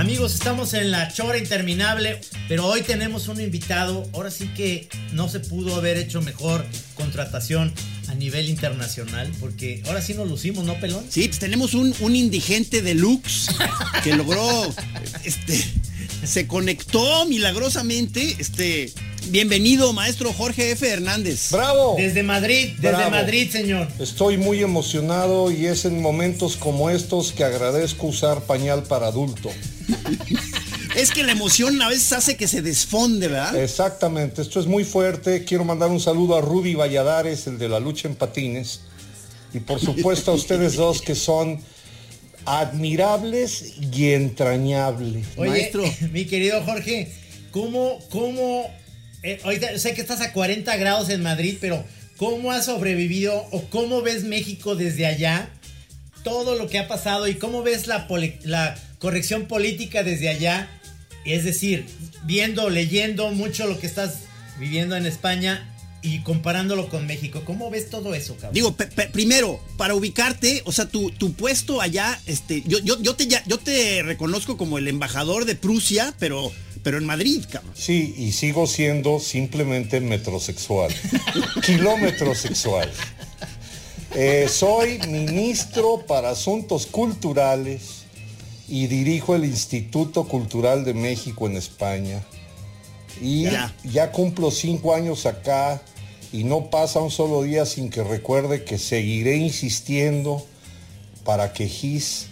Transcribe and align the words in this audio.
Amigos, 0.00 0.32
estamos 0.32 0.72
en 0.72 0.90
la 0.90 1.12
chora 1.12 1.36
interminable, 1.36 2.22
pero 2.48 2.66
hoy 2.66 2.80
tenemos 2.80 3.28
un 3.28 3.38
invitado. 3.38 4.08
Ahora 4.14 4.30
sí 4.30 4.48
que 4.56 4.88
no 5.12 5.28
se 5.28 5.40
pudo 5.40 5.76
haber 5.76 5.98
hecho 5.98 6.22
mejor 6.22 6.64
contratación 6.94 7.70
a 8.08 8.14
nivel 8.14 8.48
internacional, 8.48 9.30
porque 9.40 9.82
ahora 9.86 10.00
sí 10.00 10.14
nos 10.14 10.26
lucimos, 10.26 10.64
¿no, 10.64 10.80
pelón? 10.80 11.04
Sí, 11.10 11.28
pues 11.28 11.38
tenemos 11.38 11.74
un, 11.74 11.94
un 12.00 12.16
indigente 12.16 12.80
deluxe 12.80 13.48
que 14.02 14.16
logró, 14.16 14.74
este, 15.22 15.62
se 16.24 16.46
conectó 16.46 17.26
milagrosamente, 17.26 18.36
este, 18.38 18.92
bienvenido 19.28 19.92
maestro 19.92 20.32
Jorge 20.32 20.72
F. 20.72 20.88
Hernández. 20.88 21.50
¡Bravo! 21.50 21.94
Desde 21.96 22.22
Madrid, 22.22 22.72
desde 22.76 22.96
Bravo. 22.96 23.10
Madrid, 23.10 23.50
señor. 23.50 23.88
Estoy 23.98 24.36
muy 24.36 24.62
emocionado 24.62 25.50
y 25.50 25.66
es 25.66 25.84
en 25.84 26.00
momentos 26.00 26.56
como 26.56 26.90
estos 26.90 27.32
que 27.32 27.44
agradezco 27.44 28.08
usar 28.08 28.42
pañal 28.42 28.82
para 28.82 29.06
adulto. 29.06 29.50
Es 30.94 31.10
que 31.12 31.22
la 31.22 31.32
emoción 31.32 31.80
a 31.82 31.88
veces 31.88 32.12
hace 32.12 32.36
que 32.36 32.48
se 32.48 32.62
desfonde, 32.62 33.28
¿verdad? 33.28 33.56
Exactamente, 33.62 34.42
esto 34.42 34.60
es 34.60 34.66
muy 34.66 34.84
fuerte. 34.84 35.44
Quiero 35.44 35.64
mandar 35.64 35.88
un 35.90 36.00
saludo 36.00 36.36
a 36.36 36.40
Rudy 36.40 36.74
Valladares, 36.74 37.46
el 37.46 37.58
de 37.58 37.68
la 37.68 37.80
lucha 37.80 38.08
en 38.08 38.16
patines. 38.16 38.80
Y 39.52 39.60
por 39.60 39.80
supuesto 39.80 40.32
a 40.32 40.34
ustedes 40.34 40.74
dos 40.76 41.00
que 41.00 41.14
son 41.14 41.60
admirables 42.46 43.74
y 43.92 44.12
entrañables. 44.12 45.26
Oye, 45.36 45.50
Maestro. 45.50 45.84
mi 46.12 46.24
querido 46.24 46.62
Jorge, 46.64 47.10
¿cómo, 47.50 47.98
cómo, 48.10 48.68
eh, 49.22 49.40
ahorita 49.44 49.78
sé 49.78 49.94
que 49.94 50.00
estás 50.00 50.20
a 50.20 50.32
40 50.32 50.76
grados 50.76 51.08
en 51.10 51.22
Madrid, 51.22 51.58
pero 51.60 51.84
¿cómo 52.16 52.52
has 52.52 52.66
sobrevivido 52.66 53.46
o 53.50 53.62
cómo 53.70 54.02
ves 54.02 54.24
México 54.24 54.76
desde 54.76 55.06
allá? 55.06 55.48
Todo 56.24 56.54
lo 56.56 56.68
que 56.68 56.78
ha 56.78 56.86
pasado 56.88 57.28
y 57.28 57.34
cómo 57.34 57.62
ves 57.62 57.86
la, 57.86 58.06
poli- 58.06 58.38
la 58.42 58.76
corrección 58.98 59.46
política 59.46 60.02
desde 60.02 60.28
allá. 60.28 60.68
Es 61.24 61.44
decir, 61.44 61.86
viendo, 62.24 62.68
leyendo 62.70 63.30
mucho 63.30 63.66
lo 63.66 63.78
que 63.78 63.86
estás 63.86 64.20
viviendo 64.58 64.96
en 64.96 65.06
España 65.06 65.66
y 66.02 66.20
comparándolo 66.20 66.88
con 66.88 67.06
México. 67.06 67.42
¿Cómo 67.44 67.68
ves 67.70 67.90
todo 67.90 68.14
eso, 68.14 68.34
cabrón? 68.34 68.54
Digo, 68.54 68.72
pe- 68.74 68.86
pe- 68.86 69.08
primero, 69.08 69.60
para 69.76 69.94
ubicarte, 69.94 70.62
o 70.64 70.72
sea, 70.72 70.86
tu, 70.88 71.10
tu 71.10 71.32
puesto 71.34 71.80
allá, 71.80 72.18
este, 72.26 72.62
yo, 72.66 72.78
yo, 72.78 73.00
yo, 73.02 73.14
te, 73.16 73.26
ya- 73.26 73.42
yo 73.46 73.58
te 73.58 74.02
reconozco 74.02 74.56
como 74.56 74.78
el 74.78 74.88
embajador 74.88 75.44
de 75.44 75.56
Prusia, 75.56 76.14
pero, 76.18 76.50
pero 76.82 76.96
en 76.98 77.04
Madrid, 77.04 77.44
cabrón. 77.50 77.72
Sí, 77.76 78.14
y 78.16 78.32
sigo 78.32 78.66
siendo 78.66 79.20
simplemente 79.20 80.00
metrosexual. 80.00 80.90
Kilómetro 81.66 82.34
sexual. 82.34 82.90
Eh, 84.14 84.48
soy 84.50 84.98
ministro 85.06 86.04
para 86.06 86.30
Asuntos 86.30 86.86
Culturales 86.86 88.04
y 88.68 88.86
dirijo 88.86 89.34
el 89.36 89.44
Instituto 89.44 90.24
Cultural 90.24 90.84
de 90.84 90.94
México 90.94 91.46
en 91.46 91.56
España. 91.56 92.22
Y 93.20 93.44
Ya. 93.44 93.74
ya 93.84 94.10
cumplo 94.12 94.50
cinco 94.50 94.94
años 94.94 95.26
acá 95.26 95.82
y 96.32 96.44
no 96.44 96.70
pasa 96.70 97.00
un 97.00 97.10
solo 97.10 97.42
día 97.42 97.66
sin 97.66 97.90
que 97.90 98.02
recuerde 98.04 98.64
que 98.64 98.78
seguiré 98.78 99.36
insistiendo 99.36 100.46
para 101.24 101.52
que 101.52 101.68
GIS 101.68 102.26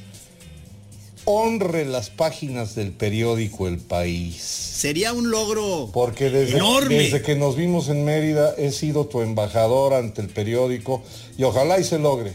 honre 1.25 1.85
las 1.85 2.09
páginas 2.09 2.75
del 2.75 2.93
periódico 2.93 3.69
El 3.69 3.79
País. 3.79 4.37
Sería 4.41 5.13
un 5.13 5.31
logro 5.31 5.91
Porque 5.93 6.31
desde, 6.31 6.57
enorme. 6.57 6.95
desde 6.95 7.21
que 7.23 7.35
nos 7.35 7.55
vimos 7.57 7.89
en 7.89 8.05
Mérida 8.05 8.55
he 8.57 8.73
sido 8.73 9.07
tu 9.07 9.21
embajador 9.21 9.93
ante 9.95 10.23
el 10.23 10.29
periódico 10.29 11.03
y 11.37 11.43
ojalá 11.43 11.79
y 11.79 11.85
se 11.85 11.99
logre. 11.99 12.33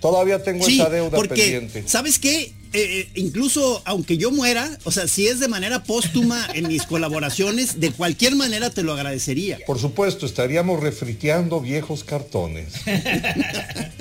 Todavía 0.00 0.42
tengo 0.42 0.64
Sí, 0.64 0.80
esa 0.80 0.90
deuda 0.90 1.10
porque, 1.16 1.34
pendiente. 1.36 1.84
¿sabes 1.86 2.18
qué? 2.18 2.52
Eh, 2.76 3.00
eh, 3.00 3.08
incluso 3.14 3.82
aunque 3.84 4.16
yo 4.18 4.30
muera, 4.30 4.78
o 4.84 4.90
sea, 4.92 5.08
si 5.08 5.26
es 5.26 5.40
de 5.40 5.48
manera 5.48 5.82
póstuma 5.84 6.46
en 6.54 6.68
mis 6.68 6.82
colaboraciones, 6.86 7.80
de 7.80 7.90
cualquier 7.90 8.36
manera 8.36 8.70
te 8.70 8.82
lo 8.82 8.92
agradecería. 8.92 9.58
Por 9.66 9.78
supuesto, 9.78 10.26
estaríamos 10.26 10.80
refriteando 10.80 11.60
viejos 11.60 12.04
cartones. 12.04 12.74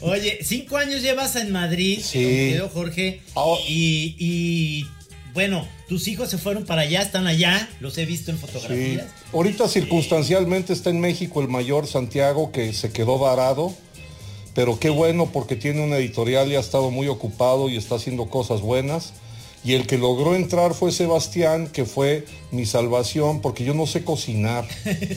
Oye, 0.00 0.38
cinco 0.42 0.76
años 0.76 1.02
llevas 1.02 1.36
en 1.36 1.52
Madrid, 1.52 2.00
Sí. 2.02 2.18
querido 2.18 2.68
Jorge, 2.68 3.20
y, 3.68 4.14
y, 4.18 4.86
bueno, 5.34 5.66
tus 5.88 6.08
hijos 6.08 6.30
se 6.30 6.38
fueron 6.38 6.64
para 6.64 6.82
allá, 6.82 7.02
están 7.02 7.26
allá, 7.26 7.68
los 7.80 7.96
he 7.98 8.06
visto 8.06 8.30
en 8.30 8.38
Sí. 8.38 8.46
fotografías. 8.46 9.06
Ahorita 9.32 9.68
circunstancialmente 9.68 10.72
está 10.72 10.90
en 10.90 11.00
México 11.00 11.40
el 11.40 11.48
mayor 11.48 11.86
Santiago 11.86 12.52
que 12.52 12.72
se 12.72 12.90
quedó 12.92 13.18
varado, 13.18 13.74
pero 14.54 14.78
qué 14.78 14.90
bueno 14.90 15.26
porque 15.32 15.56
tiene 15.56 15.84
una 15.84 15.96
editorial 15.96 16.50
y 16.50 16.56
ha 16.56 16.60
estado 16.60 16.90
muy 16.90 17.08
ocupado 17.08 17.68
y 17.68 17.76
está 17.76 17.96
haciendo 17.96 18.28
cosas 18.28 18.60
buenas. 18.60 19.12
Y 19.62 19.74
el 19.74 19.86
que 19.86 19.98
logró 19.98 20.34
entrar 20.34 20.72
fue 20.72 20.90
Sebastián, 20.90 21.68
que 21.68 21.84
fue 21.84 22.24
mi 22.50 22.64
salvación, 22.64 23.42
porque 23.42 23.62
yo 23.62 23.74
no 23.74 23.86
sé 23.86 24.04
cocinar. 24.04 24.66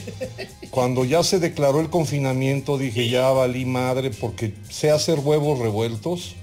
Cuando 0.70 1.04
ya 1.04 1.22
se 1.22 1.38
declaró 1.38 1.80
el 1.80 1.88
confinamiento 1.88 2.76
dije, 2.76 3.08
ya 3.08 3.30
valí 3.30 3.64
madre, 3.64 4.10
porque 4.10 4.52
sé 4.68 4.90
hacer 4.90 5.20
huevos 5.20 5.58
revueltos, 5.58 6.34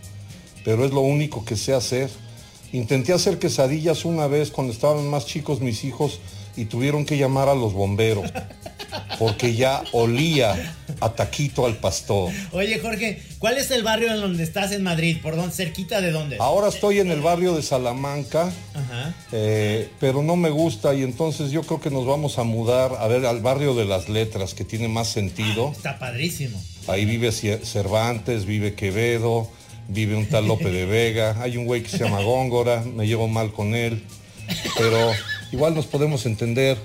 pero 0.66 0.84
es 0.84 0.92
lo 0.92 1.02
único 1.02 1.46
que 1.46 1.56
sé 1.56 1.74
hacer. 1.74 2.10
Intenté 2.74 3.14
hacer 3.14 3.38
quesadillas 3.38 4.04
una 4.04 4.26
vez 4.28 4.50
cuando 4.50 4.74
estaban 4.74 5.08
más 5.08 5.28
chicos 5.28 5.62
mis 5.62 5.84
hijos 5.84 6.20
y 6.56 6.66
tuvieron 6.66 7.06
que 7.06 7.18
llamar 7.18 7.50
a 7.50 7.56
los 7.56 7.74
bomberos, 7.74 8.32
porque 9.20 9.56
ya 9.56 9.84
olía 9.92 10.76
a 11.00 11.10
taquito 11.14 11.66
al 11.66 11.78
pastor. 11.78 12.32
Oye, 12.52 12.80
Jorge, 12.80 13.22
¿cuál 13.40 13.58
es 13.58 13.72
el 13.72 13.84
barrio 13.84 14.12
en 14.14 14.22
donde 14.22 14.44
estás 14.44 14.72
en 14.72 14.84
Madrid? 14.84 15.18
¿Por 15.22 15.36
dónde? 15.36 15.54
¿Cerquita 15.54 16.02
de 16.02 16.12
dónde? 16.12 16.38
Ahora 16.40 16.68
estoy 16.68 17.00
en 17.00 17.12
el 17.12 17.22
barrio 17.22 17.56
de 17.56 17.62
Salamanca, 17.62 18.52
Ajá. 18.74 19.14
eh, 19.32 19.90
pero 20.00 20.22
no 20.22 20.36
me 20.36 20.50
gusta 20.50 20.94
y 20.94 21.04
entonces 21.04 21.52
yo 21.52 21.64
creo 21.64 21.80
que 21.82 21.90
nos 21.90 22.06
vamos 22.06 22.38
a 22.38 22.44
mudar 22.44 22.96
a 23.00 23.08
ver 23.08 23.26
al 23.26 23.42
barrio 23.42 23.74
de 23.76 23.86
las 23.86 24.10
letras, 24.10 24.54
que 24.54 24.64
tiene 24.64 24.88
más 24.88 25.08
sentido. 25.08 25.72
Está 25.72 25.98
padrísimo. 26.00 26.62
Ahí 26.88 27.06
vive 27.06 27.32
Cervantes, 27.32 28.46
vive 28.46 28.74
Quevedo, 28.74 29.50
vive 29.88 30.16
un 30.16 30.28
tal 30.28 30.48
Lope 30.48 30.70
de 30.72 30.86
Vega, 30.86 31.38
hay 31.42 31.58
un 31.58 31.66
güey 31.66 31.84
que 31.84 31.90
se 31.90 32.00
llama 32.00 32.22
Góngora, 32.22 32.82
me 32.82 33.08
llevo 33.08 33.28
mal 33.28 33.52
con 33.52 33.76
él, 33.76 34.04
pero 34.78 35.12
igual 35.52 35.76
nos 35.76 35.86
podemos 35.86 36.26
entender. 36.26 36.78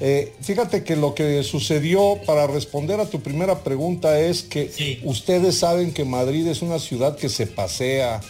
Eh, 0.00 0.32
fíjate 0.42 0.84
que 0.84 0.94
lo 0.94 1.14
que 1.14 1.42
sucedió 1.42 2.20
para 2.24 2.46
responder 2.46 3.00
a 3.00 3.06
tu 3.10 3.20
primera 3.20 3.64
pregunta 3.64 4.20
es 4.20 4.42
que 4.42 4.70
Sí. 4.70 5.00
ustedes 5.02 5.56
saben 5.58 5.92
que 5.92 6.04
Madrid 6.04 6.46
es 6.46 6.62
una 6.62 6.78
ciudad 6.78 7.16
que 7.16 7.28
se 7.28 7.46
pasea, 7.48 8.20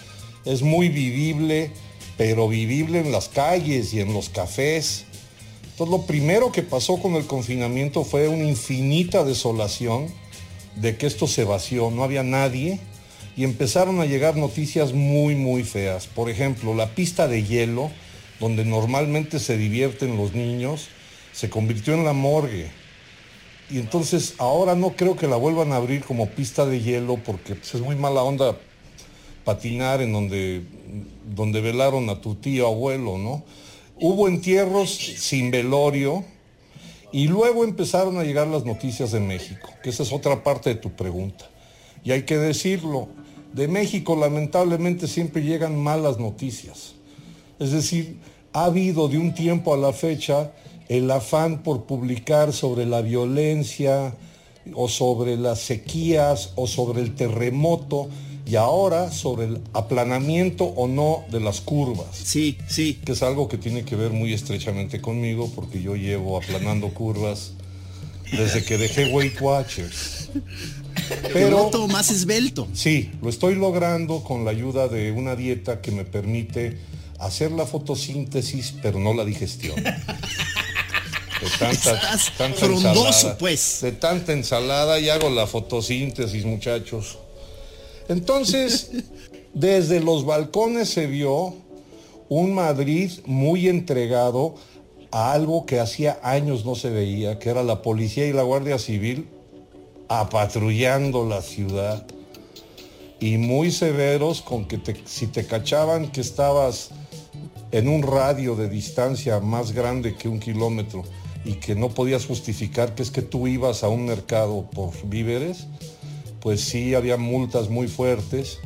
es 0.46 0.62
muy 0.62 0.88
vivible, 0.88 1.70
pero 2.16 2.48
vivible 2.48 3.00
en 3.00 3.12
las 3.12 3.28
calles 3.28 3.92
y 3.92 4.00
en 4.00 4.14
los 4.14 4.30
cafés. 4.30 5.04
Entonces 5.62 5.90
lo 5.90 6.06
primero 6.06 6.50
que 6.52 6.62
pasó 6.62 6.96
con 6.96 7.14
el 7.16 7.26
confinamiento 7.26 8.02
fue 8.02 8.28
una 8.28 8.44
infinita 8.48 9.22
desolación 9.24 10.06
de 10.76 10.96
que 10.96 11.06
esto 11.06 11.26
se 11.26 11.44
vació, 11.44 11.90
no 11.90 12.02
había 12.02 12.22
nadie 12.22 12.80
y 13.36 13.44
empezaron 13.44 14.00
a 14.00 14.06
llegar 14.06 14.36
noticias 14.36 14.92
muy 14.94 15.34
muy 15.34 15.64
feas. 15.64 16.06
Por 16.06 16.30
ejemplo, 16.30 16.74
la 16.74 16.94
pista 16.94 17.28
de 17.28 17.44
hielo, 17.44 17.90
donde 18.40 18.64
normalmente 18.64 19.38
se 19.38 19.56
divierten 19.58 20.16
los 20.16 20.32
niños, 20.34 20.88
se 21.38 21.48
convirtió 21.48 21.94
en 21.94 22.04
la 22.04 22.12
morgue. 22.12 22.68
Y 23.70 23.78
entonces 23.78 24.34
ahora 24.38 24.74
no 24.74 24.96
creo 24.96 25.14
que 25.14 25.28
la 25.28 25.36
vuelvan 25.36 25.70
a 25.70 25.76
abrir 25.76 26.02
como 26.02 26.26
pista 26.26 26.66
de 26.66 26.80
hielo 26.80 27.16
porque 27.24 27.54
pues, 27.54 27.76
es 27.76 27.80
muy 27.80 27.94
mala 27.94 28.24
onda 28.24 28.56
patinar 29.44 30.02
en 30.02 30.12
donde, 30.12 30.64
donde 31.32 31.60
velaron 31.60 32.10
a 32.10 32.20
tu 32.20 32.34
tío 32.34 32.66
abuelo, 32.66 33.18
¿no? 33.18 33.44
Hubo 34.00 34.26
entierros 34.26 34.90
sin 34.90 35.52
velorio, 35.52 36.24
Y 37.12 37.28
luego 37.28 37.62
empezaron 37.62 38.18
a 38.18 38.24
llegar 38.24 38.48
las 38.48 38.64
noticias 38.64 39.12
de 39.12 39.20
México, 39.20 39.70
que 39.82 39.90
esa 39.90 40.02
es 40.02 40.12
otra 40.12 40.42
parte 40.42 40.70
de 40.70 40.74
tu 40.74 40.90
pregunta. 40.90 41.48
Y 42.02 42.10
hay 42.10 42.24
que 42.24 42.36
decirlo, 42.36 43.08
de 43.52 43.68
México 43.68 44.16
lamentablemente 44.16 45.06
siempre 45.06 45.42
llegan 45.42 45.78
malas 45.78 46.18
noticias. 46.18 46.94
Es 47.60 47.70
decir, 47.70 48.18
ha 48.52 48.64
habido 48.64 49.08
de 49.08 49.18
un 49.18 49.32
tiempo 49.34 49.72
a 49.72 49.76
la 49.76 49.92
fecha 49.92 50.52
el 50.88 51.10
afán 51.10 51.62
por 51.62 51.84
publicar 51.84 52.52
sobre 52.52 52.86
la 52.86 53.00
violencia 53.02 54.14
o 54.74 54.88
sobre 54.88 55.36
las 55.36 55.60
sequías 55.60 56.52
o 56.56 56.66
sobre 56.66 57.02
el 57.02 57.14
terremoto 57.14 58.08
y 58.46 58.56
ahora 58.56 59.10
sobre 59.12 59.46
el 59.46 59.60
aplanamiento 59.74 60.64
o 60.64 60.88
no 60.88 61.24
de 61.30 61.40
las 61.40 61.60
curvas, 61.60 62.16
Sí, 62.16 62.56
sí. 62.66 62.98
que 63.04 63.12
es 63.12 63.22
algo 63.22 63.46
que 63.48 63.58
tiene 63.58 63.84
que 63.84 63.94
ver 63.96 64.10
muy 64.10 64.32
estrechamente 64.32 65.00
conmigo 65.02 65.50
porque 65.54 65.82
yo 65.82 65.96
llevo 65.96 66.38
aplanando 66.38 66.88
curvas 66.94 67.52
desde 68.32 68.64
que 68.64 68.78
dejé 68.78 69.12
Weight 69.12 69.40
Watchers. 69.40 70.30
Pero 71.32 71.70
más 71.88 72.10
esbelto. 72.10 72.68
Sí, 72.72 73.10
lo 73.22 73.28
estoy 73.28 73.54
logrando 73.54 74.22
con 74.22 74.44
la 74.44 74.50
ayuda 74.50 74.88
de 74.88 75.12
una 75.12 75.36
dieta 75.36 75.80
que 75.80 75.90
me 75.90 76.04
permite 76.04 76.78
hacer 77.18 77.52
la 77.52 77.66
fotosíntesis, 77.66 78.74
pero 78.82 78.98
no 78.98 79.14
la 79.14 79.24
digestión. 79.24 79.76
De 81.40 81.48
tanta, 81.58 81.72
Estás 81.72 82.32
tanta 82.36 82.58
frondoso, 82.58 83.06
ensalada, 83.06 83.38
pues. 83.38 83.78
De 83.82 83.92
tanta 83.92 84.32
ensalada 84.32 84.98
y 84.98 85.08
hago 85.08 85.30
la 85.30 85.46
fotosíntesis, 85.46 86.44
muchachos. 86.44 87.18
Entonces, 88.08 88.90
desde 89.54 90.00
los 90.00 90.24
balcones 90.24 90.88
se 90.90 91.06
vio 91.06 91.54
un 92.28 92.54
Madrid 92.54 93.10
muy 93.26 93.68
entregado 93.68 94.54
a 95.10 95.32
algo 95.32 95.64
que 95.64 95.80
hacía 95.80 96.18
años 96.22 96.64
no 96.64 96.74
se 96.74 96.90
veía, 96.90 97.38
que 97.38 97.48
era 97.50 97.62
la 97.62 97.80
policía 97.82 98.26
y 98.26 98.32
la 98.32 98.42
Guardia 98.42 98.78
Civil 98.78 99.28
apatrullando 100.08 101.26
la 101.26 101.42
ciudad 101.42 102.06
y 103.20 103.36
muy 103.36 103.70
severos 103.70 104.42
con 104.42 104.66
que 104.66 104.78
te- 104.78 105.02
si 105.06 105.26
te 105.26 105.46
cachaban 105.46 106.10
que 106.12 106.20
estabas 106.20 106.90
en 107.72 107.88
un 107.88 108.02
radio 108.02 108.54
de 108.56 108.68
distancia 108.68 109.40
más 109.40 109.72
grande 109.72 110.14
que 110.16 110.28
un 110.28 110.40
kilómetro 110.40 111.04
y 111.44 111.54
que 111.54 111.74
no 111.74 111.90
podías 111.90 112.26
justificar 112.26 112.94
que 112.94 113.02
es 113.02 113.10
que 113.10 113.22
tú 113.22 113.46
ibas 113.46 113.82
a 113.84 113.88
un 113.88 114.06
mercado 114.06 114.68
por 114.70 114.92
víveres, 115.04 115.66
pues 116.40 116.60
sí 116.60 116.94
había 116.94 117.16
multas 117.16 117.68
muy 117.68 117.88
fuertes. 117.88 118.58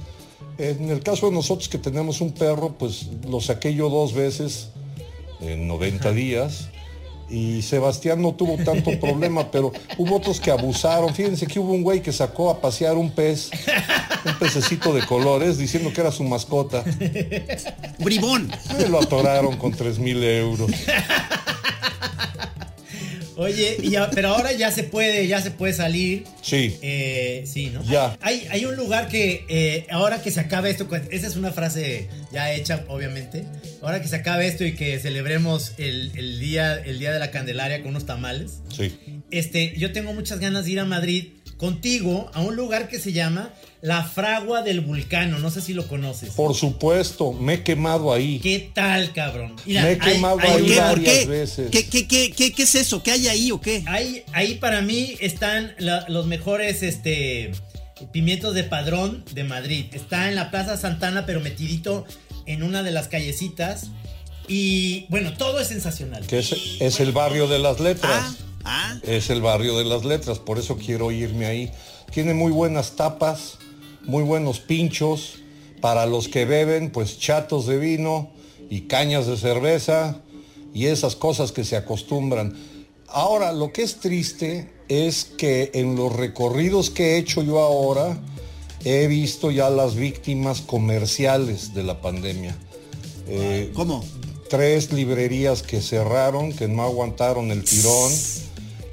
En 0.59 0.91
el 0.91 1.03
caso 1.03 1.27
de 1.27 1.33
nosotros 1.33 1.69
que 1.69 1.79
tenemos 1.79 2.21
un 2.21 2.33
perro, 2.33 2.75
pues 2.79 3.09
lo 3.29 3.41
saqué 3.41 3.75
yo 3.75 3.89
dos 3.89 4.13
veces 4.13 4.71
en 5.41 5.67
90 5.67 6.13
días 6.13 6.69
y 7.33 7.63
Sebastián 7.63 8.21
no 8.21 8.35
tuvo 8.35 8.63
tanto 8.63 8.91
problema, 9.01 9.51
pero 9.51 9.73
hubo 9.97 10.17
otros 10.17 10.39
que 10.39 10.51
abusaron. 10.51 11.15
Fíjense 11.15 11.47
que 11.47 11.59
hubo 11.59 11.73
un 11.73 11.83
güey 11.83 12.03
que 12.03 12.13
sacó 12.13 12.51
a 12.51 12.61
pasear 12.61 12.97
un 12.97 13.11
pez, 13.11 13.51
un 14.27 14.39
pececito 14.39 14.93
de 14.93 15.05
colores, 15.07 15.57
diciendo 15.57 15.93
que 15.93 16.03
era 16.03 16.13
su 16.13 16.25
mascota. 16.25 16.85
Bribón. 17.99 18.53
Lo 18.91 19.01
atoraron 19.01 19.57
con 19.57 19.73
3 19.73 19.99
mil 19.99 20.23
euros. 20.23 20.71
Oye, 23.37 23.77
y 23.83 23.91
ya- 23.91 24.11
pero 24.11 24.29
ahora 24.29 24.53
ya 24.53 24.71
se 24.71 24.85
puede, 24.85 25.27
ya 25.27 25.41
se 25.41 25.51
puede 25.51 25.73
salir. 25.73 26.25
Sí. 26.43 26.77
Eh, 26.83 27.45
sí, 27.47 27.71
¿no? 27.71 27.83
Ya. 27.85 28.17
Hay, 28.21 28.47
hay 28.51 28.65
un 28.65 28.77
lugar 28.77 29.09
que 29.09 29.45
eh, 29.49 29.87
ahora 29.91 30.23
que 30.23 30.31
se 30.31 30.41
acabe 30.41 30.71
esto, 30.71 30.89
esa 31.11 31.27
es 31.27 31.37
una 31.37 31.51
frase 31.53 32.09
ya 32.33 32.53
hecha, 32.53 32.85
obviamente. 32.89 33.45
Ahora 33.81 34.01
que 34.03 34.09
se 34.09 34.17
acabe 34.17 34.47
esto 34.47 34.65
y 34.65 34.75
que 34.75 34.99
celebremos 34.99 35.73
el, 35.79 36.13
el 36.17 36.39
día, 36.41 36.75
el 36.75 36.99
día 36.99 37.13
de 37.13 37.19
la 37.19 37.31
Candelaria 37.31 37.81
con 37.81 37.91
unos 37.91 38.07
tamales. 38.07 38.61
Sí. 38.75 38.95
Este, 39.31 39.75
yo 39.79 39.93
tengo 39.93 40.13
muchas 40.13 40.39
ganas 40.41 40.65
de 40.67 40.73
ir 40.73 40.81
a 40.81 40.85
Madrid 40.85 41.29
contigo 41.63 42.29
a 42.35 42.41
un 42.41 42.57
lugar 42.57 42.89
que 42.89 42.99
se 42.99 43.13
llama 43.13 43.51
La 43.83 44.03
Fragua 44.03 44.63
del 44.63 44.81
Vulcano. 44.81 45.39
No 45.39 45.49
sé 45.49 45.61
si 45.61 45.75
lo 45.75 45.87
conoces. 45.87 46.31
Por 46.31 46.57
supuesto, 46.57 47.33
me 47.33 47.55
he 47.55 47.63
quemado 47.63 48.13
ahí. 48.13 48.41
¿Qué 48.41 48.73
tal, 48.75 49.13
cabrón? 49.13 49.55
Me 49.65 49.93
he 49.93 49.99
quemado 49.99 50.39
¿Por 50.39 50.47
ahí 50.47 50.67
qué? 50.67 50.75
¿Por 50.75 50.85
varias 50.85 51.19
qué? 51.21 51.27
veces. 51.27 51.71
¿Qué, 51.71 51.87
qué, 51.89 52.09
qué, 52.09 52.33
qué, 52.33 52.53
qué 52.53 52.63
es 52.65 52.75
eso? 52.75 53.01
¿Qué 53.05 53.13
hay 53.13 53.29
ahí 53.29 53.53
o 53.53 53.61
qué? 53.61 53.85
Ahí, 53.87 54.25
ahí 54.33 54.55
para 54.57 54.81
mí 54.83 55.15
están 55.21 55.73
la- 55.79 56.05
los 56.09 56.27
mejores 56.27 56.83
este, 56.83 57.53
pimientos 58.11 58.55
de 58.57 58.65
padrón 58.65 59.25
de 59.33 59.45
Madrid. 59.45 59.85
Está 59.93 60.29
en 60.29 60.35
la 60.35 60.51
Plaza 60.51 60.77
Santana, 60.77 61.27
pero 61.27 61.39
metidito 61.39 62.05
en 62.47 62.65
una 62.65 62.83
de 62.83 62.91
las 62.91 63.07
callecitas. 63.07 63.87
Y 64.49 65.07
bueno, 65.11 65.33
todo 65.35 65.61
es 65.61 65.69
sensacional. 65.69 66.27
Que 66.27 66.41
es, 66.41 66.53
es 66.81 66.99
el 66.99 67.13
barrio 67.13 67.47
de 67.47 67.61
las 67.61 67.79
letras. 67.79 68.13
Ah, 68.13 68.35
ah. 68.65 68.99
Es 69.03 69.31
el 69.31 69.43
barrio 69.43 69.77
de 69.77 69.85
las 69.85 70.05
letras, 70.05 70.39
por 70.39 70.59
eso 70.59 70.77
quiero 70.77 71.11
irme 71.11 71.47
ahí. 71.47 71.73
Tiene 72.13 72.35
muy 72.35 72.53
buenas 72.53 72.97
tapas, 72.97 73.59
muy 74.05 74.23
buenos 74.23 74.61
pinchos. 74.61 75.39
Para 75.81 76.07
los 76.07 76.29
que 76.29 76.45
beben, 76.45 76.91
pues 76.91 77.19
chatos 77.19 77.67
de 77.67 77.77
vino 77.77 78.31
y 78.71 78.83
cañas 78.83 79.27
de 79.27 79.37
cerveza 79.37 80.21
y 80.73 80.87
esas 80.87 81.17
cosas 81.17 81.51
que 81.51 81.65
se 81.65 81.77
acostumbran. 81.77 82.57
Ahora, 83.09 83.53
lo 83.53 83.73
que 83.73 83.83
es 83.83 83.97
triste 83.97 84.71
es 84.89 85.25
que 85.25 85.73
en 85.75 85.97
los 85.97 86.15
recorridos 86.15 86.91
que 86.91 87.15
he 87.15 87.19
hecho 87.19 87.43
yo 87.43 87.59
ahora, 87.59 88.17
he 88.85 89.09
visto 89.09 89.51
ya 89.51 89.71
las 89.71 89.97
víctimas 89.97 90.61
comerciales 90.61 91.75
de 91.75 91.83
la 91.83 92.01
pandemia. 92.01 92.57
Eh, 93.27 93.73
¿Cómo? 93.75 94.05
tres 94.53 94.93
librerías 94.93 95.63
que 95.63 95.81
cerraron, 95.81 96.53
que 96.53 96.69
no 96.69 96.83
aguantaron 96.83 97.51
el 97.51 97.65
tirón, 97.65 98.13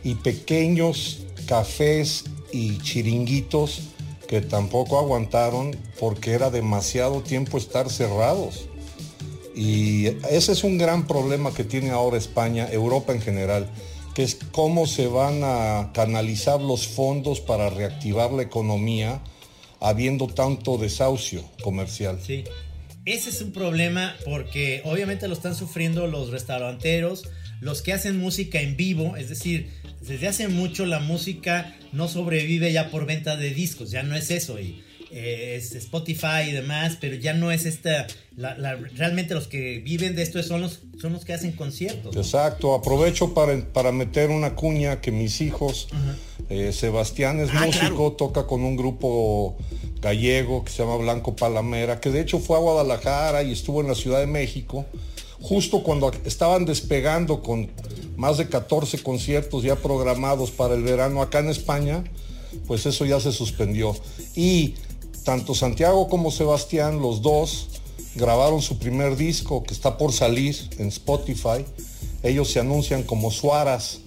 y 0.04 0.16
pequeños 0.16 1.20
cafés 1.48 2.26
y 2.52 2.78
chiringuitos 2.80 3.82
que 4.28 4.42
tampoco 4.42 5.00
aguantaron 5.00 5.76
porque 6.00 6.34
era 6.34 6.52
demasiado 6.52 7.22
tiempo 7.22 7.58
estar 7.58 7.90
cerrados. 7.90 8.68
Y 9.56 10.06
ese 10.30 10.52
es 10.52 10.64
un 10.64 10.78
gran 10.78 11.08
problema 11.08 11.54
que 11.54 11.64
tiene 11.64 11.90
ahora 11.90 12.18
España, 12.18 12.70
Europa 12.72 13.12
en 13.12 13.22
general, 13.22 13.70
que 14.14 14.24
es 14.24 14.38
cómo 14.52 14.86
se 14.86 15.08
van 15.08 15.42
a 15.44 15.92
canalizar 15.94 16.62
los 16.62 16.88
fondos 16.88 17.42
para 17.42 17.70
reactivar 17.70 18.32
la 18.32 18.44
economía 18.44 19.22
habiendo 19.80 20.28
tanto 20.28 20.78
desahucio 20.78 21.44
comercial. 21.64 22.20
Sí. 22.26 22.44
Ese 23.06 23.32
es 23.32 23.42
un 23.42 23.52
problema 23.52 24.16
porque 24.26 24.82
obviamente 24.86 25.28
lo 25.28 25.34
están 25.34 25.56
sufriendo 25.56 26.06
los 26.06 26.30
restauranteros, 26.30 27.24
los 27.62 27.82
que 27.82 27.94
hacen 27.94 28.20
música 28.20 28.62
en 28.62 28.78
vivo, 28.78 29.18
es 29.18 29.30
decir, 29.30 29.72
desde 30.02 30.28
hace 30.28 30.48
mucho 30.48 30.86
la 30.86 31.00
música 31.00 31.76
no 31.92 32.08
sobrevive 32.08 32.72
ya 32.72 32.90
por 32.90 33.06
venta 33.06 33.36
de 33.38 33.50
discos, 33.52 33.92
ya 33.92 34.04
no 34.04 34.16
es 34.16 34.32
eso. 34.32 34.60
Y, 34.60 34.82
eh, 35.12 35.56
es 35.58 35.74
Spotify 35.74 36.50
y 36.50 36.52
demás, 36.52 36.98
pero 37.02 37.16
ya 37.16 37.34
no 37.34 37.52
es 37.52 37.66
esta. 37.66 38.06
la- 38.38 38.56
la- 38.58 38.76
realmente 38.76 39.34
los 39.34 39.48
que 39.48 39.80
viven 39.80 40.16
de 40.16 40.22
esto 40.22 40.42
son 40.44 40.62
los, 40.62 40.80
son 41.02 41.12
los 41.12 41.26
que 41.26 41.34
hacen 41.34 41.52
conciertos. 41.52 42.16
¿no? 42.16 42.22
Exacto, 42.22 42.74
aprovecho 42.74 43.34
para, 43.34 43.60
para 43.74 43.92
meter 43.92 44.30
una 44.30 44.56
cuña 44.56 45.02
que 45.02 45.12
mis 45.12 45.42
hijos, 45.42 45.90
eh, 46.50 46.72
Sebastián 46.72 47.40
es 47.42 47.50
Ah, 47.54 47.66
músico, 47.66 47.86
claro. 47.88 48.12
toca 48.14 48.48
con 48.48 48.62
un 48.64 48.78
grupo 48.78 49.58
gallego 50.02 50.64
que 50.64 50.72
se 50.72 50.84
llama 50.84 50.96
Blanco 50.98 51.36
Palamera, 51.36 52.00
que 52.00 52.12
de 52.12 52.22
hecho 52.22 52.40
fue 52.40 52.56
a 52.56 52.60
Guadalajara 52.62 53.44
y 53.44 53.52
estuvo 53.52 53.82
en 53.82 53.88
la 53.88 53.96
Ciudad 53.96 54.20
de 54.22 54.28
México, 54.28 54.86
justo 55.42 55.84
cuando 55.84 56.12
estaban 56.26 56.66
despegando 56.66 57.42
con 57.42 57.70
más 58.18 58.38
de 58.38 58.50
14 58.50 59.02
conciertos 59.02 59.64
ya 59.64 59.76
programados 59.76 60.52
para 60.52 60.76
el 60.76 60.84
verano 60.84 61.22
acá 61.22 61.40
en 61.40 61.50
España, 61.50 62.04
pues 62.68 62.86
eso 62.86 63.06
ya 63.06 63.20
se 63.20 63.32
suspendió. 63.32 63.96
Y 64.36 64.76
tanto 65.24 65.56
Santiago 65.56 66.08
como 66.08 66.32
Sebastián, 66.32 67.02
los 67.02 67.22
dos, 67.22 67.68
grabaron 68.16 68.62
su 68.62 68.78
primer 68.78 69.16
disco 69.16 69.64
que 69.64 69.74
está 69.74 69.98
por 69.98 70.12
salir 70.12 70.56
en 70.78 70.88
Spotify. 70.88 71.66
Ellos 72.24 72.52
se 72.52 72.60
anuncian 72.60 73.04
como 73.04 73.32
Suaras, 73.32 74.00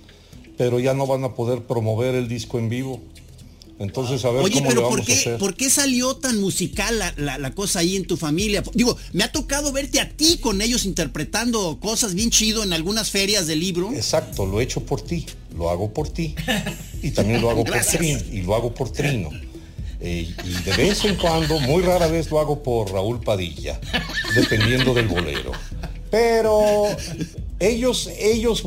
pero 0.58 0.78
ya 0.78 0.94
no 0.94 1.06
van 1.06 1.24
a 1.24 1.34
poder 1.34 1.62
promover 1.62 2.14
el 2.14 2.28
disco 2.28 2.58
en 2.58 2.68
vivo. 2.68 3.00
Entonces, 3.78 4.24
a 4.24 4.30
ver 4.30 4.44
Oye, 4.44 4.54
cómo 4.54 4.64
le 4.66 4.68
pero 4.70 4.82
vamos 4.82 4.96
¿por 4.98 5.02
a 5.02 5.04
qué, 5.06 5.12
hacer. 5.14 5.38
¿por 5.38 5.54
qué 5.56 5.68
salió 5.70 6.14
tan 6.16 6.40
musical 6.40 6.98
la, 6.98 7.12
la- 7.16 7.38
la 7.38 7.52
cosa 7.54 7.80
ahí 7.80 7.96
en 7.96 8.06
tu 8.06 8.16
familia? 8.16 8.62
Digo, 8.74 8.96
me 9.12 9.24
ha 9.24 9.32
tocado 9.32 9.72
verte 9.72 10.00
a 10.00 10.08
ti 10.10 10.38
con 10.38 10.62
ellos 10.62 10.84
interpretando 10.84 11.78
cosas 11.80 12.14
bien 12.14 12.30
chido 12.30 12.62
en 12.62 12.72
algunas 12.72 13.10
ferias 13.10 13.46
de 13.46 13.56
libro. 13.56 13.92
Exacto, 13.92 14.46
lo 14.46 14.60
he 14.60 14.64
hecho 14.64 14.84
por 14.84 15.00
ti, 15.00 15.26
lo 15.56 15.68
hago 15.70 15.92
por 15.92 16.08
ti. 16.08 16.34
Y 17.02 17.10
también 17.10 17.40
lo 17.40 17.50
hago 17.50 17.64
por. 17.64 17.80
Trino, 17.80 18.20
y 18.30 18.42
lo 18.42 18.54
hago 18.54 18.72
por 18.74 18.90
Trino. 18.90 19.30
Eh, 20.04 20.32
y 20.44 20.62
de 20.64 20.76
vez 20.76 21.04
en 21.04 21.16
cuando, 21.16 21.58
muy 21.60 21.82
rara 21.82 22.06
vez 22.08 22.30
lo 22.30 22.38
hago 22.40 22.62
por 22.62 22.90
Raúl 22.92 23.20
Padilla, 23.20 23.80
dependiendo 24.34 24.94
del 24.94 25.08
bolero. 25.08 25.52
Pero 26.10 26.86
ellos, 27.58 28.10
ellos 28.18 28.62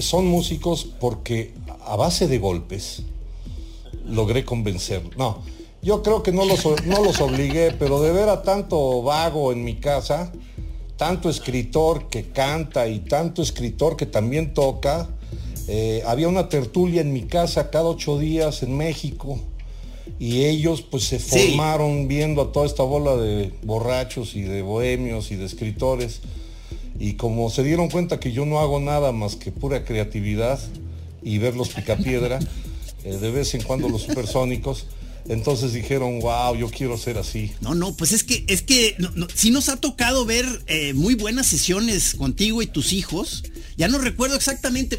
son 0.00 0.26
músicos 0.26 0.88
porque 1.00 1.52
a 1.86 1.96
base 1.96 2.26
de 2.26 2.38
golpes 2.38 3.02
logré 4.08 4.44
convencer. 4.44 5.02
No, 5.16 5.42
yo 5.82 6.02
creo 6.02 6.22
que 6.22 6.32
no 6.32 6.44
los, 6.44 6.64
no 6.86 7.02
los 7.04 7.20
obligué, 7.20 7.72
pero 7.78 8.00
de 8.02 8.10
ver 8.12 8.28
a 8.28 8.42
tanto 8.42 9.02
vago 9.02 9.52
en 9.52 9.62
mi 9.64 9.76
casa, 9.76 10.32
tanto 10.96 11.30
escritor 11.30 12.08
que 12.08 12.24
canta 12.30 12.88
y 12.88 13.00
tanto 13.00 13.42
escritor 13.42 13.96
que 13.96 14.06
también 14.06 14.54
toca, 14.54 15.08
Eh, 15.70 16.02
había 16.06 16.28
una 16.28 16.48
tertulia 16.48 17.02
en 17.02 17.12
mi 17.12 17.24
casa 17.24 17.68
cada 17.68 17.84
ocho 17.90 18.18
días 18.18 18.62
en 18.62 18.74
México 18.74 19.38
y 20.18 20.44
ellos 20.46 20.80
pues 20.80 21.04
se 21.04 21.18
Sí. 21.18 21.28
formaron 21.28 22.08
viendo 22.08 22.40
a 22.40 22.52
toda 22.52 22.64
esta 22.64 22.84
bola 22.84 23.16
de 23.16 23.52
borrachos 23.62 24.34
y 24.34 24.40
de 24.40 24.62
bohemios 24.62 25.30
y 25.30 25.36
de 25.36 25.44
escritores 25.44 26.20
y 26.98 27.14
como 27.16 27.50
se 27.50 27.62
dieron 27.64 27.90
cuenta 27.90 28.18
que 28.18 28.32
yo 28.32 28.46
no 28.46 28.60
hago 28.60 28.80
nada 28.80 29.12
más 29.12 29.36
que 29.36 29.52
pura 29.52 29.84
creatividad 29.84 30.58
y 31.22 31.36
ver 31.36 31.54
los 31.54 31.68
picapiedra, 31.68 32.38
eh, 33.04 33.16
de 33.16 33.30
vez 33.30 33.54
en 33.54 33.62
cuando 33.62 33.88
los 33.88 34.02
supersónicos, 34.02 34.86
entonces 35.28 35.72
dijeron, 35.72 36.20
wow, 36.20 36.54
yo 36.56 36.70
quiero 36.70 36.96
ser 36.96 37.18
así. 37.18 37.52
No, 37.60 37.74
no, 37.74 37.94
pues 37.94 38.12
es 38.12 38.24
que, 38.24 38.44
es 38.48 38.62
que 38.62 38.94
no, 38.98 39.10
no, 39.14 39.26
sí 39.34 39.50
nos 39.50 39.68
ha 39.68 39.76
tocado 39.76 40.24
ver 40.24 40.46
eh, 40.66 40.94
muy 40.94 41.14
buenas 41.14 41.46
sesiones 41.46 42.14
contigo 42.14 42.62
y 42.62 42.66
tus 42.66 42.92
hijos. 42.92 43.44
Ya 43.76 43.88
no 43.88 43.98
recuerdo 43.98 44.36
exactamente, 44.36 44.98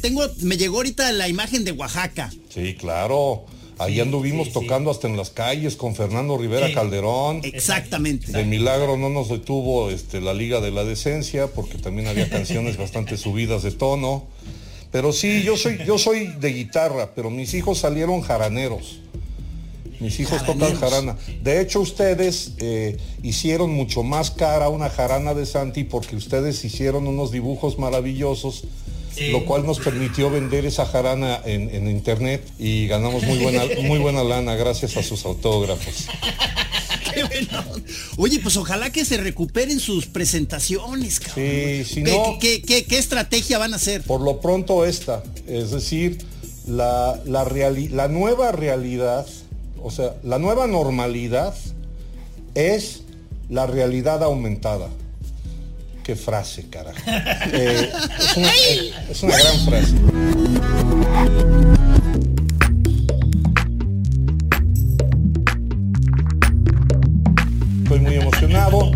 tengo, 0.00 0.22
me 0.42 0.56
llegó 0.56 0.76
ahorita 0.76 1.10
la 1.12 1.28
imagen 1.28 1.64
de 1.64 1.72
Oaxaca. 1.72 2.32
Sí, 2.48 2.74
claro. 2.74 3.44
Ahí 3.78 3.98
anduvimos 3.98 4.46
sí, 4.46 4.52
sí. 4.54 4.60
tocando 4.60 4.90
hasta 4.90 5.08
en 5.08 5.16
las 5.16 5.30
calles 5.30 5.74
con 5.74 5.96
Fernando 5.96 6.38
Rivera 6.38 6.68
Sí. 6.68 6.74
Calderón. 6.74 7.40
Exactamente. 7.42 8.30
De 8.30 8.44
milagro 8.44 8.96
no 8.96 9.10
nos 9.10 9.28
detuvo 9.28 9.90
este, 9.90 10.20
la 10.20 10.32
Liga 10.32 10.60
de 10.60 10.70
la 10.70 10.84
Decencia, 10.84 11.48
porque 11.48 11.78
también 11.78 12.06
había 12.06 12.30
canciones 12.30 12.76
bastante 12.76 13.16
subidas 13.16 13.64
de 13.64 13.72
tono. 13.72 14.26
Pero 14.94 15.12
sí, 15.12 15.42
yo 15.42 15.56
soy, 15.56 15.78
yo 15.84 15.98
soy 15.98 16.28
de 16.38 16.52
guitarra, 16.52 17.10
pero 17.16 17.28
mis 17.28 17.52
hijos 17.54 17.78
salieron 17.78 18.20
jaraneros. 18.20 19.00
Mis 19.98 20.20
hijos 20.20 20.46
tocan 20.46 20.76
jarana. 20.76 21.16
De 21.42 21.60
hecho, 21.60 21.80
ustedes 21.80 22.52
eh, 22.58 22.96
hicieron 23.20 23.72
mucho 23.72 24.04
más 24.04 24.30
cara 24.30 24.68
una 24.68 24.88
jarana 24.88 25.34
de 25.34 25.46
Santi 25.46 25.82
porque 25.82 26.14
ustedes 26.14 26.64
hicieron 26.64 27.08
unos 27.08 27.32
dibujos 27.32 27.76
maravillosos, 27.76 28.68
lo 29.32 29.44
cual 29.44 29.66
nos 29.66 29.80
permitió 29.80 30.30
vender 30.30 30.64
esa 30.64 30.86
jarana 30.86 31.40
en, 31.44 31.74
en 31.74 31.90
internet 31.90 32.48
y 32.60 32.86
ganamos 32.86 33.24
muy 33.24 33.38
buena, 33.38 33.64
muy 33.82 33.98
buena 33.98 34.22
lana 34.22 34.54
gracias 34.54 34.96
a 34.96 35.02
sus 35.02 35.24
autógrafos. 35.24 36.06
Bueno. 37.28 37.64
Oye, 38.16 38.38
pues 38.40 38.56
ojalá 38.56 38.90
que 38.90 39.04
se 39.04 39.16
recuperen 39.16 39.80
sus 39.80 40.06
presentaciones, 40.06 41.20
cabrón. 41.20 41.44
Sí, 41.46 41.84
si 41.84 42.02
¿Qué, 42.04 42.10
no- 42.12 42.38
qué- 42.40 42.62
qué- 42.62 42.84
qué 42.84 42.98
estrategia 42.98 43.58
van 43.58 43.72
a 43.72 43.76
hacer? 43.76 44.02
Por 44.02 44.20
lo 44.20 44.40
pronto 44.40 44.84
esta, 44.84 45.22
es 45.46 45.70
decir, 45.70 46.18
la, 46.66 47.20
la, 47.26 47.44
reali- 47.44 47.90
la 47.90 48.08
nueva 48.08 48.52
realidad, 48.52 49.26
o 49.82 49.90
sea, 49.90 50.14
la 50.22 50.38
nueva 50.38 50.66
normalidad 50.66 51.54
es 52.54 53.02
la 53.50 53.66
realidad 53.66 54.22
aumentada. 54.22 54.88
Qué 56.02 56.16
frase, 56.16 56.66
carajo. 56.68 56.98
Eh, 57.52 57.90
es, 58.18 58.36
una, 58.36 58.48
eh, 58.48 58.92
es 59.10 59.22
una 59.22 59.36
gran 59.38 59.64
frase. 59.66 59.94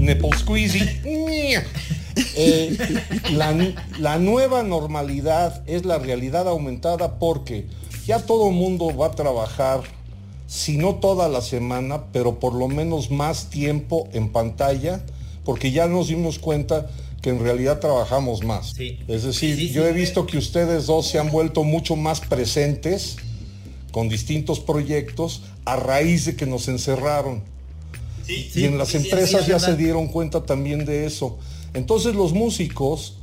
Nipple 0.09 0.31
squeezy. 0.39 0.81
Eh, 2.35 2.77
la, 3.33 3.55
la 4.01 4.19
nueva 4.19 4.63
normalidad 4.63 5.63
es 5.67 5.85
la 5.85 5.99
realidad 5.99 6.49
aumentada 6.49 7.19
porque 7.19 7.67
ya 8.07 8.19
todo 8.21 8.49
el 8.49 8.55
mundo 8.55 8.97
va 8.97 9.09
a 9.09 9.11
trabajar, 9.11 9.83
si 10.47 10.79
no 10.79 10.95
toda 10.95 11.29
la 11.29 11.43
semana, 11.43 12.07
pero 12.13 12.41
por 12.41 12.55
lo 12.55 12.69
menos 12.69 13.11
más 13.11 13.51
tiempo 13.51 14.09
en 14.13 14.31
pantalla, 14.31 15.05
porque 15.45 15.71
ya 15.73 15.87
nos 15.87 16.09
dimos 16.09 16.39
cuenta 16.39 16.89
que 17.21 17.31
en 17.31 17.41
realidad 17.41 17.81
trabajamos 17.81 18.43
más. 18.45 18.73
Sí. 18.77 18.99
Es 19.09 19.25
decir, 19.25 19.57
Sí, 19.57 19.69
sí, 19.69 19.73
yo 19.73 19.87
he 19.87 19.93
visto 19.93 20.27
que 20.27 20.39
ustedes 20.39 20.87
dos 20.87 21.07
se 21.07 21.19
han 21.19 21.31
vuelto 21.31 21.65
mucho 21.65 21.97
más 21.97 22.21
presentes 22.21 23.17
con 23.93 24.09
distintos 24.09 24.59
proyectos 24.59 25.43
a 25.65 25.77
raíz 25.77 26.25
de 26.25 26.35
que 26.35 26.47
nos 26.47 26.69
encerraron 26.69 27.43
y 28.29 28.65
en 28.65 28.79
las 28.79 28.95
empresas 28.95 29.43
es 29.43 29.47
ya 29.47 29.59
se 29.59 29.77
dieron 29.77 30.09
cuenta 30.09 30.45
también 30.45 30.85
de 30.85 31.07
eso. 31.07 31.39
Entonces 31.75 32.15
los 32.15 32.33
músicos, 32.33 33.19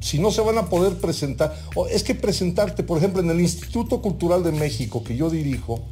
si 0.00 0.18
no 0.18 0.30
se 0.30 0.40
van 0.40 0.58
a 0.58 0.68
poder 0.68 0.94
presentar, 0.98 1.58
o 1.74 1.86
es 1.86 2.02
que 2.02 2.14
presentarte, 2.14 2.82
por 2.82 2.98
ejemplo, 2.98 3.22
en 3.22 3.30
el 3.30 3.40
Instituto 3.40 4.02
Cultural 4.02 4.42
de 4.42 4.52
México 4.52 5.02
que 5.02 5.16
yo 5.16 5.30
dirijo, 5.30 5.82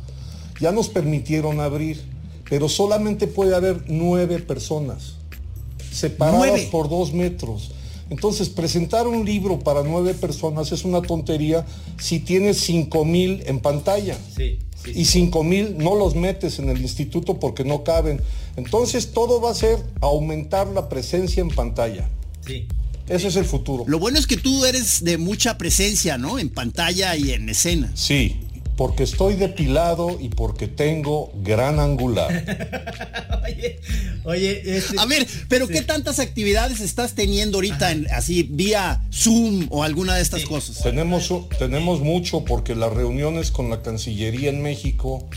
ya 0.60 0.72
nos 0.72 0.88
permitieron 0.88 1.60
abrir, 1.60 2.00
pero 2.48 2.68
solamente 2.68 3.26
puede 3.26 3.54
haber 3.54 3.84
nueve 3.88 4.38
personas, 4.38 5.14
separadas 5.92 6.38
Nueve. 6.40 6.68
por 6.70 6.88
dos 6.88 7.12
metros. 7.12 7.72
Entonces, 8.10 8.50
presentar 8.50 9.06
un 9.06 9.24
libro 9.24 9.58
para 9.58 9.82
nueve 9.82 10.12
personas 10.12 10.70
es 10.70 10.84
una 10.84 11.00
tontería 11.00 11.64
si 11.98 12.20
tienes 12.20 12.58
cinco 12.58 13.06
mil 13.06 13.42
en 13.46 13.60
pantalla. 13.60 14.18
Sí, 14.36 14.58
Y 14.86 15.04
5 15.04 15.44
mil 15.44 15.78
no 15.78 15.94
los 15.94 16.14
metes 16.14 16.58
en 16.58 16.68
el 16.68 16.80
instituto 16.80 17.38
porque 17.38 17.64
no 17.64 17.84
caben. 17.84 18.20
Entonces 18.56 19.12
todo 19.12 19.40
va 19.40 19.50
a 19.50 19.54
ser 19.54 19.78
aumentar 20.00 20.66
la 20.68 20.88
presencia 20.88 21.40
en 21.40 21.48
pantalla. 21.48 22.08
sí. 22.46 22.66
Ese 23.08 23.28
es 23.28 23.36
el 23.36 23.44
futuro. 23.44 23.84
Lo 23.88 23.98
bueno 23.98 24.16
es 24.16 24.28
que 24.28 24.36
tú 24.36 24.64
eres 24.64 25.02
de 25.02 25.18
mucha 25.18 25.58
presencia, 25.58 26.18
¿no? 26.18 26.38
En 26.38 26.48
pantalla 26.48 27.16
y 27.16 27.32
en 27.32 27.48
escena. 27.48 27.90
Sí, 27.94 28.40
porque 28.82 29.04
estoy 29.04 29.36
depilado 29.36 30.18
y 30.18 30.28
porque 30.28 30.66
tengo 30.66 31.30
gran 31.36 31.78
angular. 31.78 32.32
Oye, 33.44 33.80
oye, 34.24 34.76
este- 34.78 34.98
A 34.98 35.06
ver, 35.06 35.24
pero 35.48 35.68
Sí. 35.68 35.74
¿qué 35.74 35.82
tantas 35.82 36.18
actividades 36.18 36.80
estás 36.80 37.14
teniendo 37.14 37.58
ahorita 37.58 37.92
en- 37.92 38.08
así 38.10 38.42
vía 38.42 39.04
Zoom 39.12 39.68
o 39.70 39.84
alguna 39.84 40.16
de 40.16 40.22
estas 40.22 40.40
Sí. 40.40 40.48
cosas? 40.48 40.82
tenemos, 40.82 41.30
tenemos 41.60 42.00
mucho 42.00 42.44
porque 42.44 42.74
las 42.74 42.92
reuniones 42.92 43.52
con 43.52 43.70
la 43.70 43.82
Cancillería 43.82 44.50
en 44.50 44.62
México 44.62 45.28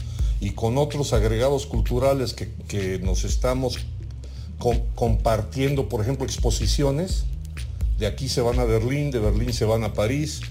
y 0.42 0.52
con 0.52 0.80
otros 0.80 1.14
agregados 1.14 1.68
culturales 1.68 2.34
que, 2.34 2.50
que 2.68 2.98
nos 2.98 3.26
estamos 3.26 3.78
com- 4.58 4.82
compartiendo, 4.96 5.88
por 5.88 6.02
ejemplo, 6.02 6.26
exposiciones, 6.26 7.26
de 8.00 8.08
aquí 8.08 8.28
se 8.28 8.42
van 8.42 8.58
a 8.58 8.64
Berlín, 8.64 9.12
de 9.12 9.20
Berlín 9.20 9.54
se 9.54 9.66
van 9.66 9.84
a 9.84 9.94
París, 9.94 10.42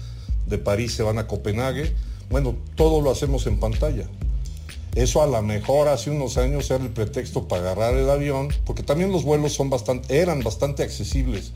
de 0.47 0.57
París 0.57 0.93
se 0.93 1.03
van 1.03 1.17
a 1.17 1.27
Copenhague. 1.27 1.91
Bueno, 2.29 2.55
todo 2.75 3.01
lo 3.01 3.11
hacemos 3.11 3.45
en 3.47 3.59
pantalla. 3.59 4.05
Eso 4.95 5.21
a 5.21 5.27
lo 5.27 5.41
mejor 5.41 5.89
hace 5.89 6.09
unos 6.09 6.37
años 6.37 6.69
era 6.71 6.83
el 6.83 6.89
pretexto 6.89 7.47
para 7.47 7.61
agarrar 7.71 7.95
el 7.95 8.09
avión, 8.09 8.47
porque 8.65 8.81
también 8.83 9.11
los 9.11 9.23
vuelos 9.23 9.53
son 9.53 9.69
bastante, 9.69 10.19
eran 10.19 10.41
bastante 10.41 10.83
accesibles, 10.83 11.51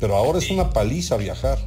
pero 0.00 0.16
ahora 0.16 0.38
es 0.38 0.50
una 0.50 0.70
paliza 0.70 1.16
viajar. 1.18 1.58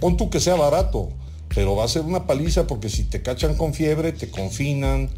Pon 0.00 0.16
tú 0.16 0.30
que 0.30 0.40
sea 0.40 0.56
barato, 0.56 1.08
pero 1.54 1.76
va 1.76 1.84
a 1.84 1.88
ser 1.88 2.02
una 2.02 2.26
paliza 2.26 2.66
porque 2.66 2.88
si 2.88 3.04
te 3.04 3.22
cachan 3.22 3.54
con 3.56 3.74
fiebre, 3.74 4.10
te 4.12 4.28
confinan. 4.28 5.08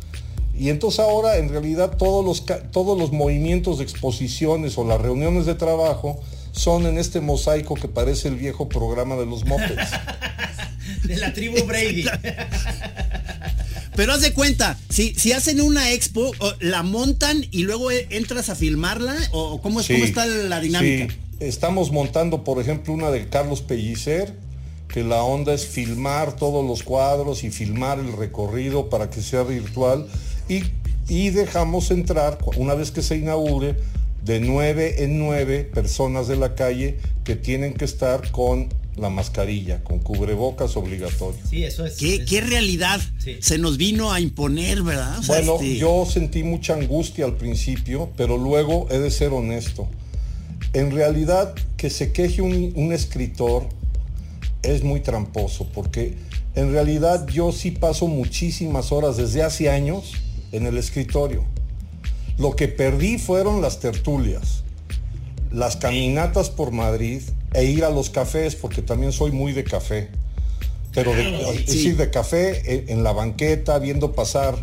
Y 0.59 0.69
entonces 0.69 1.01
ahora 1.01 1.39
en 1.39 1.49
realidad 1.49 1.97
todos 1.97 2.25
los, 2.25 2.43
ca- 2.43 2.63
todos 2.71 2.99
los 2.99 3.11
movimientos 3.13 3.79
de 3.79 3.85
exposiciones 3.85 4.77
o 4.77 4.85
las 4.85 5.01
reuniones 5.01 5.47
de 5.47 5.55
trabajo 5.55 6.19
son 6.53 6.87
en 6.87 6.99
este 6.99 7.21
mosaico 7.21 7.75
que 7.75 7.89
parece 7.89 8.29
el 8.29 8.37
viejo 8.37 8.69
programa 8.69 9.17
de 9.17 9.25
los 9.27 9.45
mopeds. 9.47 9.91
De 11.05 11.17
la 11.17 11.33
tribu 11.33 11.63
Brady. 11.67 12.05
Pero 13.95 14.13
haz 14.13 14.21
de 14.21 14.33
cuenta, 14.35 14.79
si, 14.91 15.15
si 15.15 15.33
hacen 15.33 15.61
una 15.61 15.91
expo, 15.93 16.33
la 16.61 16.83
montan 16.83 17.47
y 17.51 17.63
luego 17.63 17.91
e- 17.91 18.07
entras 18.11 18.51
a 18.51 18.55
filmarla, 18.55 19.17
o 19.33 19.61
cómo, 19.63 19.81
es, 19.81 19.87
Sí, 19.87 19.95
cómo 19.95 20.05
está 20.05 20.27
la 20.27 20.61
dinámica. 20.61 21.13
sí. 21.13 21.21
Estamos 21.41 21.93
montando, 21.93 22.45
por 22.45 22.61
ejemplo, 22.61 22.93
una 22.95 23.11
de 23.11 23.29
Carlos 23.29 23.61
Pellicer, 23.63 24.35
que 24.89 25.03
la 25.03 25.23
onda 25.23 25.53
es 25.53 25.67
filmar 25.67 26.35
todos 26.37 26.65
los 26.67 26.83
cuadros 26.83 27.45
y 27.45 27.51
filmar 27.51 27.99
el 27.99 28.13
recorrido 28.17 28.89
para 28.89 29.11
que 29.11 29.21
sea 29.23 29.43
virtual. 29.43 30.07
Y, 30.49 30.63
y 31.09 31.31
dejamos 31.31 31.91
entrar, 31.91 32.39
una 32.57 32.75
vez 32.75 32.91
que 32.91 33.03
se 33.03 33.17
inaugure, 33.17 33.77
de 34.25 34.41
nueve 34.41 35.05
en 35.05 35.19
nueve 35.19 35.65
personas 35.65 36.27
de 36.27 36.37
la 36.37 36.55
calle 36.55 36.99
que 37.25 37.37
tienen 37.37 37.75
que 37.75 37.85
estar 37.85 38.31
con 38.31 38.69
la 38.97 39.11
mascarilla, 39.11 39.85
con 39.85 39.99
cubrebocas 39.99 40.77
obligatorio. 40.77 41.41
Sí, 41.49 41.65
eso 41.65 41.85
es. 41.85 41.95
¿Qué, 41.97 42.17
es- 42.17 42.29
qué 42.31 42.41
realidad 42.41 43.01
Sí. 43.19 43.37
se 43.41 43.59
nos 43.59 43.77
vino 43.77 44.11
a 44.13 44.21
imponer, 44.21 44.83
verdad? 44.83 45.19
O 45.19 45.23
sea, 45.23 45.37
Bueno, 45.37 45.55
este, 45.57 45.77
yo 45.77 46.07
sentí 46.11 46.43
mucha 46.43 46.75
angustia 46.75 47.25
al 47.27 47.37
principio, 47.37 48.11
pero 48.17 48.39
luego 48.39 48.87
he 48.91 48.99
de 48.99 49.11
ser 49.11 49.33
honesto. 49.33 49.89
En 50.73 50.91
realidad, 50.93 51.55
que 51.77 51.91
se 51.91 52.13
queje 52.13 52.41
un, 52.43 52.73
un 52.75 52.93
escritor 52.93 53.69
es 54.63 54.83
muy 54.83 55.01
tramposo, 55.01 55.69
porque 55.75 56.15
en 56.55 56.73
realidad 56.73 57.27
yo 57.29 57.53
sí 57.53 57.71
paso 57.71 58.07
muchísimas 58.09 58.93
horas 58.93 59.17
desde 59.19 59.43
hace 59.43 59.69
años 59.71 60.13
en 60.53 60.67
el 60.67 60.79
escritorio. 60.79 61.45
Lo 62.39 62.57
que 62.57 62.69
perdí 62.69 63.19
fueron 63.19 63.61
las 63.61 63.79
tertulias, 63.81 64.63
las 65.53 65.77
caminatas 65.77 66.51
por 66.51 66.71
Madrid 66.73 67.21
e 67.57 67.65
ir 67.65 67.85
a 67.85 67.91
los 67.91 68.11
cafés, 68.11 68.55
porque 68.55 68.83
también 68.83 69.13
soy 69.13 69.33
muy 69.33 69.53
de 69.53 69.65
café. 69.65 70.09
Pero 70.95 71.15
de, 71.15 71.25
sí. 71.25 71.65
decir, 71.65 71.97
de 71.97 72.11
café 72.11 72.75
en, 72.75 72.91
en 72.91 73.05
la 73.05 73.13
banqueta, 73.13 73.79
viendo 73.79 74.13
pasar 74.13 74.57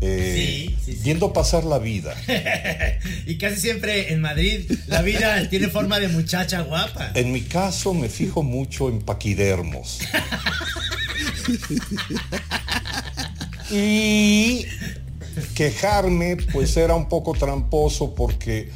eh, 0.00 0.68
sí, 0.84 0.92
sí. 0.94 1.00
viendo 1.02 1.32
pasar 1.32 1.64
la 1.64 1.78
vida. 1.78 2.14
Y 3.26 3.36
casi 3.36 3.60
siempre 3.60 4.12
en 4.12 4.20
Madrid 4.20 4.70
la 4.86 5.02
vida 5.02 5.48
tiene 5.50 5.68
forma 5.68 5.98
de 5.98 6.08
muchacha 6.08 6.60
guapa. 6.62 7.10
En 7.14 7.32
mi 7.32 7.42
caso 7.42 7.94
me 7.94 8.08
fijo 8.08 8.42
mucho 8.42 8.88
en 8.88 9.00
paquidermos. 9.00 10.00
Y 13.70 14.64
quejarme 15.54 16.38
pues 16.52 16.74
era 16.78 16.94
un 16.94 17.06
poco 17.06 17.34
tramposo 17.34 18.14
porque 18.14 18.70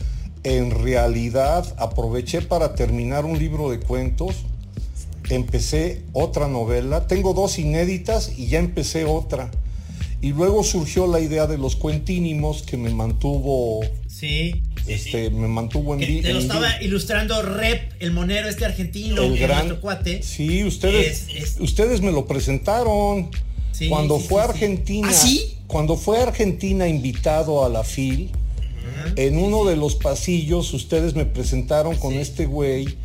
en 0.44 0.70
realidad 0.70 1.72
aproveché 1.78 2.42
para 2.42 2.74
terminar 2.74 3.24
un 3.24 3.38
libro 3.38 3.70
de 3.70 3.78
cuentos, 3.80 4.36
empecé 5.30 6.02
otra 6.12 6.48
novela, 6.48 7.06
tengo 7.06 7.32
dos 7.32 7.58
inéditas 7.58 8.32
y 8.36 8.46
ya 8.48 8.58
empecé 8.58 9.04
otra. 9.04 9.50
Y 10.20 10.32
luego 10.32 10.62
surgió 10.62 11.06
la 11.06 11.20
idea 11.20 11.46
de 11.46 11.58
los 11.58 11.74
cuentínimos 11.76 12.62
que 12.62 12.76
me 12.76 12.90
mantuvo, 12.90 13.80
Sí. 14.06 14.62
este, 14.86 15.30
me 15.30 15.48
mantuvo 15.48 15.94
en 15.94 16.00
Que 16.00 16.06
vi- 16.06 16.20
te 16.22 16.32
lo 16.32 16.38
estaba 16.38 16.80
ilustrando 16.82 17.42
Rep, 17.42 17.92
el 18.00 18.12
monero 18.12 18.48
este 18.48 18.64
argentino, 18.64 19.22
el 19.22 19.38
gran 19.38 19.76
cuate. 19.76 20.22
sí 20.22 20.62
ustedes 20.64 21.26
Es- 21.28 21.54
es- 21.54 21.60
ustedes 21.60 22.00
me 22.02 22.12
lo 22.12 22.26
presentaron 22.26 23.30
Sí, 23.72 23.88
cuando 23.88 24.18
sí, 24.20 24.26
fue 24.28 24.42
a 24.42 24.44
sí, 24.46 24.50
sí. 24.50 24.54
Argentina 24.64 25.08
¿Ah, 25.10 25.12
sí? 25.12 25.56
cuando 25.66 25.96
fue 25.96 26.18
a 26.18 26.24
Argentina 26.24 26.86
invitado 26.86 27.64
a 27.64 27.68
la 27.68 27.82
FIL 27.82 28.30
en 29.16 29.38
uno 29.38 29.64
de 29.64 29.76
los 29.76 29.94
pasillos 29.96 30.72
ustedes 30.72 31.14
me 31.14 31.24
presentaron 31.24 31.96
con 31.96 32.14
este 32.14 32.46
güey 32.46 32.96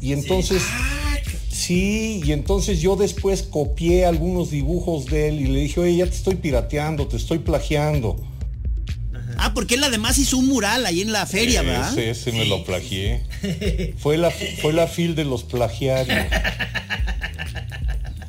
y 0.00 0.12
entonces 0.12 0.62
sí 1.50 2.20
y 2.24 2.32
entonces 2.32 2.80
yo 2.80 2.96
después 2.96 3.42
copié 3.42 4.06
algunos 4.06 4.50
dibujos 4.50 5.06
de 5.06 5.28
él 5.28 5.40
y 5.40 5.46
le 5.46 5.60
dije 5.60 5.80
oye 5.80 5.96
ya 5.96 6.06
te 6.06 6.16
estoy 6.16 6.36
pirateando 6.36 7.06
te 7.06 7.16
estoy 7.16 7.38
plagiando 7.38 8.16
Ah, 9.38 9.54
porque 9.54 9.74
él 9.74 9.82
además 9.82 10.18
hizo 10.18 10.36
un 10.36 10.46
mural 10.46 10.86
ahí 10.86 11.00
en 11.00 11.10
la 11.10 11.26
feria, 11.26 11.62
¿verdad? 11.62 11.90
ese, 11.98 12.10
ese 12.10 12.32
me 12.32 12.44
lo 12.44 12.64
plagié. 12.64 13.22
fue 13.98 14.16
la 14.16 14.30
fue 14.30 14.72
la 14.72 14.86
FIL 14.86 15.14
de 15.14 15.24
los 15.24 15.42
plagiarios 15.42 16.26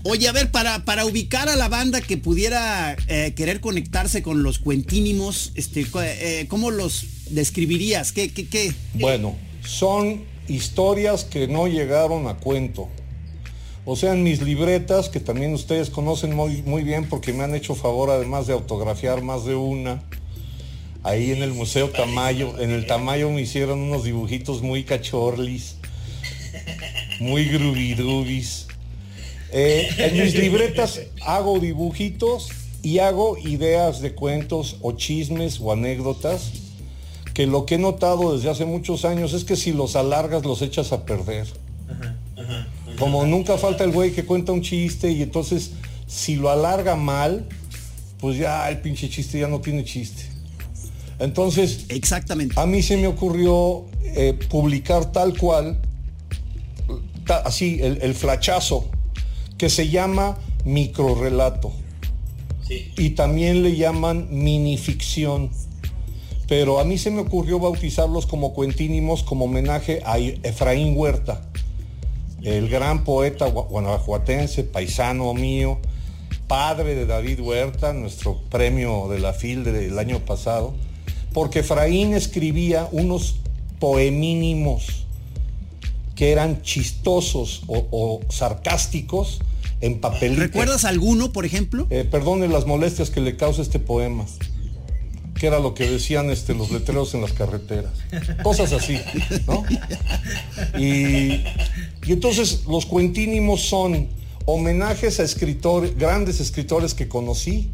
Oye, 0.05 0.27
a 0.27 0.33
ver, 0.33 0.51
para, 0.51 0.83
para 0.83 1.05
ubicar 1.05 1.47
a 1.47 1.55
la 1.55 1.69
banda 1.69 2.01
que 2.01 2.17
pudiera 2.17 2.97
eh, 3.07 3.33
querer 3.37 3.61
conectarse 3.61 4.21
con 4.21 4.43
los 4.43 4.59
cuentínimos, 4.59 5.53
este, 5.55 5.85
eh, 5.95 6.45
¿cómo 6.49 6.71
los 6.71 7.05
describirías? 7.29 8.11
¿Qué, 8.11 8.29
qué, 8.33 8.47
qué? 8.47 8.73
Bueno, 8.95 9.37
son 9.65 10.25
historias 10.49 11.23
que 11.23 11.47
no 11.47 11.67
llegaron 11.67 12.27
a 12.27 12.35
cuento. 12.35 12.89
O 13.85 13.95
sea, 13.95 14.11
en 14.11 14.23
mis 14.23 14.41
libretas, 14.41 15.07
que 15.07 15.21
también 15.21 15.53
ustedes 15.53 15.89
conocen 15.89 16.35
muy, 16.35 16.61
muy 16.63 16.83
bien 16.83 17.07
porque 17.07 17.31
me 17.31 17.43
han 17.45 17.55
hecho 17.55 17.73
favor 17.73 18.09
además 18.09 18.45
de 18.45 18.53
autografiar 18.53 19.21
más 19.21 19.45
de 19.45 19.55
una. 19.55 20.03
Ahí 21.03 21.31
en 21.31 21.43
el 21.43 21.53
Museo 21.53 21.89
Tamayo, 21.89 22.59
en 22.59 22.71
el 22.71 22.87
Tamayo 22.87 23.29
me 23.29 23.41
hicieron 23.41 23.79
unos 23.79 24.03
dibujitos 24.03 24.61
muy 24.61 24.83
cachorlis, 24.83 25.77
muy 27.21 27.45
grubidubis. 27.45 28.67
Eh, 29.53 29.87
en 29.97 30.13
mis 30.19 30.33
libretas 30.35 30.99
hago 31.21 31.59
dibujitos 31.59 32.49
y 32.81 32.99
hago 32.99 33.37
ideas 33.37 34.01
de 34.01 34.13
cuentos 34.15 34.77
o 34.81 34.93
chismes 34.93 35.59
o 35.61 35.71
anécdotas 35.71 36.51
que 37.35 37.45
lo 37.47 37.65
que 37.65 37.75
he 37.75 37.77
notado 37.77 38.35
desde 38.35 38.49
hace 38.49 38.65
muchos 38.65 39.05
años 39.05 39.33
es 39.33 39.43
que 39.43 39.55
si 39.55 39.71
los 39.71 39.95
alargas 39.95 40.43
los 40.43 40.61
echas 40.61 40.91
a 40.91 41.05
perder. 41.05 41.47
Como 42.99 43.25
nunca 43.25 43.57
falta 43.57 43.83
el 43.83 43.91
güey 43.91 44.11
que 44.11 44.25
cuenta 44.25 44.51
un 44.51 44.61
chiste 44.61 45.11
y 45.11 45.21
entonces 45.21 45.71
si 46.07 46.35
lo 46.35 46.49
alarga 46.49 46.95
mal, 46.95 47.45
pues 48.19 48.37
ya 48.37 48.69
el 48.69 48.79
pinche 48.81 49.09
chiste 49.09 49.39
ya 49.39 49.47
no 49.47 49.61
tiene 49.61 49.83
chiste. 49.83 50.23
Entonces, 51.19 51.85
Exactamente. 51.89 52.53
a 52.59 52.65
mí 52.65 52.81
se 52.81 52.97
me 52.97 53.07
ocurrió 53.07 53.85
eh, 54.03 54.37
publicar 54.49 55.11
tal 55.11 55.37
cual, 55.37 55.79
ta- 57.25 57.43
así, 57.45 57.79
el, 57.81 57.99
el 58.01 58.13
flachazo, 58.13 58.89
que 59.57 59.69
se 59.69 59.89
llama 59.89 60.37
microrelato. 60.65 61.71
Y 62.97 63.11
también 63.11 63.61
le 63.63 63.75
llaman 63.75 64.27
minificción. 64.31 65.51
Pero 66.47 66.79
a 66.79 66.83
mí 66.83 66.97
se 66.97 67.11
me 67.11 67.21
ocurrió 67.21 67.59
bautizarlos 67.59 68.25
como 68.25 68.53
cuentínimos 68.53 69.23
como 69.23 69.45
homenaje 69.45 70.01
a 70.05 70.17
Efraín 70.19 70.95
Huerta, 70.97 71.41
el 72.41 72.67
gran 72.69 73.03
poeta 73.05 73.47
gua- 73.53 73.67
guanajuatense, 73.67 74.63
paisano 74.63 75.33
mío, 75.33 75.79
padre 76.47 76.95
de 76.95 77.05
David 77.05 77.39
Huerta, 77.39 77.93
nuestro 77.93 78.41
premio 78.49 79.07
de 79.09 79.19
la 79.19 79.33
FIL 79.33 79.63
del 79.63 79.97
año 79.97 80.19
pasado, 80.19 80.73
porque 81.33 81.59
Efraín 81.59 82.13
escribía 82.13 82.87
unos 82.91 83.37
poemínimos 83.79 85.05
que 86.15 86.31
eran 86.31 86.61
chistosos 86.61 87.63
o, 87.67 87.87
o 87.91 88.19
sarcásticos 88.29 89.39
en 89.83 89.99
papelito. 89.99 90.41
¿Recuerdas 90.41 90.85
alguno, 90.85 91.33
por 91.33 91.45
ejemplo? 91.45 91.87
Eh, 91.89 92.07
perdone 92.09 92.47
las 92.47 92.65
molestias 92.65 93.09
que 93.09 93.19
le 93.19 93.35
causa 93.35 93.61
este 93.61 93.79
poema. 93.79 94.25
Que 95.37 95.47
era 95.47 95.59
lo 95.59 95.73
que 95.73 95.89
decían 95.89 96.29
este, 96.29 96.53
los 96.53 96.71
letreros 96.71 97.13
en 97.15 97.21
las 97.21 97.33
carreteras. 97.33 97.91
Cosas 98.43 98.71
así, 98.71 98.97
¿no? 99.45 99.65
Y, 100.79 101.43
y 102.05 102.13
entonces 102.13 102.63
los 102.65 102.85
cuentínimos 102.85 103.63
son 103.63 104.07
homenajes 104.45 105.19
a 105.19 105.23
escritores, 105.23 105.97
grandes 105.97 106.39
escritores 106.39 106.93
que 106.93 107.09
conocí, 107.09 107.69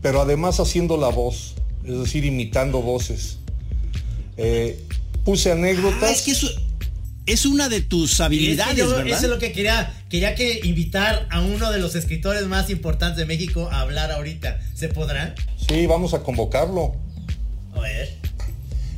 pero 0.00 0.22
además 0.22 0.60
haciendo 0.60 0.96
la 0.96 1.08
voz, 1.08 1.56
es 1.84 1.98
decir, 1.98 2.24
imitando 2.24 2.80
voces. 2.80 3.36
Eh, 4.38 4.82
puse 5.26 5.52
anécdotas. 5.52 6.04
Ah, 6.04 6.10
es 6.10 6.22
que 6.22 6.30
eso 6.30 6.48
es 7.28 7.46
una 7.46 7.68
de 7.68 7.80
tus 7.80 8.12
es 8.12 8.16
que 8.18 8.22
habilidades, 8.24 8.76
yo- 8.76 8.88
¿verdad? 8.90 9.06
Eso 9.06 9.24
es 9.24 9.30
lo 9.30 9.38
que 9.38 9.52
quería. 9.52 9.92
Quería 10.08 10.34
que 10.34 10.60
invitar 10.64 11.26
a 11.30 11.40
uno 11.40 11.70
de 11.70 11.78
los 11.78 11.94
escritores 11.94 12.44
más 12.46 12.70
importantes 12.70 13.18
de 13.18 13.26
México 13.26 13.68
a 13.70 13.80
hablar 13.80 14.10
ahorita. 14.12 14.60
¿Se 14.74 14.88
podrá? 14.88 15.34
Sí, 15.68 15.86
vamos 15.86 16.14
a 16.14 16.22
convocarlo. 16.22 16.94
A 17.74 17.80
ver. 17.80 18.08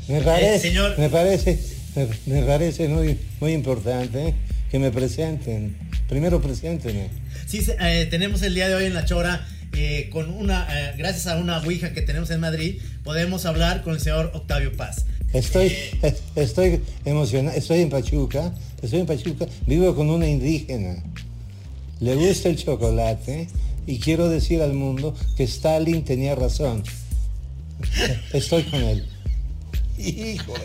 Me 0.09 0.21
parece, 0.23 0.69
señor- 0.71 0.99
me 0.99 1.09
parece, 1.09 1.59
me, 1.95 2.09
me 2.35 2.43
parece 2.43 2.89
muy, 2.89 3.19
muy 3.41 3.53
importante 3.53 4.35
que 4.71 4.79
me 4.79 4.91
presenten. 4.91 5.77
Primero 6.09 6.41
preséntenme. 6.41 7.09
Sí, 7.47 7.61
eh, 7.81 8.07
tenemos 8.11 8.43
el 8.43 8.55
día 8.55 8.69
de 8.69 8.75
hoy 8.75 8.85
en 8.87 8.95
La 8.95 9.05
Chora, 9.05 9.47
eh, 9.73 10.09
con 10.13 10.31
una, 10.31 10.67
eh, 10.71 10.95
gracias 10.97 11.27
a 11.29 11.37
una 11.37 11.59
ouija 11.59 11.93
que 11.93 12.03
tenemos 12.03 12.31
en 12.31 12.41
Madrid, 12.41 12.81
podemos 13.05 13.47
hablar 13.47 13.83
con 13.83 13.95
el 13.95 14.01
señor 14.01 14.31
Octavio 14.35 14.77
Paz. 14.77 15.05
Estoy, 15.33 15.73
es- 16.03 16.23
estoy 16.37 16.81
emocionado, 17.05 17.57
estoy 17.57 17.81
en 17.81 17.91
Pachuca, 17.91 18.53
estoy 18.83 19.01
en 19.01 19.07
Pachuca, 19.07 19.47
vivo 19.67 19.95
con 19.95 20.11
una 20.11 20.27
indígena. 20.29 21.03
Le 22.01 22.15
gusta 22.17 22.49
el 22.49 22.57
chocolate 22.57 23.49
y 23.87 23.99
quiero 23.99 24.29
decir 24.29 24.63
al 24.63 24.73
mundo 24.73 25.15
que 25.37 25.45
Stalin 25.45 26.05
tenía 26.05 26.35
razón. 26.35 26.83
Estoy 28.33 28.63
con 28.65 28.81
él. 28.83 29.07
Híjole. 29.99 30.65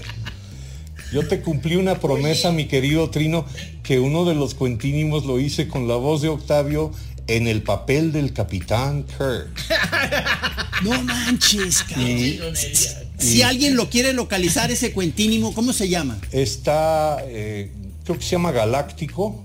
Yo 1.11 1.27
te 1.27 1.41
cumplí 1.41 1.75
una 1.75 1.99
promesa, 1.99 2.51
mi 2.51 2.65
querido 2.65 3.09
Trino, 3.09 3.45
que 3.83 3.99
uno 3.99 4.25
de 4.25 4.33
los 4.33 4.55
cuentínimos 4.55 5.25
lo 5.25 5.39
hice 5.39 5.67
con 5.67 5.87
la 5.87 5.95
voz 5.95 6.21
de 6.21 6.29
Octavio 6.29 6.91
en 7.27 7.47
el 7.47 7.61
papel 7.61 8.11
del 8.11 8.33
capitán 8.33 9.03
Kirk. 9.03 9.49
No 10.83 11.01
manches, 11.03 11.83
cabrón. 11.83 12.05
Y 12.07 12.39
Si 13.17 13.41
alguien 13.41 13.75
lo 13.75 13.89
quiere 13.89 14.13
localizar, 14.13 14.71
ese 14.71 14.91
cuentínimo, 14.91 15.53
¿cómo 15.53 15.73
se 15.73 15.89
llama? 15.89 16.19
está, 16.31 17.19
eh, 17.27 17.71
creo 18.03 18.17
que 18.17 18.23
se 18.23 18.31
llama 18.31 18.51
Galáctico, 18.51 19.43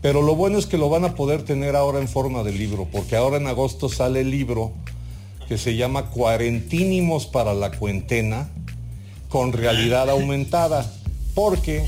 pero 0.00 0.22
lo 0.22 0.34
bueno 0.34 0.58
es 0.58 0.66
que 0.66 0.78
lo 0.78 0.88
van 0.88 1.04
a 1.04 1.14
poder 1.14 1.42
tener 1.42 1.76
ahora 1.76 2.00
en 2.00 2.08
forma 2.08 2.42
de 2.42 2.52
libro, 2.52 2.88
porque 2.90 3.16
ahora 3.16 3.36
en 3.36 3.46
agosto 3.46 3.88
sale 3.88 4.20
el 4.20 4.30
libro 4.30 4.72
que 5.48 5.58
se 5.58 5.76
llama 5.76 6.10
Cuarentínimos 6.10 7.26
para 7.26 7.54
la 7.54 7.70
Cuentena 7.72 8.48
con 9.28 9.52
realidad 9.52 10.10
aumentada, 10.10 10.90
porque 11.34 11.86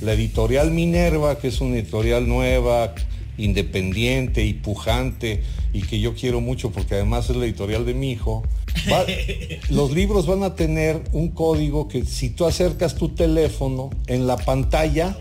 la 0.00 0.12
editorial 0.12 0.70
Minerva, 0.70 1.38
que 1.38 1.48
es 1.48 1.60
una 1.60 1.76
editorial 1.76 2.28
nueva, 2.28 2.94
independiente 3.36 4.44
y 4.44 4.54
pujante, 4.54 5.42
y 5.72 5.82
que 5.82 5.98
yo 5.98 6.14
quiero 6.14 6.40
mucho 6.40 6.70
porque 6.70 6.94
además 6.94 7.30
es 7.30 7.36
la 7.36 7.46
editorial 7.46 7.84
de 7.84 7.94
mi 7.94 8.12
hijo, 8.12 8.44
va- 8.90 9.06
los 9.70 9.92
libros 9.92 10.26
van 10.26 10.42
a 10.42 10.54
tener 10.54 11.02
un 11.12 11.28
código 11.28 11.88
que 11.88 12.04
si 12.04 12.30
tú 12.30 12.44
acercas 12.46 12.94
tu 12.94 13.08
teléfono 13.10 13.90
en 14.06 14.26
la 14.26 14.36
pantalla, 14.36 15.18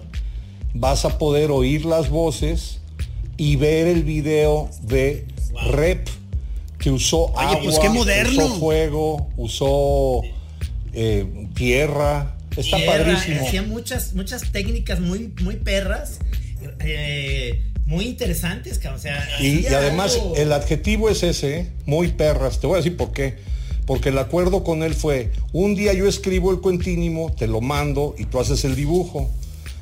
vas 0.73 1.05
a 1.05 1.17
poder 1.17 1.51
oír 1.51 1.85
las 1.85 2.09
voces 2.09 2.79
y 3.37 3.55
ver 3.55 3.87
el 3.87 4.03
video 4.03 4.69
de 4.83 5.25
Rep 5.71 6.07
que 6.79 6.91
usó 6.91 7.25
Oye, 7.27 7.45
agua, 7.45 7.59
pues 7.63 7.79
qué 7.79 7.89
moderno. 7.89 8.45
usó 8.45 8.55
fuego, 8.59 9.27
usó 9.37 10.21
eh, 10.93 11.47
tierra. 11.55 12.35
Está 12.57 12.77
Tierra, 12.77 12.97
padrísimo. 13.05 13.41
Hacía 13.47 13.63
muchas, 13.63 14.13
muchas 14.13 14.51
técnicas 14.51 14.99
muy, 14.99 15.33
muy 15.41 15.55
perras, 15.55 16.19
eh, 16.81 17.63
muy 17.93 18.06
interesantes, 18.06 18.79
cabrón. 18.79 18.99
O 18.99 19.01
sea, 19.01 19.27
Y, 19.39 19.65
además 19.67 20.15
algo- 20.15 20.36
el 20.36 20.51
adjetivo 20.51 21.10
es 21.10 21.23
ese, 21.23 21.60
¿eh? 21.60 21.67
muy 21.86 22.10
perras. 22.10 22.60
Te 22.60 22.67
voy 22.67 22.75
a 22.75 22.77
decir 22.77 22.97
por 22.97 23.12
qué. 23.12 23.36
Porque 23.86 24.10
el 24.10 24.17
acuerdo 24.17 24.63
con 24.63 24.82
él 24.84 24.93
fue, 24.93 25.32
un 25.51 25.75
día 25.75 25.93
yo 25.93 26.08
escribo 26.08 26.51
el 26.51 26.60
cuentínimo, 26.62 27.34
te 27.38 27.47
lo 27.47 27.60
mando 27.62 28.15
y 28.17 28.25
tú 28.25 28.39
haces 28.39 28.63
el 28.65 28.75
dibujo. 28.75 29.29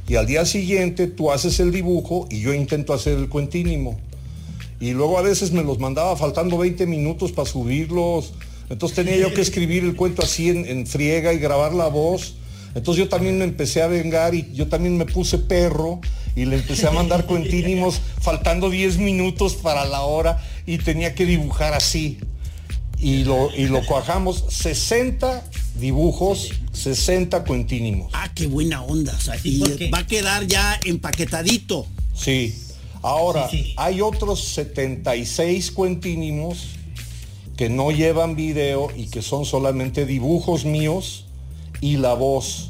Y 0.08 0.16
al 0.16 0.26
día 0.26 0.46
siguiente 0.46 1.08
tú 1.08 1.32
haces 1.32 1.60
el 1.60 1.72
dibujo 1.72 2.28
y 2.32 2.42
yo 2.42 2.54
intento 2.54 2.94
hacer 2.94 3.18
el 3.18 3.30
cuentínimo. 3.30 4.00
Y 4.80 4.92
luego 4.92 5.20
a 5.20 5.22
veces 5.22 5.52
me 5.52 5.64
los 5.64 5.78
mandaba 5.80 6.18
faltando 6.18 6.58
20 6.58 6.88
minutos 6.88 7.32
para 7.32 7.48
subirlos. 7.48 8.34
Entonces 8.70 8.96
tenía 8.96 9.16
yo 9.18 9.32
que 9.34 9.42
escribir 9.48 9.84
el 9.84 9.96
cuento 9.96 10.24
así 10.24 10.50
en, 10.50 10.66
en 10.66 10.88
friega 10.88 11.32
y 11.34 11.38
grabar 11.38 11.74
la 11.74 11.88
voz. 11.88 12.34
Entonces 12.74 13.04
yo 13.04 13.10
también 13.10 13.38
me 13.38 13.44
empecé 13.44 13.84
a 13.84 13.88
vengar 13.88 14.34
y 14.34 14.52
yo 14.54 14.68
también 14.68 14.98
me 14.98 15.06
puse 15.06 15.38
perro 15.38 16.00
y 16.36 16.46
le 16.46 16.58
empecé 16.58 16.88
a 16.88 16.92
mandar 16.92 17.26
cuentínimos 17.26 18.00
faltando 18.22 18.70
10 18.70 18.98
minutos 18.98 19.56
para 19.56 19.86
la 19.86 20.02
hora 20.02 20.44
y 20.66 20.78
tenía 20.78 21.14
que 21.16 21.26
dibujar 21.26 21.74
así. 21.74 22.20
Y 23.00 23.24
lo, 23.24 23.50
y 23.56 23.66
lo 23.66 23.84
cuajamos 23.86 24.46
60 24.50 25.44
dibujos, 25.80 26.52
60 26.74 27.44
cuentínimos. 27.46 28.12
Ah, 28.14 28.32
qué 28.36 28.46
buena 28.48 28.84
onda. 28.84 29.14
O 29.18 29.20
sea, 29.20 29.36
¿Y 29.44 29.90
va 29.90 30.00
a 30.00 30.08
quedar 30.08 30.46
ya 30.46 30.80
empaquetadito. 30.86 31.88
Sí. 32.14 32.56
Ahora, 33.02 33.50
Sí, 33.50 33.64
sí. 33.64 33.74
hay 33.78 34.02
otros 34.02 34.44
76 34.44 35.72
cuentínimos 35.72 36.68
que 37.58 37.70
no 37.70 37.92
llevan 37.92 38.36
video 38.36 38.90
y 38.96 39.08
que 39.08 39.24
son 39.24 39.46
solamente 39.46 40.06
dibujos 40.06 40.66
míos 40.66 41.26
y 41.82 41.98
la 41.98 42.14
voz. 42.14 42.68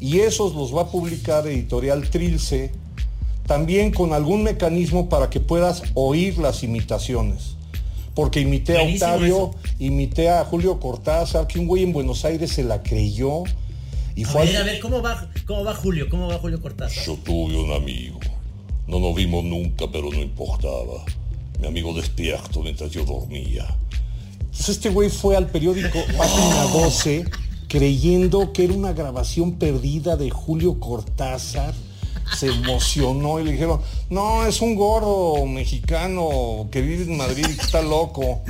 Y 0.00 0.20
esos 0.20 0.54
los 0.54 0.74
va 0.74 0.82
a 0.82 0.86
publicar 0.86 1.46
Editorial 1.46 2.08
Trilce, 2.10 2.70
también 3.46 3.90
con 3.92 4.12
algún 4.12 4.42
mecanismo 4.42 5.08
para 5.08 5.30
que 5.30 5.40
puedas 5.40 5.82
oír 5.94 6.38
las 6.38 6.62
imitaciones. 6.62 7.56
Porque 8.14 8.40
imité 8.40 8.78
a 8.78 8.82
Octavio, 8.82 9.52
imité 9.78 10.28
a 10.28 10.44
Julio 10.44 10.80
Cortázar, 10.80 11.46
que 11.46 11.58
un 11.58 11.66
güey 11.66 11.82
en 11.84 11.92
Buenos 11.92 12.24
Aires 12.24 12.50
se 12.52 12.64
la 12.64 12.82
creyó. 12.82 13.44
Y 14.16 14.24
A 14.24 14.28
fue 14.28 14.44
ver, 14.46 14.56
al- 14.56 14.62
a 14.62 14.64
ver, 14.66 14.80
¿cómo 14.80 15.00
va, 15.02 15.28
cómo 15.46 15.64
va 15.64 15.74
Julio? 15.74 16.08
¿Cómo 16.10 16.26
va 16.28 16.38
Julio 16.38 16.60
Cortázar? 16.60 17.04
Yo 17.04 17.14
tuve 17.16 17.56
un 17.56 17.72
amigo. 17.72 18.18
No 18.88 18.98
nos 18.98 19.14
vimos 19.14 19.44
nunca, 19.44 19.86
pero 19.92 20.10
no 20.10 20.20
importaba. 20.20 21.04
Mi 21.60 21.66
amigo 21.68 21.92
despierto 21.94 22.60
mientras 22.62 22.90
yo 22.90 23.04
dormía. 23.04 23.66
Entonces 24.40 24.70
este 24.70 24.90
güey 24.90 25.10
fue 25.10 25.36
al 25.36 25.46
periódico 25.46 25.98
Página 26.16 26.62
12 26.72 27.24
creyendo 27.68 28.52
que 28.52 28.64
era 28.64 28.74
una 28.74 28.92
grabación 28.92 29.52
perdida 29.58 30.16
de 30.16 30.30
Julio 30.30 30.80
Cortázar. 30.80 31.74
Se 32.38 32.46
emocionó 32.48 33.40
y 33.40 33.44
le 33.44 33.52
dijeron, 33.52 33.80
no, 34.10 34.44
es 34.46 34.60
un 34.60 34.74
gordo 34.74 35.46
mexicano 35.46 36.68
que 36.70 36.82
vive 36.82 37.04
en 37.04 37.16
Madrid 37.16 37.46
y 37.50 37.54
que 37.56 37.62
está 37.62 37.80
loco. 37.80 38.42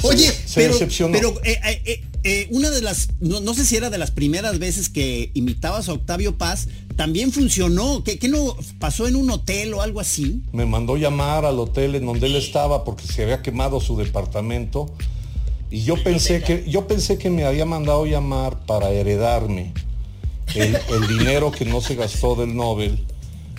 Se- 0.00 0.06
Oye, 0.06 0.32
se 0.32 0.60
pero, 0.62 0.72
decepcionó. 0.72 1.12
pero 1.12 1.34
eh, 1.44 1.58
eh, 1.84 2.02
eh, 2.24 2.48
una 2.50 2.70
de 2.70 2.80
las, 2.80 3.08
no, 3.20 3.40
no 3.40 3.52
sé 3.52 3.66
si 3.66 3.76
era 3.76 3.90
de 3.90 3.98
las 3.98 4.10
primeras 4.10 4.58
veces 4.58 4.88
que 4.88 5.30
imitabas 5.34 5.88
a 5.88 5.92
Octavio 5.92 6.38
Paz, 6.38 6.68
también 6.96 7.30
funcionó. 7.30 8.02
¿Qué, 8.02 8.18
qué 8.18 8.28
no 8.28 8.56
pasó 8.78 9.06
en 9.06 9.16
un 9.16 9.30
hotel 9.30 9.74
o 9.74 9.82
algo 9.82 10.00
así? 10.00 10.40
me 10.52 10.64
mandó 10.64 10.96
llamar 10.96 11.44
al 11.44 11.58
hotel 11.58 11.94
en 11.94 12.06
donde 12.06 12.26
él 12.26 12.36
estaba 12.36 12.84
porque 12.84 13.06
se 13.06 13.22
había 13.22 13.42
quemado 13.42 13.80
su 13.80 13.96
departamento 13.98 14.86
y 15.72 15.82
yo 15.84 16.02
pensé 16.02 16.42
que 16.42 16.64
yo 16.68 16.86
pensé 16.86 17.18
que 17.18 17.30
me 17.30 17.44
había 17.44 17.64
mandado 17.64 18.04
llamar 18.06 18.64
para 18.66 18.90
heredarme 18.90 19.72
el, 20.54 20.76
el 20.76 21.18
dinero 21.18 21.50
que 21.50 21.64
no 21.64 21.80
se 21.80 21.94
gastó 21.94 22.34
del 22.34 22.54
Nobel, 22.54 23.04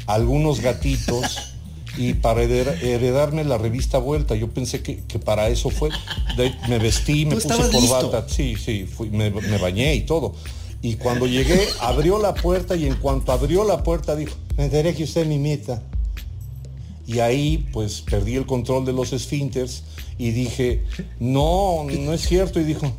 algunos 0.06 0.60
gatitos 0.62 1.54
y 1.98 2.14
para 2.16 2.42
heredar- 2.44 2.82
heredarme 2.84 3.44
la 3.44 3.58
revista 3.58 3.98
Vuelta. 3.98 4.36
Yo 4.36 4.50
pensé 4.50 4.82
que, 4.82 4.98
que 5.08 5.20
para 5.20 5.48
eso 5.50 5.70
fue. 5.70 5.90
De- 6.38 6.54
me 6.68 6.80
vestí, 6.80 7.26
me 7.26 7.36
puse 7.36 7.48
corbata. 7.50 7.80
listo. 7.80 8.26
Sí, 8.28 8.56
sí, 8.64 8.86
fui- 8.86 9.10
me, 9.10 9.30
me 9.30 9.58
bañé 9.58 9.96
y 9.96 10.02
todo. 10.02 10.34
Y 10.82 10.96
cuando 10.96 11.28
llegué, 11.28 11.62
abrió 11.82 12.20
la 12.20 12.34
puerta 12.34 12.76
y 12.76 12.86
en 12.86 12.96
cuanto 12.96 13.32
abrió 13.32 13.64
la 13.64 13.84
puerta 13.84 14.16
dijo, 14.16 14.34
Me 14.58 14.66
enteré 14.66 14.94
que 14.94 15.04
usted 15.04 15.26
me 15.26 15.36
imita. 15.36 15.82
y 17.08 17.20
ahí 17.20 17.68
pues 17.74 18.02
perdí 18.02 18.36
el 18.36 18.46
control 18.46 18.86
de 18.86 18.94
los 18.94 19.14
esfínteres 19.14 19.84
y 20.18 20.32
dije, 20.32 20.84
no, 21.20 21.86
no 21.86 22.14
es 22.14 22.22
cierto. 22.22 22.60
Y 22.60 22.64
dijo, 22.64 22.92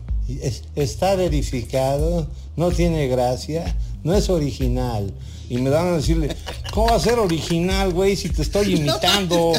está 0.75 1.15
verificado, 1.15 2.29
no 2.57 2.71
tiene 2.71 3.09
gracia, 3.09 3.77
no 4.03 4.15
es 4.15 4.29
original. 4.29 5.13
y 5.49 5.59
me 5.59 5.71
daban 5.71 5.93
a 5.93 5.97
decirle, 5.97 6.35
¿cómo 6.73 6.89
va 6.89 6.97
a 6.97 7.01
ser 7.01 7.19
original, 7.19 7.93
güey, 7.93 8.17
si 8.17 8.31
te 8.31 8.43
estoy 8.43 8.75
imitando? 8.77 9.53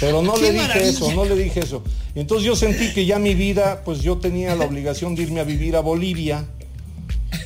Pero 0.00 0.22
no 0.22 0.34
¡Qué 0.34 0.42
le 0.42 0.52
dije 0.52 0.66
maravilla! 0.66 0.88
eso, 0.88 1.12
no 1.12 1.24
le 1.24 1.36
dije 1.36 1.60
eso. 1.60 1.82
Entonces 2.14 2.46
yo 2.46 2.56
sentí 2.56 2.92
que 2.92 3.06
ya 3.06 3.18
mi 3.18 3.34
vida, 3.34 3.82
pues 3.84 4.00
yo 4.02 4.18
tenía 4.18 4.54
la 4.54 4.66
obligación 4.66 5.14
de 5.14 5.22
irme 5.22 5.40
a 5.40 5.44
vivir 5.44 5.76
a 5.76 5.80
Bolivia, 5.80 6.44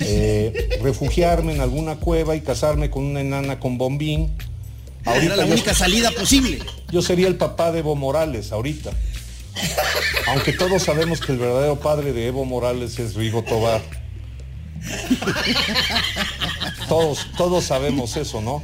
eh, 0.01 0.79
refugiarme 0.83 1.55
en 1.55 1.61
alguna 1.61 1.97
cueva 1.97 2.37
y 2.37 2.41
casarme 2.41 2.91
con 2.91 3.05
una 3.05 3.21
enana 3.21 3.61
con 3.61 3.79
bombín. 3.79 4.31
Era 5.17 5.37
la 5.37 5.47
yo- 5.47 5.53
única 5.53 5.75
salida 5.75 6.11
posible. 6.11 6.59
Yo 6.91 7.03
sería 7.03 7.29
el 7.29 7.37
papá 7.37 7.73
de 7.73 7.81
Evo 7.81 7.97
Morales 7.97 8.53
ahorita. 8.53 8.91
Aunque 10.29 10.53
todos 10.53 10.83
sabemos 10.83 11.21
que 11.21 11.33
el 11.33 11.39
verdadero 11.39 11.81
padre 11.81 12.13
de 12.13 12.27
Evo 12.29 12.45
Morales 12.45 12.99
es 12.99 13.15
Rigo 13.15 13.43
Tobar. 13.43 13.81
Todos, 16.89 17.27
todos 17.37 17.65
sabemos 17.65 18.17
eso, 18.17 18.41
¿no? 18.41 18.63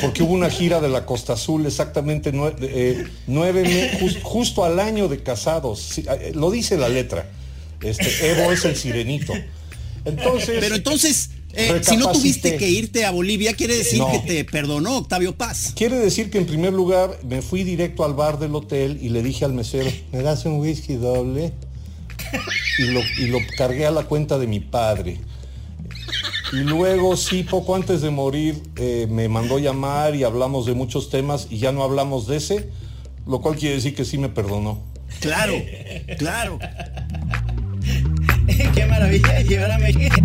Porque 0.00 0.22
hubo 0.22 0.32
una 0.32 0.50
gira 0.50 0.80
de 0.80 0.88
la 0.88 1.06
Costa 1.06 1.34
Azul 1.34 1.64
exactamente 1.66 2.30
eh, 2.60 3.06
nueve 3.26 3.98
jus- 3.98 4.18
justo 4.22 4.64
al 4.64 4.78
año 4.78 5.08
de 5.08 5.22
casados. 5.22 5.80
Sí, 5.80 6.04
eh, 6.08 6.32
lo 6.34 6.50
dice 6.50 6.76
la 6.76 6.88
letra. 6.88 7.26
Este, 7.80 8.30
Evo 8.30 8.52
es 8.52 8.64
el 8.64 8.76
sirenito. 8.76 9.32
Entonces. 10.04 10.58
Pero 10.60 10.74
entonces, 10.74 11.30
eh, 11.56 11.80
si 11.82 11.96
no 11.96 12.10
tuviste 12.12 12.56
que 12.56 12.68
irte 12.68 13.04
a 13.04 13.10
Bolivia, 13.10 13.54
quiere 13.54 13.76
decir 13.76 13.98
No. 13.98 14.10
que 14.10 14.18
te 14.20 14.44
perdonó 14.44 14.98
Octavio 14.98 15.34
Paz. 15.36 15.72
Quiere 15.76 15.96
decir 15.98 16.30
que 16.30 16.38
en 16.38 16.46
primer 16.46 16.72
lugar 16.72 17.18
me 17.28 17.42
fui 17.42 17.64
directo 17.64 18.04
al 18.04 18.14
bar 18.14 18.38
del 18.38 18.54
hotel 18.54 18.98
y 19.00 19.08
le 19.10 19.22
dije 19.22 19.44
al 19.44 19.52
mesero, 19.52 19.90
¿Me 20.12 20.22
das 20.22 20.44
un 20.44 20.58
whisky 20.60 20.94
doble? 20.94 21.52
y 22.78 22.84
lo, 22.84 23.00
y 23.18 23.26
lo 23.28 23.38
cargué 23.56 23.86
a 23.86 23.90
la 23.90 24.04
cuenta 24.04 24.38
de 24.38 24.46
mi 24.46 24.60
padre. 24.60 25.18
Y 26.52 26.56
luego, 26.58 27.16
sí, 27.16 27.42
poco 27.42 27.74
antes 27.74 28.00
de 28.00 28.10
morir, 28.10 28.62
eh, 28.76 29.06
me 29.10 29.28
mandó 29.28 29.58
llamar 29.58 30.14
y 30.14 30.24
hablamos 30.24 30.66
de 30.66 30.74
muchos 30.74 31.10
temas 31.10 31.48
y 31.50 31.58
ya 31.58 31.72
no 31.72 31.82
hablamos 31.82 32.26
de 32.26 32.36
ese, 32.36 32.68
lo 33.26 33.40
cual 33.40 33.56
quiere 33.56 33.76
decir 33.76 33.94
que 33.94 34.04
sí 34.04 34.18
me 34.18 34.28
perdonó. 34.28 34.80
Claro, 35.20 35.54
claro. 36.18 36.58
Qué 38.74 38.86
maravilla 38.86 39.40
llevar 39.42 39.72
a 39.72 39.78
México. 39.78 40.16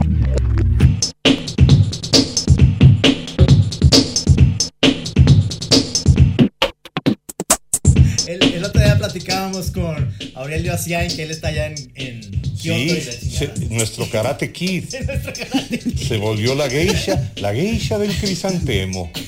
Platicábamos 9.00 9.72
con 9.72 10.14
Aurelio 10.36 10.74
Asiain, 10.74 11.10
que 11.16 11.24
él 11.24 11.32
está 11.32 11.48
allá 11.48 11.68
en, 11.68 11.92
en 11.96 12.22
Kioto. 12.60 12.80
y 12.80 12.90
Sí, 12.90 13.06
la 13.06 13.20
chingada. 13.20 13.56
se- 13.56 13.66
nuestro 13.76 14.10
karate 14.10 14.52
kid 14.52 14.84
se 14.88 16.18
volvió 16.18 16.54
la 16.56 16.70
geisha, 16.70 17.32
la 17.38 17.54
geisha 17.54 17.98
del 17.98 18.16
crisantemo. 18.16 19.12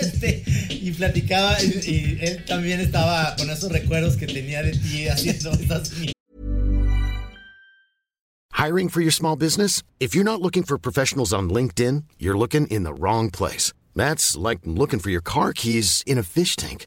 Este, 0.00 0.42
y 0.70 0.92
platicaba, 0.92 1.62
y, 1.62 1.66
y 1.66 2.18
él 2.24 2.44
también 2.46 2.80
estaba 2.80 3.36
con 3.36 3.50
esos 3.50 3.70
recuerdos 3.70 4.16
que 4.16 4.26
tenía 4.26 4.62
de 4.62 4.72
ti 4.72 5.08
haciendo 5.08 5.50
esas 5.60 5.90
Hiring 8.52 8.88
for 8.88 9.02
your 9.02 9.12
small 9.12 9.36
business? 9.36 9.82
If 10.00 10.14
you're 10.14 10.24
not 10.24 10.40
looking 10.40 10.62
for 10.62 10.78
professionals 10.78 11.32
on 11.34 11.50
LinkedIn, 11.50 12.04
you're 12.18 12.38
looking 12.38 12.66
in 12.68 12.84
the 12.84 12.94
wrong 12.94 13.30
place. 13.30 13.72
That's 13.94 14.36
like 14.36 14.60
looking 14.64 15.00
for 15.00 15.10
your 15.10 15.20
car 15.22 15.52
keys 15.52 16.02
in 16.06 16.16
a 16.18 16.22
fish 16.22 16.56
tank. 16.56 16.86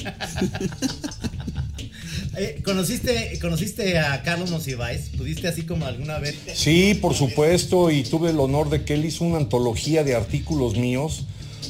Eh, 2.38 2.62
¿conociste, 2.66 3.40
¿Conociste 3.40 3.98
a 3.98 4.22
Carlos 4.22 4.52
Monsiváis? 4.52 5.10
¿Pudiste 5.18 5.48
así 5.48 5.64
como 5.64 5.86
alguna 5.86 6.20
vez? 6.20 6.36
Sí, 6.54 6.94
por 6.94 7.14
supuesto, 7.14 7.92
y 7.92 8.04
tuve 8.04 8.32
el 8.32 8.40
honor 8.42 8.70
de 8.70 8.84
que 8.84 8.96
él 8.96 9.06
hizo 9.06 9.24
una 9.24 9.38
antología 9.38 10.04
de 10.04 10.16
artículos 10.16 10.76
míos, 10.76 11.24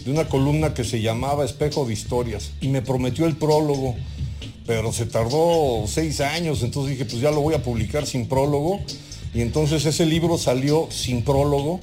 de 0.04 0.12
una 0.12 0.28
columna 0.28 0.74
que 0.74 0.84
se 0.84 1.02
llamaba 1.02 1.46
Espejo 1.46 1.86
de 1.86 1.94
Historias, 1.94 2.50
y 2.62 2.70
me 2.70 2.82
prometió 2.82 3.28
el 3.28 3.36
prólogo, 3.36 3.96
pero 4.66 4.92
se 4.92 5.06
tardó 5.06 5.86
seis 5.88 6.20
años, 6.20 6.64
entonces 6.64 6.94
dije, 6.94 7.06
pues 7.06 7.22
ya 7.22 7.30
lo 7.30 7.42
voy 7.42 7.54
a 7.54 7.62
publicar 7.62 8.08
sin 8.08 8.28
prólogo, 8.28 8.82
y 9.36 9.42
entonces 9.42 9.86
ese 9.86 10.06
libro 10.06 10.38
salió 10.38 10.88
sin 10.90 11.22
prólogo, 11.22 11.80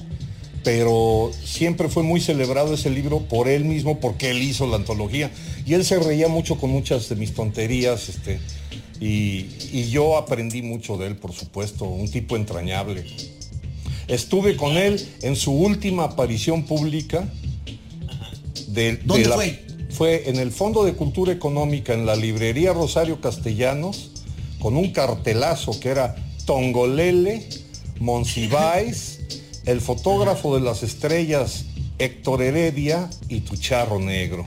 pero 0.63 1.31
siempre 1.43 1.87
fue 1.89 2.03
muy 2.03 2.19
celebrado 2.19 2.73
ese 2.73 2.89
libro 2.89 3.19
por 3.19 3.47
él 3.47 3.63
mismo, 3.65 3.99
porque 3.99 4.31
él 4.31 4.41
hizo 4.41 4.65
la 4.67 4.77
antología, 4.77 5.31
y 5.65 5.73
él 5.73 5.85
se 5.85 5.99
reía 5.99 6.27
mucho 6.27 6.57
con 6.57 6.71
muchas 6.71 7.07
de 7.09 7.15
mis 7.15 7.33
tonterías, 7.33 8.09
este, 8.09 8.39
y, 8.99 9.45
y 9.71 9.89
yo 9.91 10.17
aprendí 10.17 10.61
mucho 10.61 10.97
de 10.97 11.07
él, 11.07 11.15
por 11.15 11.33
supuesto, 11.33 11.85
un 11.85 12.09
tipo 12.09 12.35
entrañable. 12.35 13.05
Estuve 14.07 14.55
con 14.57 14.75
él 14.77 15.05
en 15.21 15.35
su 15.35 15.51
última 15.51 16.05
aparición 16.05 16.63
pública. 16.63 17.29
De, 18.67 18.93
de 18.97 18.99
¿Dónde 19.05 19.29
la- 19.29 19.35
fue? 19.35 19.63
Fue 19.89 20.29
en 20.29 20.37
el 20.37 20.51
Fondo 20.51 20.83
de 20.83 20.93
Cultura 20.93 21.31
Económica, 21.31 21.93
en 21.93 22.05
la 22.05 22.15
librería 22.15 22.73
Rosario 22.73 23.21
Castellanos, 23.21 24.09
con 24.59 24.75
un 24.75 24.91
cartelazo 24.91 25.79
que 25.79 25.89
era 25.89 26.15
Tongolele, 26.45 27.47
Monsiváis, 27.99 29.19
el 29.65 29.81
fotógrafo 29.81 30.55
de 30.55 30.61
las 30.61 30.83
estrellas 30.83 31.65
Héctor 31.99 32.41
Heredia 32.41 33.09
y 33.29 33.41
tu 33.41 33.55
charro 33.55 33.99
negro. 33.99 34.45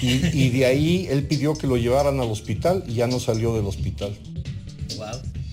Y, 0.00 0.24
y 0.32 0.50
de 0.50 0.64
ahí 0.66 1.06
él 1.10 1.24
pidió 1.24 1.54
que 1.54 1.66
lo 1.66 1.76
llevaran 1.76 2.20
al 2.20 2.30
hospital 2.30 2.84
y 2.86 2.94
ya 2.94 3.06
no 3.08 3.18
salió 3.20 3.54
del 3.54 3.66
hospital. 3.66 4.16
Wow. 4.96 5.06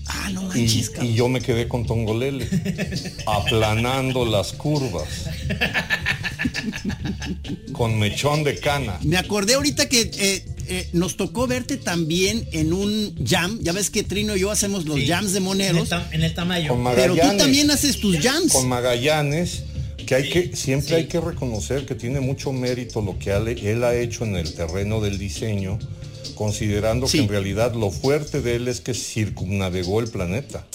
Ah, 0.08 0.30
no 0.32 0.42
Y, 0.54 0.60
manches, 0.60 0.90
cabrón. 0.90 1.10
y 1.10 1.14
yo 1.14 1.28
me 1.28 1.40
quedé 1.40 1.66
con 1.66 1.84
Tongolele, 1.84 2.48
aplanando 3.26 4.24
las 4.24 4.52
curvas, 4.52 5.08
con 7.72 7.98
mechón 7.98 8.44
de 8.44 8.58
cana. 8.60 9.00
Me 9.02 9.16
acordé 9.16 9.54
ahorita 9.54 9.88
que 9.88 10.08
eh, 10.16 10.44
eh, 10.68 10.88
nos 10.92 11.16
tocó 11.16 11.46
verte 11.46 11.76
también 11.76 12.48
en 12.52 12.72
un 12.72 13.14
jam. 13.26 13.58
Ya 13.62 13.72
ves 13.72 13.90
que 13.90 14.02
Trino 14.02 14.36
y 14.36 14.40
yo 14.40 14.50
hacemos 14.50 14.84
los 14.86 14.96
Sí. 15.00 15.06
jams 15.06 15.32
de 15.32 15.38
En 15.38 15.42
el, 15.44 15.48
moneros. 15.48 15.88
tam- 15.90 16.06
en 16.12 16.22
el 16.22 16.34
Tamayo. 16.34 16.68
Con 16.68 16.84
Pero 16.94 17.14
tú 17.14 17.36
también 17.36 17.70
haces 17.70 17.98
tus 18.00 18.18
jams. 18.18 18.52
Con 18.52 18.68
Magallanes, 18.68 19.62
que 20.06 20.14
hay 20.14 20.28
que, 20.28 20.56
siempre 20.56 20.96
hay 20.96 21.06
que 21.06 21.20
reconocer 21.20 21.86
que 21.86 21.94
tiene 21.94 22.20
mucho 22.20 22.52
mérito 22.52 23.00
lo 23.02 23.18
que 23.18 23.30
él 23.32 23.82
ha 23.84 23.94
hecho 23.94 24.24
en 24.24 24.36
el 24.36 24.54
terreno 24.54 25.00
del 25.00 25.18
diseño, 25.18 25.78
considerando 26.34 27.06
Sí. 27.08 27.18
que 27.18 27.24
en 27.24 27.28
realidad 27.30 27.74
lo 27.74 27.90
fuerte 27.90 28.40
de 28.40 28.56
él 28.56 28.68
es 28.68 28.80
que 28.80 28.94
circunnavegó 28.94 30.00
el 30.00 30.08
planeta. 30.08 30.66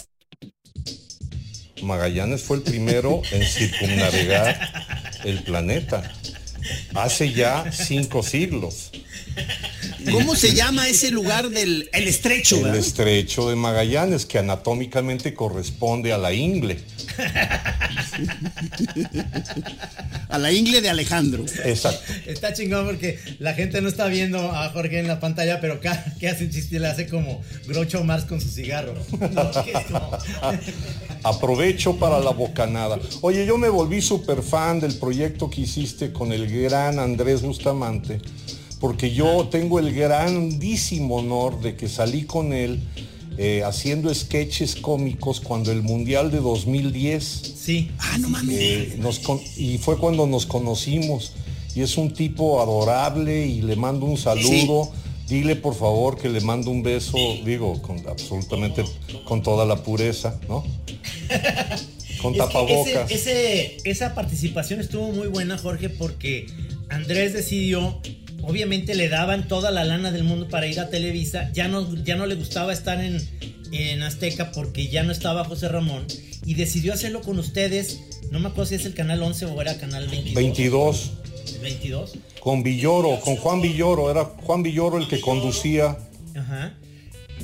Magallanes 1.83 2.41
fue 2.41 2.57
el 2.57 2.63
primero 2.63 3.21
en 3.31 3.43
circunnavegar 3.43 5.19
el 5.25 5.43
planeta. 5.43 6.13
Hace 6.93 7.33
ya 7.33 7.71
cinco 7.71 8.21
siglos. 8.21 8.91
¿Cómo 10.09 10.35
se 10.35 10.53
llama 10.53 10.87
ese 10.87 11.11
lugar 11.11 11.49
del 11.49 11.89
el 11.93 12.07
estrecho? 12.07 12.57
El 12.57 12.63
verdad? 12.63 12.79
estrecho 12.79 13.49
de 13.49 13.55
Magallanes, 13.55 14.25
que 14.25 14.39
anatómicamente 14.39 15.33
corresponde 15.33 16.13
a 16.13 16.17
la 16.17 16.33
ingle. 16.33 16.79
A 20.29 20.37
la 20.37 20.51
ingle 20.51 20.81
de 20.81 20.89
Alejandro. 20.89 21.45
Exacto. 21.65 22.13
Está 22.25 22.53
chingón 22.53 22.85
porque 22.85 23.19
la 23.39 23.53
gente 23.53 23.81
no 23.81 23.89
está 23.89 24.07
viendo 24.07 24.39
a 24.51 24.69
Jorge 24.69 24.99
en 24.99 25.07
la 25.07 25.19
pantalla, 25.19 25.59
pero 25.59 25.79
cada 25.81 26.15
que 26.19 26.29
hace 26.29 26.45
un 26.45 26.51
chiste 26.51 26.79
le 26.79 26.87
hace 26.87 27.07
como 27.07 27.41
Groucho 27.67 28.03
Marx 28.03 28.25
con 28.25 28.39
su 28.39 28.49
cigarro. 28.49 28.93
No, 29.31 29.51
Aprovecho 31.23 31.97
para 31.97 32.19
la 32.19 32.31
bocanada. 32.31 32.99
Oye, 33.21 33.45
yo 33.45 33.57
me 33.57 33.69
volví 33.69 34.01
súper 34.01 34.41
fan 34.41 34.79
del 34.79 34.95
proyecto 34.95 35.49
que 35.49 35.61
hiciste 35.61 36.11
con 36.11 36.31
el 36.31 36.47
gran 36.47 36.97
Andrés 36.99 37.41
Bustamante, 37.41 38.19
porque 38.81 39.11
yo 39.11 39.47
tengo 39.49 39.79
el 39.79 39.93
grandísimo 39.93 41.17
honor 41.17 41.61
de 41.61 41.75
que 41.77 41.87
salí 41.87 42.23
con 42.23 42.51
él 42.51 42.79
eh, 43.37 43.63
haciendo 43.63 44.13
sketches 44.13 44.75
cómicos 44.75 45.39
cuando 45.39 45.71
el 45.71 45.81
Mundial 45.83 46.31
de 46.31 46.39
2010 46.41 47.23
Sí. 47.57 47.89
Ah, 47.99 48.17
no 48.19 48.27
mames. 48.29 48.57
eh, 48.59 48.95
nos 48.99 49.19
con- 49.19 49.39
y 49.55 49.77
fue 49.77 49.97
cuando 49.97 50.27
nos 50.27 50.45
conocimos. 50.45 51.31
Y 51.73 51.81
es 51.81 51.95
un 51.97 52.11
tipo 52.11 52.61
adorable 52.61 53.45
y 53.47 53.61
le 53.61 53.77
mando 53.77 54.05
un 54.05 54.17
saludo. 54.17 54.91
Dile 55.29 55.55
por 55.55 55.75
favor 55.75 56.17
que 56.17 56.27
le 56.27 56.41
mando 56.41 56.69
un 56.71 56.83
beso, 56.83 57.17
digo, 57.45 57.81
con 57.81 58.05
absolutamente 58.09 58.83
con 59.23 59.41
toda 59.41 59.65
la 59.65 59.77
pureza, 59.81 60.37
¿no? 60.49 60.65
Con 62.21 62.33
Es 62.33 62.37
tapabocas. 62.39 63.09
ese- 63.09 63.15
ese- 63.15 63.77
esa 63.89 64.13
participación 64.13 64.81
estuvo 64.81 65.11
muy 65.13 65.27
buena, 65.27 65.57
Jorge, 65.57 65.87
porque 65.89 66.47
Andrés 66.89 67.31
decidió, 67.33 68.01
obviamente 68.43 68.95
le 68.95 69.09
daban 69.09 69.47
toda 69.47 69.71
la 69.71 69.83
lana 69.83 70.11
del 70.11 70.23
mundo 70.23 70.47
para 70.47 70.67
ir 70.67 70.79
a 70.79 70.89
Televisa, 70.89 71.51
ya 71.53 71.67
no, 71.67 71.95
ya 72.03 72.15
no 72.15 72.25
le 72.25 72.35
gustaba 72.35 72.73
estar 72.73 73.03
en, 73.03 73.21
en 73.71 74.03
Azteca 74.03 74.51
porque 74.51 74.87
ya 74.87 75.03
no 75.03 75.11
estaba 75.11 75.43
José 75.43 75.69
Ramón, 75.69 76.05
y 76.45 76.55
decidió 76.55 76.93
hacerlo 76.93 77.21
con 77.21 77.39
ustedes, 77.39 77.99
no 78.31 78.39
me 78.39 78.47
acuerdo 78.47 78.69
si 78.69 78.75
es 78.75 78.85
el 78.85 78.93
canal 78.93 79.21
11 79.21 79.45
o 79.45 79.61
era 79.61 79.77
canal 79.77 80.07
22. 80.07 80.35
22. 80.35 81.11
22. 81.61 82.13
Con 82.39 82.63
Villoro, 82.63 83.19
con 83.19 83.35
Juan 83.35 83.61
Villoro, 83.61 84.09
era 84.09 84.25
Juan 84.25 84.63
Villoro 84.63 84.97
el 84.97 85.07
que 85.07 85.21
conducía. 85.21 85.97
Ajá. 86.35 86.73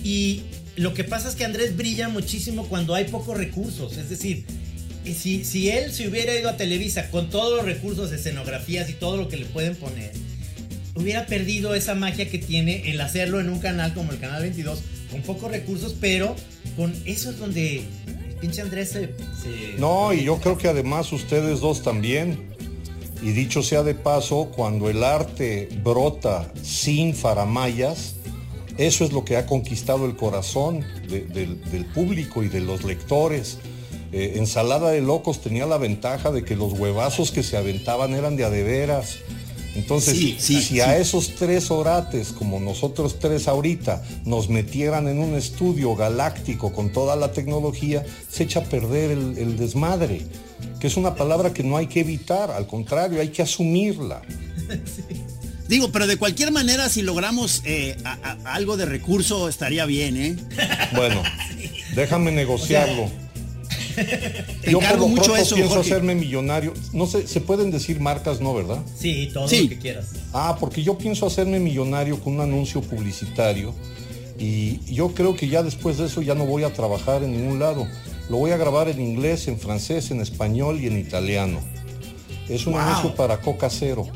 Y 0.04 0.44
lo 0.76 0.94
que 0.94 1.04
pasa 1.04 1.30
es 1.30 1.36
que 1.36 1.46
Andrés 1.46 1.76
brilla 1.78 2.10
muchísimo 2.10 2.68
cuando 2.68 2.96
hay 2.96 3.06
pocos 3.06 3.38
recursos. 3.38 3.98
Es 3.98 4.10
decir, 4.10 4.46
eh, 5.06 5.14
si, 5.14 5.44
si 5.44 5.70
él 5.70 5.94
se 5.94 6.08
hubiera 6.08 6.36
ido 6.36 6.50
a 6.50 6.58
Televisa 6.58 7.10
con 7.12 7.30
todos 7.30 7.56
los 7.58 7.66
recursos, 7.66 8.12
escenografías 8.12 8.90
y 8.90 8.94
todo 8.94 9.18
lo 9.18 9.28
que 9.28 9.38
le 9.38 9.46
pueden 9.46 9.76
poner, 9.76 10.12
hubiera 10.98 11.26
perdido 11.26 11.76
esa 11.76 11.96
magia 11.96 12.30
que 12.30 12.40
tiene 12.40 12.90
el 12.92 13.00
hacerlo 13.02 13.40
en 13.40 13.50
un 13.50 13.60
canal 13.60 13.94
como 13.94 14.12
el 14.12 14.20
Canal 14.20 14.42
22, 14.42 14.80
con 15.12 15.22
pocos 15.22 15.52
recursos, 15.52 15.96
pero 16.00 16.36
con 16.76 16.94
eso 17.06 17.30
es 17.32 17.38
donde 17.40 17.84
pinche 18.42 18.62
Andrés 18.62 18.90
se... 18.90 19.10
No, 19.78 20.14
y 20.14 20.24
yo 20.24 20.38
creo 20.40 20.58
que 20.58 20.68
además 20.68 21.12
ustedes 21.12 21.60
dos 21.60 21.82
también. 21.84 22.56
Y 23.24 23.32
dicho 23.32 23.64
sea 23.64 23.82
de 23.82 23.96
paso, 23.96 24.52
cuando 24.56 24.90
el 24.90 25.04
arte 25.04 25.70
brota 25.84 26.52
sin 26.62 27.16
faramayas, 27.16 28.14
eso 28.78 29.04
es 29.06 29.12
lo 29.12 29.26
que 29.26 29.38
ha 29.38 29.48
conquistado 29.48 30.06
el 30.06 30.16
corazón 30.16 30.86
de- 31.10 31.22
del, 31.22 31.86
público 31.86 32.44
y 32.44 32.48
de 32.48 32.62
los 32.62 32.84
lectores. 32.84 33.58
Eh, 34.12 34.34
Ensalada 34.36 34.92
de 34.92 35.02
Locos 35.02 35.42
tenía 35.42 35.66
la 35.66 35.80
ventaja 35.80 36.32
de 36.32 36.44
que 36.44 36.56
los 36.56 36.74
huevazos 36.74 37.32
que 37.32 37.42
se 37.42 37.58
aventaban 37.58 38.14
eran 38.14 38.36
de 38.36 38.46
a 38.46 38.52
de 38.52 38.62
veras. 38.64 39.18
Entonces, 39.78 40.18
Sí, 40.18 40.36
sí, 40.40 40.56
si 40.56 40.62
sí. 40.64 40.80
a 40.82 40.98
esos 40.98 41.36
tres 41.36 41.70
orates, 41.70 42.30
como 42.30 42.60
nosotros 42.60 43.20
tres 43.20 43.48
ahorita, 43.48 44.04
nos 44.26 44.50
metieran 44.50 45.08
en 45.08 45.20
un 45.20 45.36
estudio 45.36 45.96
galáctico 45.96 46.74
con 46.74 46.92
toda 46.92 47.16
la 47.16 47.32
tecnología, 47.32 48.04
se 48.30 48.44
echa 48.44 48.62
a 48.62 48.64
perder 48.64 49.12
el, 49.12 49.38
el 49.38 49.56
desmadre, 49.56 50.24
que 50.80 50.88
es 50.88 50.98
una 50.98 51.14
palabra 51.16 51.54
que 51.54 51.62
no 51.64 51.78
hay 51.78 51.86
que 51.88 52.00
evitar, 52.00 52.50
al 52.50 52.66
contrario, 52.66 53.22
hay 53.22 53.30
que 53.30 53.44
asumirla. 53.44 54.24
Digo, 55.68 55.92
pero 55.92 56.08
de 56.08 56.18
cualquier 56.18 56.52
manera, 56.52 56.90
si 56.90 57.02
logramos 57.02 57.62
eh, 57.66 57.98
a- 58.04 58.14
a- 58.46 58.54
algo 58.56 58.78
de 58.78 58.86
recurso, 58.86 59.50
estaría 59.50 59.86
bien, 59.86 60.18
¿eh? 60.18 60.36
Bueno, 60.96 61.22
déjame 61.96 62.32
negociarlo. 62.32 63.10
Te 64.06 64.72
Yo 64.72 64.78
por 64.80 64.84
encargo 64.84 65.02
lo 65.06 65.08
mucho 65.10 65.24
pronto 65.24 65.42
eso, 65.42 65.56
pienso 65.56 65.74
Jorge. 65.76 65.92
hacerme 65.92 66.16
millonario. 66.16 66.74
No 66.94 67.08
sé, 67.08 67.28
se 67.28 67.42
pueden 67.42 67.72
decir 67.72 68.00
marcas, 68.00 68.40
¿no, 68.42 68.54
verdad? 68.54 68.80
Sí, 68.98 69.30
todo 69.34 69.48
Sí. 69.48 69.64
lo 69.64 69.70
que 69.70 69.78
quieras. 69.80 70.08
Ah, 70.34 70.56
porque 70.60 70.84
yo 70.84 70.98
pienso 70.98 71.26
hacerme 71.26 71.60
millonario 71.60 72.20
con 72.22 72.36
un 72.36 72.42
anuncio 72.42 72.82
publicitario 72.82 73.74
y 74.40 74.80
yo 74.94 75.10
creo 75.16 75.36
que 75.36 75.48
ya 75.48 75.64
después 75.64 75.98
de 75.98 76.06
eso 76.06 76.22
ya 76.22 76.36
no 76.36 76.46
voy 76.46 76.64
a 76.64 76.72
trabajar 76.74 77.24
en 77.24 77.32
ningún 77.32 77.60
lado. 77.60 77.88
Lo 78.30 78.38
voy 78.38 78.52
a 78.52 78.58
grabar 78.58 78.88
en 78.90 79.02
inglés, 79.02 79.48
en 79.48 79.58
francés, 79.60 80.12
en 80.12 80.22
español 80.22 80.80
y 80.82 80.88
en 80.88 80.98
italiano. 81.00 81.60
Es 82.50 82.68
un 82.68 82.74
Wow. 82.74 82.82
anuncio 82.82 83.16
para 83.16 83.42
Coca 83.42 83.70
Cero. 83.70 84.08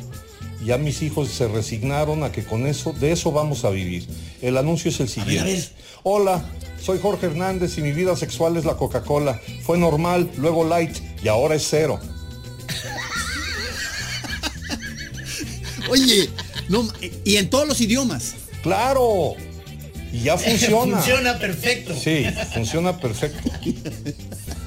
Ya 0.66 0.78
mis 0.78 1.02
hijos 1.02 1.30
se 1.30 1.48
resignaron 1.48 2.24
a 2.24 2.32
que 2.32 2.44
con 2.44 2.68
eso, 2.68 2.94
de 2.94 3.12
eso 3.12 3.32
vamos 3.32 3.66
a 3.66 3.70
vivir. 3.72 4.08
El 4.42 4.58
anuncio 4.58 4.90
es 4.92 5.00
el 5.00 5.10
siguiente. 5.10 5.40
a 5.42 5.44
ver. 5.46 5.70
Hola, 6.04 6.46
soy 6.82 7.00
Jorge 7.00 7.28
Hernández 7.28 7.78
y 7.78 7.82
mi 7.82 7.92
vida 7.92 8.16
sexual 8.16 8.58
es 8.58 8.66
la 8.66 8.76
Coca-Cola. 8.76 9.40
Fue 9.64 9.78
normal, 9.78 10.30
luego 10.38 10.64
light 10.64 10.96
y 11.24 11.28
ahora 11.28 11.56
es 11.56 11.68
cero. 11.70 12.00
Oye, 15.90 16.30
no, 16.70 16.88
y 17.24 17.38
en 17.38 17.50
todos 17.50 17.68
los 17.68 17.82
idiomas. 17.82 18.36
¡Claro! 18.64 19.34
Y 20.14 20.22
ya 20.22 20.38
funciona. 20.38 20.98
Funciona 20.98 21.40
perfecto. 21.40 21.94
Sí, 21.96 22.26
funciona 22.54 22.98
perfecto. 22.98 23.50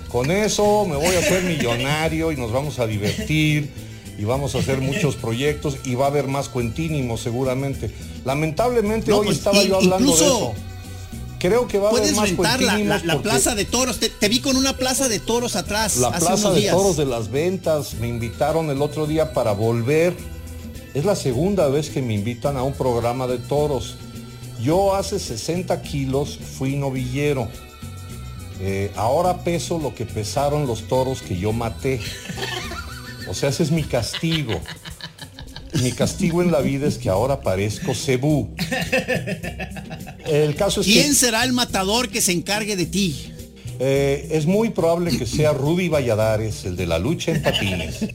Con 0.09 0.31
eso 0.31 0.85
me 0.87 0.97
voy 0.97 1.15
a 1.15 1.19
hacer 1.21 1.43
millonario 1.45 2.31
y 2.33 2.37
nos 2.37 2.53
vamos 2.53 2.79
a 2.79 2.87
divertir 2.87 3.71
y 4.19 4.25
vamos 4.25 4.55
a 4.55 4.59
hacer 4.59 4.81
muchos 4.81 5.17
proyectos 5.17 5.77
y 5.85 5.95
va 5.95 6.07
a 6.07 6.09
haber 6.09 6.29
más 6.29 6.49
cuentínimos 6.49 7.21
seguramente. 7.21 7.91
Lamentablemente 8.25 9.11
No, 9.11 9.19
hoy 9.19 9.27
pues, 9.27 9.39
estaba 9.39 9.63
yo 9.63 9.77
hablando 9.77 10.17
de 10.17 10.25
eso. 10.25 10.55
Creo 11.39 11.69
que 11.69 11.79
va 11.79 11.89
a 11.89 11.93
haber 11.93 12.15
más 12.15 12.31
rentar 12.31 12.61
la, 12.63 13.21
plaza 13.21 13.55
de 13.55 13.67
toros. 13.67 13.99
Te, 13.99 14.09
te 14.09 14.29
vi 14.29 14.41
con 14.41 14.57
una 14.57 14.77
plaza 14.79 15.09
de 15.09 15.19
toros 15.19 15.57
atrás. 15.57 15.99
la 15.99 16.09
hace 16.09 16.21
plaza 16.21 16.35
unos 16.49 16.55
de 16.55 16.61
días. 16.61 16.75
toros 16.75 16.97
de 16.97 17.05
las 17.05 17.31
ventas 17.31 17.95
me 18.01 18.09
invitaron 18.09 18.71
el 18.71 18.81
otro 18.81 19.07
día 19.07 19.33
para 19.35 19.53
volver. 19.53 20.15
Es 20.95 21.05
la 21.05 21.17
segunda 21.17 21.69
vez 21.69 21.91
que 21.91 22.01
me 22.01 22.15
invitan 22.15 22.57
a 22.57 22.63
un 22.63 22.73
programa 22.73 23.27
de 23.27 23.39
toros. 23.39 23.97
Yo 24.63 24.95
hace 24.95 25.19
60 25.19 25.83
kilos 25.83 26.39
fui 26.57 26.77
novillero. 26.77 27.49
Eh, 28.61 28.91
ahora 28.97 29.45
peso 29.45 29.79
lo 29.79 29.95
que 29.95 30.07
pesaron 30.07 30.67
los 30.67 30.89
toros 30.89 31.21
que 31.21 31.37
yo 31.37 31.53
maté. 31.53 32.01
O 33.29 33.35
sea, 33.35 33.49
ese 33.49 33.63
es 33.63 33.71
mi 33.71 33.83
castigo. 33.83 34.61
Mi 35.83 35.93
castigo 35.93 36.41
en 36.43 36.53
la 36.53 36.61
vida 36.61 36.87
es 36.87 36.99
que 36.99 37.09
ahora 37.09 37.41
parezco 37.41 37.95
cebú. 37.95 38.55
El 40.27 40.55
caso 40.55 40.81
es 40.81 40.87
que 40.87 40.93
¿Quién 40.93 41.15
será 41.15 41.45
el 41.45 41.53
matador 41.53 42.09
que 42.09 42.21
se 42.21 42.33
encargue 42.33 42.77
de 42.77 42.87
ti? 42.87 43.31
eh, 43.81 44.29
es 44.31 44.47
muy 44.47 44.71
probable 44.71 45.17
que 45.17 45.27
sea 45.27 45.53
Rudy 45.53 45.89
Valladares, 45.89 46.65
el 46.65 46.77
de 46.77 46.87
la 46.87 46.99
lucha 46.99 47.33
en 47.33 47.43
patines. 47.43 48.07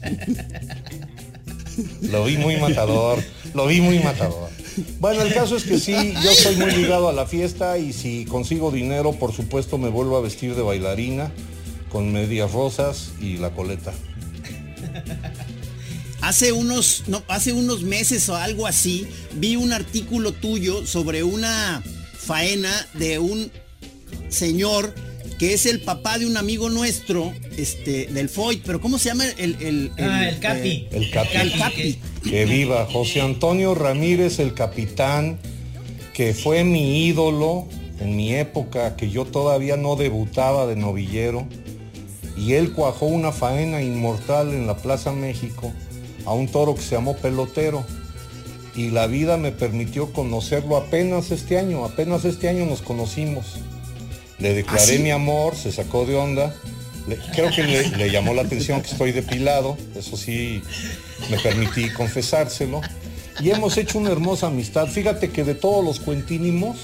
Lo 2.02 2.24
vi 2.24 2.36
muy 2.36 2.56
matador, 2.56 3.22
lo 3.54 3.66
vi 3.66 3.80
muy 3.80 3.98
matador. 4.00 4.48
Bueno, 4.98 5.22
el 5.22 5.32
caso 5.32 5.56
es 5.56 5.64
que 5.64 5.78
sí, 5.78 6.14
yo 6.22 6.32
soy 6.32 6.56
muy 6.56 6.70
ligado 6.72 7.08
a 7.08 7.12
la 7.12 7.26
fiesta 7.26 7.78
y 7.78 7.92
si 7.92 8.24
consigo 8.24 8.70
dinero, 8.70 9.12
por 9.12 9.32
supuesto 9.32 9.78
me 9.78 9.88
vuelvo 9.88 10.16
a 10.16 10.20
vestir 10.20 10.54
de 10.54 10.62
bailarina 10.62 11.30
con 11.90 12.12
medias 12.12 12.52
rosas 12.52 13.12
y 13.20 13.36
la 13.36 13.50
coleta. 13.50 13.92
Hace 16.20 16.52
unos, 16.52 17.04
no, 17.06 17.22
hace 17.28 17.52
unos 17.52 17.82
meses 17.82 18.28
o 18.28 18.36
algo 18.36 18.66
así, 18.66 19.06
vi 19.34 19.56
un 19.56 19.72
artículo 19.72 20.32
tuyo 20.32 20.86
sobre 20.86 21.22
una 21.22 21.82
faena 22.18 22.70
de 22.94 23.18
un 23.18 23.50
señor 24.28 24.94
que 25.40 25.54
es 25.54 25.64
el 25.64 25.80
papá 25.80 26.18
de 26.18 26.26
un 26.26 26.36
amigo 26.36 26.68
nuestro, 26.68 27.32
este, 27.56 28.04
del 28.08 28.28
Foyt, 28.28 28.62
pero 28.62 28.78
¿cómo 28.78 28.98
se 28.98 29.08
llama 29.08 29.24
el, 29.38 29.56
el, 29.60 29.90
Ah, 29.98 30.28
el 30.28 30.38
Capi. 30.38 30.86
El 30.92 31.10
Capi. 31.10 31.36
El 31.38 31.52
Capi. 31.58 31.98
Que 32.22 32.44
viva 32.44 32.86
José 32.92 33.22
Antonio 33.22 33.74
Ramírez, 33.74 34.38
el 34.38 34.52
capitán, 34.52 35.38
que 36.12 36.34
fue 36.34 36.62
mi 36.62 37.06
ídolo 37.06 37.66
en 38.00 38.16
mi 38.16 38.34
época, 38.34 38.96
que 38.96 39.08
yo 39.08 39.24
todavía 39.24 39.78
no 39.78 39.96
debutaba 39.96 40.66
de 40.66 40.76
novillero. 40.76 41.48
Y 42.36 42.52
él 42.52 42.72
cuajó 42.72 43.06
una 43.06 43.32
faena 43.32 43.80
inmortal 43.80 44.52
en 44.52 44.66
la 44.66 44.76
Plaza 44.76 45.12
México 45.12 45.72
a 46.30 46.34
un 46.34 46.46
toro 46.46 46.74
que 46.76 46.82
se 46.82 46.94
llamó 46.94 47.16
Pelotero. 47.16 47.84
Y 48.76 48.90
la 48.90 49.08
vida 49.08 49.36
me 49.36 49.50
permitió 49.50 50.12
conocerlo 50.12 50.76
apenas 50.76 51.32
este 51.32 51.58
año, 51.58 51.84
apenas 51.84 52.24
este 52.24 52.48
año 52.48 52.66
nos 52.66 52.82
conocimos. 52.82 53.56
Le 54.38 54.54
declaré 54.54 54.80
¿Ah, 54.82 54.86
sí? 54.86 54.98
mi 55.00 55.10
amor, 55.10 55.56
se 55.56 55.72
sacó 55.72 56.06
de 56.06 56.14
onda. 56.14 56.54
Le- 57.08 57.16
creo 57.34 57.50
que 57.50 57.64
le, 57.64 57.88
le 57.88 58.10
llamó 58.12 58.32
la 58.32 58.42
atención 58.42 58.80
que 58.80 58.90
estoy 58.92 59.10
depilado, 59.10 59.76
eso 59.96 60.16
sí 60.16 60.62
me 61.30 61.38
permití 61.40 61.90
confesárselo. 61.90 62.80
Y 63.40 63.50
hemos 63.50 63.76
hecho 63.76 63.98
una 63.98 64.12
hermosa 64.12 64.46
amistad. 64.46 64.86
Fíjate 64.86 65.30
que 65.30 65.42
de 65.42 65.54
todos 65.56 65.84
los 65.84 65.98
cuentínimos, 65.98 66.76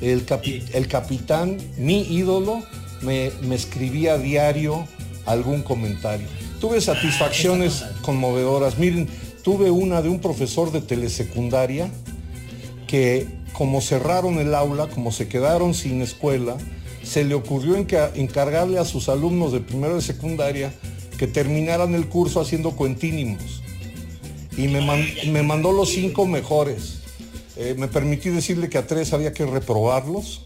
el, 0.00 0.24
capi- 0.24 0.62
el 0.72 0.86
capitán, 0.86 1.58
mi 1.78 2.02
ídolo, 2.02 2.62
me, 3.02 3.32
me 3.42 3.56
escribía 3.56 4.14
a 4.14 4.18
diario 4.18 4.86
algún 5.26 5.62
comentario. 5.62 6.28
Tuve 6.60 6.80
satisfacciones 6.80 7.84
conmovedoras. 8.02 8.78
Miren, 8.78 9.08
tuve 9.42 9.70
una 9.70 10.02
de 10.02 10.08
un 10.08 10.20
profesor 10.20 10.72
de 10.72 10.80
telesecundaria 10.80 11.88
que 12.86 13.26
como 13.52 13.80
cerraron 13.80 14.38
el 14.38 14.54
aula, 14.54 14.88
como 14.88 15.12
se 15.12 15.28
quedaron 15.28 15.74
sin 15.74 16.00
escuela, 16.02 16.56
se 17.02 17.24
le 17.24 17.34
ocurrió 17.34 17.76
enca- 17.76 18.10
encargarle 18.14 18.78
a 18.78 18.84
sus 18.84 19.08
alumnos 19.08 19.52
de 19.52 19.60
primero 19.60 19.96
de 19.96 20.02
secundaria 20.02 20.72
que 21.16 21.26
terminaran 21.26 21.94
el 21.94 22.08
curso 22.08 22.40
haciendo 22.40 22.72
cuentínimos. 22.72 23.62
Y 24.56 24.68
me, 24.68 24.80
me 25.30 25.42
mandó 25.42 25.72
los 25.72 25.90
cinco 25.90 26.26
mejores. 26.26 26.98
Eh, 27.56 27.74
me 27.76 27.88
permití 27.88 28.30
decirle 28.30 28.68
que 28.68 28.78
a 28.78 28.86
tres 28.86 29.12
había 29.12 29.32
que 29.32 29.46
reprobarlos. 29.46 30.42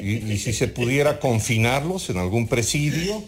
Y 0.00 0.36
si 0.38 0.52
se 0.52 0.68
pudiera 0.68 1.18
confinarlos 1.18 2.08
en 2.10 2.18
algún 2.18 2.46
presidio. 2.46 3.22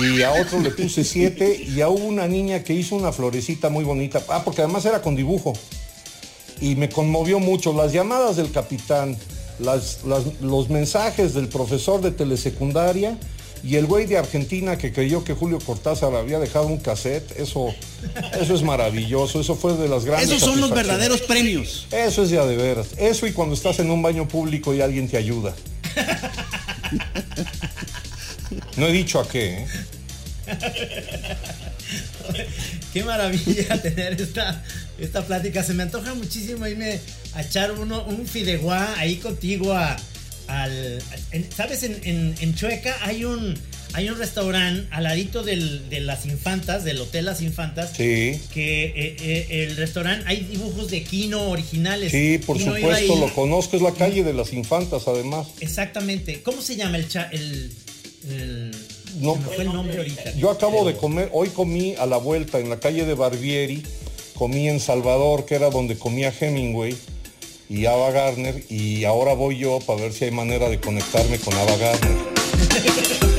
Y 0.00 0.22
a 0.22 0.32
otro 0.32 0.60
le 0.60 0.70
puse 0.70 1.02
siete. 1.04 1.60
Y 1.62 1.80
a 1.80 1.88
una 1.88 2.26
niña 2.28 2.62
que 2.62 2.72
hizo 2.74 2.94
una 2.94 3.12
florecita 3.12 3.68
muy 3.68 3.84
bonita. 3.84 4.22
Ah, 4.28 4.42
porque 4.44 4.62
además 4.62 4.84
era 4.84 5.02
con 5.02 5.16
dibujo 5.16 5.52
y 6.60 6.74
me 6.76 6.88
conmovió 6.88 7.38
mucho 7.38 7.72
las 7.72 7.92
llamadas 7.92 8.36
del 8.36 8.50
capitán, 8.52 9.16
las- 9.58 10.04
las- 10.04 10.40
los 10.40 10.68
mensajes 10.70 11.34
del 11.34 11.48
profesor 11.48 12.00
de 12.00 12.10
telesecundaria 12.12 13.18
y 13.64 13.76
el 13.76 13.86
güey 13.86 14.06
de 14.06 14.16
Argentina 14.16 14.78
que 14.78 14.92
creyó 14.92 15.24
que 15.24 15.34
Julio 15.34 15.58
Cortázar 15.58 16.14
había 16.14 16.38
dejado 16.38 16.66
un 16.68 16.78
cassette. 16.78 17.38
Eso, 17.38 17.74
eso 18.40 18.54
es 18.54 18.62
maravilloso, 18.62 19.40
eso 19.40 19.56
fue 19.56 19.74
de 19.76 19.88
las 19.88 20.04
grandes 20.04 20.28
Esos 20.30 20.42
son 20.48 20.60
los 20.60 20.70
verdaderos 20.70 21.20
premios. 21.22 21.86
Eso 21.90 22.22
es 22.22 22.30
ya 22.30 22.44
de 22.46 22.56
veras. 22.56 22.88
Eso 22.96 23.26
y 23.26 23.32
cuando 23.32 23.54
estás 23.54 23.78
en 23.80 23.90
un 23.90 24.00
baño 24.02 24.28
público 24.28 24.72
y 24.72 24.80
alguien 24.80 25.08
te 25.08 25.16
ayuda. 25.16 25.54
No 28.76 28.86
he 28.88 28.92
dicho 28.92 29.20
a 29.20 29.28
qué, 29.28 29.58
¿eh? 29.58 29.66
Qué 32.92 33.04
maravilla 33.04 33.80
tener 33.82 34.20
esta, 34.20 34.64
esta 34.98 35.24
plática. 35.26 35.62
Se 35.62 35.74
me 35.74 35.82
antoja 35.82 36.14
muchísimo 36.14 36.66
irme 36.66 37.00
a 37.34 37.42
echar 37.42 37.72
uno, 37.72 38.04
un 38.04 38.26
fideuá 38.26 38.94
ahí 38.98 39.16
contigo 39.16 39.72
a, 39.72 39.96
al... 40.48 40.98
en- 41.32 41.50
¿Sabes? 41.52 41.82
En, 41.82 41.98
en- 42.04 42.34
en 42.40 42.54
Chueca 42.54 42.96
hay 43.02 43.24
un, 43.24 43.54
hay 43.92 44.08
un 44.08 44.18
restaurante 44.18 44.88
al 44.90 45.04
ladito 45.04 45.42
del- 45.42 45.88
de 45.90 46.00
las 46.00 46.26
infantas, 46.26 46.84
del 46.84 47.00
Hotel 47.00 47.24
Las 47.26 47.42
Infantas. 47.42 47.90
Sí. 47.96 48.40
Que 48.52 48.84
eh, 48.86 49.16
eh, 49.20 49.64
el 49.68 49.76
restaurante, 49.76 50.24
hay 50.28 50.40
dibujos 50.44 50.90
de 50.90 51.02
Kino 51.04 51.50
originales. 51.50 52.12
Sí, 52.12 52.38
por 52.44 52.56
Kino 52.58 52.74
supuesto, 52.74 53.16
lo 53.16 53.32
conozco, 53.34 53.76
es 53.76 53.82
la 53.82 53.92
calle 53.92 54.24
de 54.24 54.32
las 54.32 54.52
infantas 54.52 55.02
además. 55.06 55.48
Exactamente. 55.60 56.42
¿Cómo 56.42 56.62
se 56.62 56.76
llama 56.76 56.96
el... 56.96 57.08
cha- 57.08 57.28
el- 57.32 57.72
no. 59.20 59.38
Yo 60.36 60.50
acabo 60.50 60.84
de 60.84 60.96
comer, 60.96 61.30
hoy 61.32 61.48
comí 61.48 61.94
a 61.94 62.06
la 62.06 62.16
vuelta 62.16 62.58
en 62.58 62.68
la 62.68 62.78
calle 62.78 63.06
de 63.06 63.14
Barbieri, 63.14 63.82
comí 64.34 64.68
en 64.68 64.80
Salvador, 64.80 65.44
que 65.46 65.54
era 65.54 65.70
donde 65.70 65.96
comía 65.96 66.32
Hemingway 66.38 66.96
y 67.68 67.86
Ava 67.86 68.10
Gardner, 68.10 68.62
y 68.68 69.04
ahora 69.04 69.32
voy 69.34 69.58
yo 69.58 69.78
para 69.80 70.02
ver 70.02 70.12
si 70.12 70.26
hay 70.26 70.32
manera 70.32 70.68
de 70.68 70.80
conectarme 70.80 71.38
con 71.38 71.54
Ava 71.54 71.76
Gardner. 71.76 72.16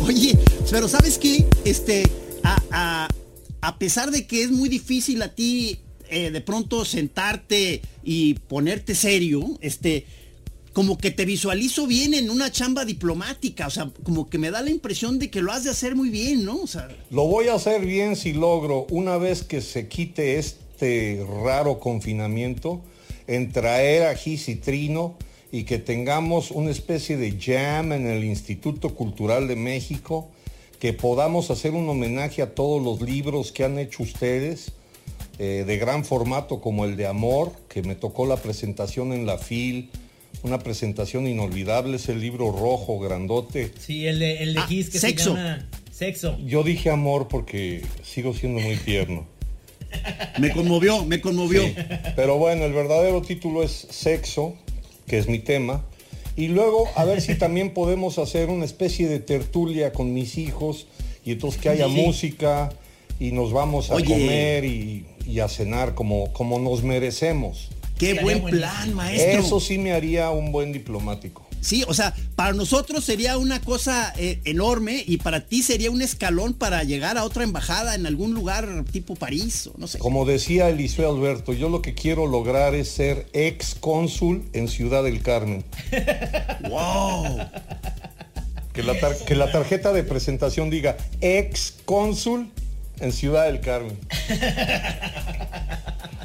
Oye, 0.00 0.36
pero 0.70 0.88
¿sabes 0.88 1.18
qué? 1.18 1.44
Este, 1.64 2.02
a, 2.70 3.08
a- 3.60 3.78
pesar 3.78 4.10
de 4.10 4.26
que 4.26 4.42
es 4.42 4.50
muy 4.50 4.68
difícil 4.68 5.22
a 5.22 5.34
ti 5.34 5.78
eh, 6.08 6.30
de 6.30 6.40
pronto 6.40 6.84
sentarte 6.84 7.82
y 8.02 8.34
ponerte 8.34 8.94
serio, 8.94 9.58
este, 9.60 10.06
como 10.72 10.98
que 10.98 11.10
te 11.10 11.24
visualizo 11.24 11.86
bien 11.86 12.14
en 12.14 12.30
una 12.30 12.50
chamba 12.50 12.84
diplomática, 12.84 13.66
o 13.66 13.70
sea, 13.70 13.90
como 14.02 14.28
que 14.30 14.38
me 14.38 14.50
da 14.50 14.62
la 14.62 14.70
impresión 14.70 15.18
de 15.18 15.30
que 15.30 15.42
lo 15.42 15.52
has 15.52 15.64
de 15.64 15.70
hacer 15.70 15.94
muy 15.96 16.10
bien, 16.10 16.44
¿no? 16.44 16.60
Lo 17.10 17.26
voy 17.26 17.48
a 17.48 17.54
hacer 17.54 17.84
bien 17.84 18.16
si 18.16 18.32
logro, 18.32 18.86
una 18.90 19.16
vez 19.18 19.42
que 19.42 19.60
se 19.60 19.88
quite 19.88 20.38
este 20.38 21.24
raro 21.44 21.78
confinamiento, 21.80 22.80
en 23.26 23.52
traer 23.52 24.04
a 24.06 24.14
Gis 24.16 24.48
y 24.48 24.56
Trino 24.56 25.16
y 25.52 25.64
que 25.64 25.78
tengamos 25.78 26.50
una 26.50 26.70
especie 26.70 27.16
de 27.16 27.36
jam 27.40 27.92
en 27.92 28.06
el 28.06 28.24
Instituto 28.24 28.94
Cultural 28.94 29.46
de 29.48 29.56
México, 29.56 30.30
que 30.80 30.92
podamos 30.92 31.50
hacer 31.50 31.72
un 31.72 31.88
homenaje 31.88 32.42
a 32.42 32.54
todos 32.54 32.82
los 32.82 33.00
libros 33.02 33.52
que 33.52 33.64
han 33.64 33.78
hecho 33.78 34.02
ustedes, 34.02 34.72
eh, 35.38 35.64
de 35.66 35.76
gran 35.78 36.04
formato 36.04 36.60
como 36.60 36.84
el 36.84 36.96
de 36.96 37.06
Amor, 37.06 37.52
que 37.68 37.82
me 37.82 37.94
tocó 37.94 38.26
la 38.26 38.36
presentación 38.38 39.12
en 39.12 39.26
la 39.26 39.38
FIL, 39.38 39.90
una 40.42 40.58
presentación 40.58 41.26
inolvidable, 41.26 41.96
es 41.96 42.08
el 42.08 42.20
libro 42.20 42.50
rojo, 42.50 42.98
grandote. 42.98 43.72
Sí, 43.78 44.06
el 44.06 44.18
de, 44.18 44.42
el 44.42 44.54
de 44.54 44.60
Ah, 44.60 44.66
Kiss 44.68 44.90
que 44.90 44.98
sexo. 44.98 45.34
se 45.34 45.36
llama 45.36 45.68
Sexo. 45.92 46.38
Yo 46.46 46.62
dije 46.62 46.88
amor 46.88 47.28
porque 47.28 47.82
sigo 48.02 48.32
siendo 48.32 48.60
muy 48.60 48.76
tierno. 48.76 49.26
me 50.38 50.50
conmovió, 50.52 51.04
me 51.04 51.20
conmovió. 51.20 51.62
Sí. 51.62 51.74
Pero 52.16 52.38
bueno, 52.38 52.64
el 52.64 52.72
verdadero 52.72 53.20
título 53.20 53.62
es 53.62 53.86
Sexo, 53.90 54.54
que 55.06 55.18
es 55.18 55.28
mi 55.28 55.40
tema. 55.40 55.84
Y 56.36 56.48
luego 56.48 56.88
a 56.96 57.04
ver 57.04 57.20
si 57.20 57.34
también 57.36 57.74
podemos 57.74 58.18
hacer 58.18 58.48
una 58.50 58.64
especie 58.64 59.08
de 59.08 59.18
tertulia 59.20 59.92
con 59.92 60.14
mis 60.14 60.38
hijos 60.38 60.86
y 61.24 61.32
entonces 61.32 61.60
que 61.60 61.68
haya 61.68 61.86
Sí. 61.86 61.92
música 61.92 62.70
y 63.18 63.32
nos 63.32 63.52
vamos 63.52 63.90
a 63.90 63.94
Oye. 63.96 64.06
comer 64.06 64.64
y, 64.64 65.04
y 65.26 65.40
a 65.40 65.48
cenar 65.48 65.94
como, 65.94 66.32
como 66.32 66.58
nos 66.58 66.82
merecemos. 66.82 67.68
Qué 67.98 68.14
buen 68.14 68.42
plan, 68.42 68.94
maestro. 68.94 69.40
Eso 69.40 69.60
sí 69.60 69.76
me 69.76 69.92
haría 69.92 70.30
un 70.30 70.52
buen 70.52 70.72
diplomático. 70.72 71.44
Sí, 71.60 71.84
o 71.86 71.94
sea, 71.94 72.14
para 72.36 72.52
nosotros 72.52 73.04
sería 73.04 73.38
una 73.38 73.60
cosa 73.60 74.12
eh, 74.16 74.40
enorme 74.44 75.04
y 75.06 75.18
para 75.18 75.40
ti 75.40 75.62
sería 75.62 75.90
un 75.90 76.02
escalón 76.02 76.54
para 76.54 76.82
llegar 76.84 77.18
a 77.18 77.24
otra 77.24 77.44
embajada 77.44 77.94
en 77.94 78.06
algún 78.06 78.34
lugar 78.34 78.84
tipo 78.90 79.14
París 79.14 79.66
o 79.66 79.78
no 79.78 79.86
sé. 79.86 79.98
Como 79.98 80.24
decía 80.24 80.68
Eliseo 80.68 81.10
Alberto, 81.10 81.52
yo 81.52 81.68
lo 81.68 81.82
que 81.82 81.94
quiero 81.94 82.26
lograr 82.26 82.74
es 82.74 82.88
ser 82.90 83.26
ex 83.32 83.74
cónsul 83.74 84.42
en 84.52 84.68
Ciudad 84.68 85.02
del 85.02 85.22
Carmen. 85.22 85.64
¡Wow! 86.68 87.38
Que 88.72 88.82
la, 88.82 88.94
que 89.26 89.34
la 89.34 89.50
tarjeta 89.50 89.92
de 89.92 90.04
presentación 90.04 90.70
diga 90.70 90.96
ex 91.20 91.74
cónsul 91.84 92.50
en 93.00 93.12
Ciudad 93.12 93.46
del 93.46 93.60
Carmen. 93.60 93.98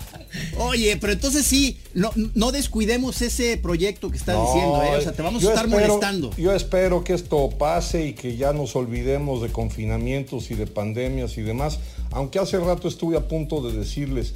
Oye, 0.58 0.97
pero 0.97 1.14
entonces 1.14 1.45
sí, 1.45 1.78
no, 1.93 2.12
no 2.34 2.51
descuidemos 2.51 3.22
ese 3.22 3.58
proyecto 3.58 4.10
que 4.10 4.18
estás 4.18 4.36
No, 4.36 4.45
diciendo, 4.45 4.84
¿eh? 4.84 4.95
O 4.97 5.01
sea, 5.01 5.12
te 5.12 5.22
vamos 5.22 5.43
a 5.43 5.49
estar 5.49 5.66
espero- 5.66 5.88
molestando. 5.88 6.32
Yo 6.38 6.53
espero 6.53 7.03
que 7.03 7.14
esto 7.14 7.49
pase 7.49 8.08
y 8.08 8.14
que 8.14 8.38
ya 8.38 8.53
nos 8.53 8.76
olvidemos 8.76 9.41
de 9.41 9.49
confinamientos 9.49 10.51
y 10.51 10.56
de 10.56 10.68
pandemias 10.68 11.38
y 11.38 11.41
demás. 11.41 11.80
Aunque 12.12 12.39
hace 12.39 12.58
rato 12.60 12.88
estuve 12.88 13.18
a 13.18 13.28
punto 13.28 13.62
de 13.62 13.78
decirles, 13.78 14.34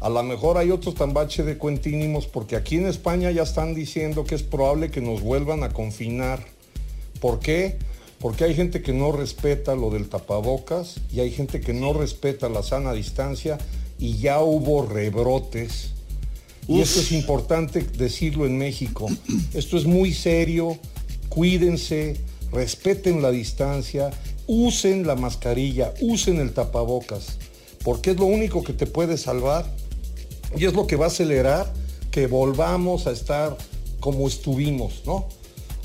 a 0.00 0.08
lo 0.08 0.22
mejor 0.22 0.58
hay 0.58 0.70
otro 0.70 0.92
tambache 0.92 1.42
de 1.44 1.56
cuentínimos 1.56 2.26
porque 2.26 2.56
aquí 2.56 2.76
en 2.76 2.86
España 2.86 3.30
ya 3.30 3.42
están 3.42 3.74
diciendo 3.74 4.24
que 4.24 4.34
es 4.34 4.42
probable 4.42 4.90
que 4.90 5.00
nos 5.00 5.22
vuelvan 5.22 5.62
a 5.62 5.70
confinar. 5.70 6.44
¿Por 7.20 7.38
qué? 7.38 7.78
Porque 8.18 8.44
hay 8.44 8.54
gente 8.54 8.82
que 8.82 8.92
no 8.92 9.10
respeta 9.12 9.74
lo 9.74 9.90
del 9.90 10.08
tapabocas 10.08 10.96
y 11.12 11.20
hay 11.20 11.30
gente 11.30 11.60
que 11.60 11.72
no 11.72 11.92
respeta 11.92 12.48
la 12.48 12.62
sana 12.62 12.92
distancia 12.92 13.58
y 14.02 14.18
ya 14.18 14.40
hubo 14.40 14.84
rebrotes. 14.84 15.90
Y 16.66 16.80
esto 16.80 16.98
es 16.98 17.12
importante 17.12 17.82
decirlo 17.82 18.46
en 18.46 18.58
México. 18.58 19.06
Esto 19.54 19.76
es 19.76 19.84
muy 19.84 20.12
serio. 20.12 20.76
Cuídense, 21.28 22.16
respeten 22.50 23.22
la 23.22 23.30
distancia, 23.30 24.10
usen 24.48 25.06
la 25.06 25.14
mascarilla, 25.14 25.94
usen 26.00 26.40
el 26.40 26.52
tapabocas, 26.52 27.38
porque 27.84 28.10
es 28.10 28.16
lo 28.16 28.26
único 28.26 28.64
que 28.64 28.72
te 28.72 28.86
puede 28.86 29.16
salvar 29.16 29.64
y 30.56 30.64
es 30.64 30.74
lo 30.74 30.88
que 30.88 30.96
va 30.96 31.04
a 31.04 31.08
acelerar 31.08 31.72
que 32.10 32.26
volvamos 32.26 33.06
a 33.06 33.12
estar 33.12 33.56
como 34.00 34.26
estuvimos, 34.26 35.02
¿no? 35.06 35.28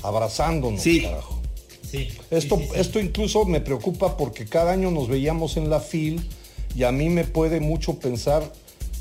Abrazándonos, 0.02 0.82
Sí. 0.82 1.02
carajo. 1.02 1.40
Sí. 1.88 2.08
Esto, 2.30 2.56
sí, 2.56 2.64
sí, 2.64 2.70
sí. 2.74 2.80
esto 2.80 2.98
incluso 3.00 3.44
me 3.44 3.60
preocupa 3.60 4.16
porque 4.16 4.44
cada 4.44 4.72
año 4.72 4.90
nos 4.90 5.06
veíamos 5.08 5.56
en 5.56 5.70
la 5.70 5.78
FIL 5.80 6.20
y 6.74 6.84
a 6.84 6.92
mí 6.92 7.08
me 7.08 7.24
puede 7.24 7.60
mucho 7.60 7.98
pensar 7.98 8.52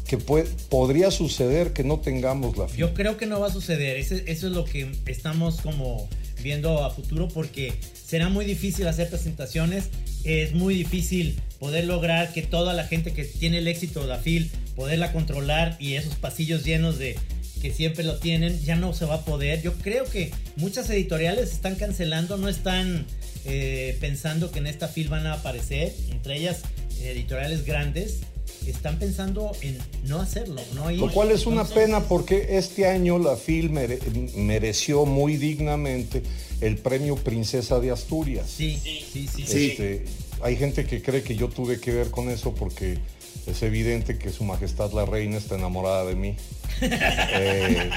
que 0.07 0.18
puede- 0.18 0.49
podría 0.70 1.11
suceder 1.11 1.74
que 1.74 1.84
no 1.84 1.99
tengamos 1.99 2.57
la 2.57 2.68
FIL. 2.68 2.80
Yo 2.80 2.93
creo 2.93 3.18
que 3.18 3.26
no 3.26 3.39
va 3.39 3.47
a 3.47 3.51
suceder. 3.51 3.97
Ese- 3.97 4.24
eso 4.28 4.47
es 4.47 4.53
lo 4.53 4.63
que 4.63 4.89
estamos 5.05 5.59
como 5.61 6.07
viendo 6.41 6.84
a 6.86 6.91
futuro 6.91 7.28
porque 7.28 7.74
será 8.05 8.30
muy 8.30 8.45
difícil 8.45 8.88
hacer 8.88 9.09
presentaciones. 9.09 9.89
Es 10.24 10.53
muy 10.53 10.76
difícil 10.76 11.39
poder 11.59 11.86
lograr 11.86 12.32
que 12.32 12.41
toda 12.41 12.74
la 12.74 12.86
gente 12.86 13.11
que 13.11 13.26
tiene 13.26 13.57
el 13.57 13.68
éxito 13.68 14.01
de 14.01 14.07
la 14.07 14.18
FIL, 14.20 14.49
poderla 14.76 15.11
controlar 15.11 15.76
y 15.80 15.93
esos 15.95 16.15
pasillos 16.15 16.63
llenos 16.63 16.97
de 16.99 17.18
que 17.61 17.74
siempre 17.74 18.03
lo 18.03 18.18
tienen, 18.18 18.61
ya 18.63 18.76
no 18.76 18.93
se 18.93 19.05
va 19.05 19.15
a 19.15 19.26
poder. 19.26 19.61
Yo 19.63 19.74
creo 19.74 20.05
que 20.05 20.32
muchas 20.57 20.89
editoriales 20.91 21.51
están 21.51 21.76
cancelando, 21.76 22.38
no 22.38 22.47
están 22.47 23.05
eh, 23.45 23.97
pensando 23.99 24.51
que 24.51 24.59
en 24.59 24.68
esta 24.68 24.88
FIL 24.89 25.07
van 25.09 25.26
a 25.26 25.34
aparecer, 25.34 25.93
entre 26.11 26.38
ellas 26.38 26.61
editoriales 27.01 27.65
grandes, 27.65 28.19
están 28.65 28.99
pensando 28.99 29.51
en 29.61 29.77
no 30.05 30.19
hacerlo, 30.19 30.61
no 30.75 30.91
ir. 30.91 30.99
Lo 30.99 31.11
cual 31.11 31.31
es 31.31 31.45
una 31.45 31.61
Entonces, 31.61 31.83
pena 31.85 32.01
porque 32.01 32.57
este 32.57 32.87
año 32.87 33.17
la 33.17 33.35
FIL 33.37 33.69
mere- 33.69 33.99
mereció 34.35 35.05
muy 35.05 35.37
dignamente 35.37 36.21
el 36.61 36.77
premio 36.77 37.15
Princesa 37.15 37.79
de 37.79 37.91
Asturias. 37.91 38.47
Sí, 38.55 38.79
sí, 38.83 39.05
sí, 39.11 39.27
sí. 39.27 39.41
Este, 39.71 40.05
hay 40.41 40.55
gente 40.57 40.85
que 40.85 41.01
cree 41.01 41.23
que 41.23 41.35
yo 41.35 41.47
tuve 41.49 41.79
que 41.79 41.91
ver 41.91 42.09
con 42.11 42.29
eso 42.29 42.53
porque 42.53 42.97
es 43.45 43.61
evidente 43.63 44.17
que 44.17 44.29
su 44.31 44.43
majestad 44.43 44.91
la 44.91 45.05
reina 45.05 45.37
está 45.37 45.55
enamorada 45.55 46.05
de 46.05 46.15
mí. 46.15 46.35
Eh, 46.81 47.89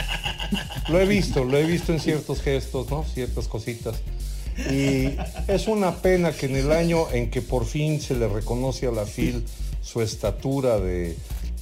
lo 0.88 0.98
he 1.00 1.06
visto, 1.06 1.44
lo 1.44 1.58
he 1.58 1.64
visto 1.64 1.92
en 1.92 2.00
ciertos 2.00 2.40
gestos, 2.40 2.88
¿no? 2.90 3.04
Ciertas 3.04 3.46
cositas. 3.46 3.96
Y 4.70 5.16
es 5.48 5.66
una 5.68 5.96
pena 5.96 6.32
que 6.32 6.46
en 6.46 6.56
el 6.56 6.72
año 6.72 7.10
en 7.12 7.30
que 7.30 7.40
por 7.42 7.64
fin 7.66 8.00
se 8.00 8.14
le 8.14 8.28
reconoce 8.28 8.86
a 8.86 8.90
la 8.90 9.06
FIL 9.06 9.44
su 9.82 10.02
estatura 10.02 10.78
de, 10.78 11.16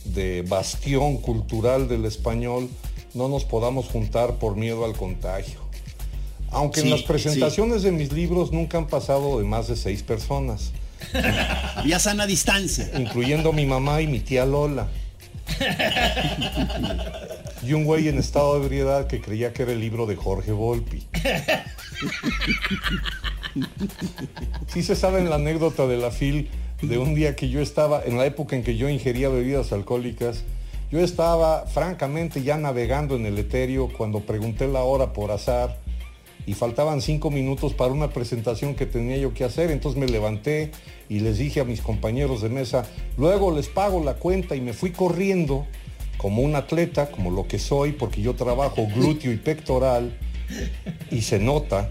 de 0.06 0.42
bastión 0.42 1.18
cultural 1.18 1.88
del 1.88 2.04
español, 2.04 2.68
no 3.14 3.28
nos 3.28 3.44
podamos 3.44 3.86
juntar 3.86 4.34
por 4.34 4.56
miedo 4.56 4.84
al 4.84 4.94
contagio. 4.94 5.60
Aunque 6.50 6.80
en 6.80 6.90
las 6.90 7.02
presentaciones 7.02 7.82
de 7.82 7.92
mis 7.92 8.12
libros 8.12 8.52
nunca 8.52 8.78
han 8.78 8.86
pasado 8.86 9.38
de 9.38 9.44
más 9.44 9.68
de 9.68 9.76
seis 9.76 10.02
personas, 10.02 10.72
Ya 11.86 11.98
sana 11.98 12.26
distancia. 12.26 12.90
incluyendo 12.98 13.52
mi 13.52 13.66
mamá 13.66 14.00
y 14.02 14.06
mi 14.06 14.20
tía 14.20 14.44
Lola. 14.44 14.88
Y 17.62 17.72
un 17.72 17.84
güey 17.84 18.08
en 18.08 18.18
estado 18.18 18.58
de 18.58 18.66
ebriedad 18.66 19.06
que 19.06 19.20
creía 19.20 19.52
que 19.52 19.64
era 19.64 19.72
el 19.72 19.80
libro 19.80 20.06
de 20.06 20.16
Jorge 20.16 20.52
Volpi. 20.52 21.06
Sí 24.68 24.82
se 24.82 24.94
sabe 24.94 25.20
en 25.20 25.30
la 25.30 25.36
anécdota 25.36 25.86
de 25.86 25.96
la 25.96 26.10
FIL 26.10 26.48
de 26.82 26.98
un 26.98 27.14
día 27.14 27.34
que 27.34 27.48
yo 27.48 27.60
estaba, 27.60 28.02
en 28.04 28.16
la 28.16 28.26
época 28.26 28.54
en 28.54 28.62
que 28.62 28.76
yo 28.76 28.88
ingería 28.88 29.28
bebidas 29.28 29.72
alcohólicas, 29.72 30.44
yo 30.90 31.00
estaba 31.00 31.66
francamente 31.66 32.42
ya 32.42 32.56
navegando 32.56 33.16
en 33.16 33.26
el 33.26 33.36
etéreo 33.38 33.90
cuando 33.96 34.20
pregunté 34.20 34.68
la 34.68 34.82
hora 34.82 35.12
por 35.12 35.30
azar 35.30 35.76
y 36.46 36.54
faltaban 36.54 37.02
cinco 37.02 37.30
minutos 37.30 37.74
para 37.74 37.92
una 37.92 38.08
presentación 38.10 38.74
que 38.74 38.86
tenía 38.86 39.18
yo 39.18 39.34
que 39.34 39.44
hacer. 39.44 39.70
Entonces 39.70 40.00
me 40.00 40.06
levanté 40.06 40.70
y 41.08 41.20
les 41.20 41.38
dije 41.38 41.60
a 41.60 41.64
mis 41.64 41.82
compañeros 41.82 42.40
de 42.40 42.48
mesa, 42.48 42.86
luego 43.18 43.54
les 43.54 43.68
pago 43.68 44.02
la 44.02 44.14
cuenta 44.14 44.56
y 44.56 44.60
me 44.60 44.72
fui 44.72 44.92
corriendo 44.92 45.66
como 46.18 46.42
un 46.42 46.54
atleta, 46.54 47.10
como 47.10 47.30
lo 47.30 47.48
que 47.48 47.58
soy, 47.58 47.92
porque 47.92 48.20
yo 48.20 48.34
trabajo 48.34 48.86
glúteo 48.94 49.32
y 49.32 49.36
pectoral 49.36 50.14
y 51.10 51.22
se 51.22 51.38
nota. 51.38 51.88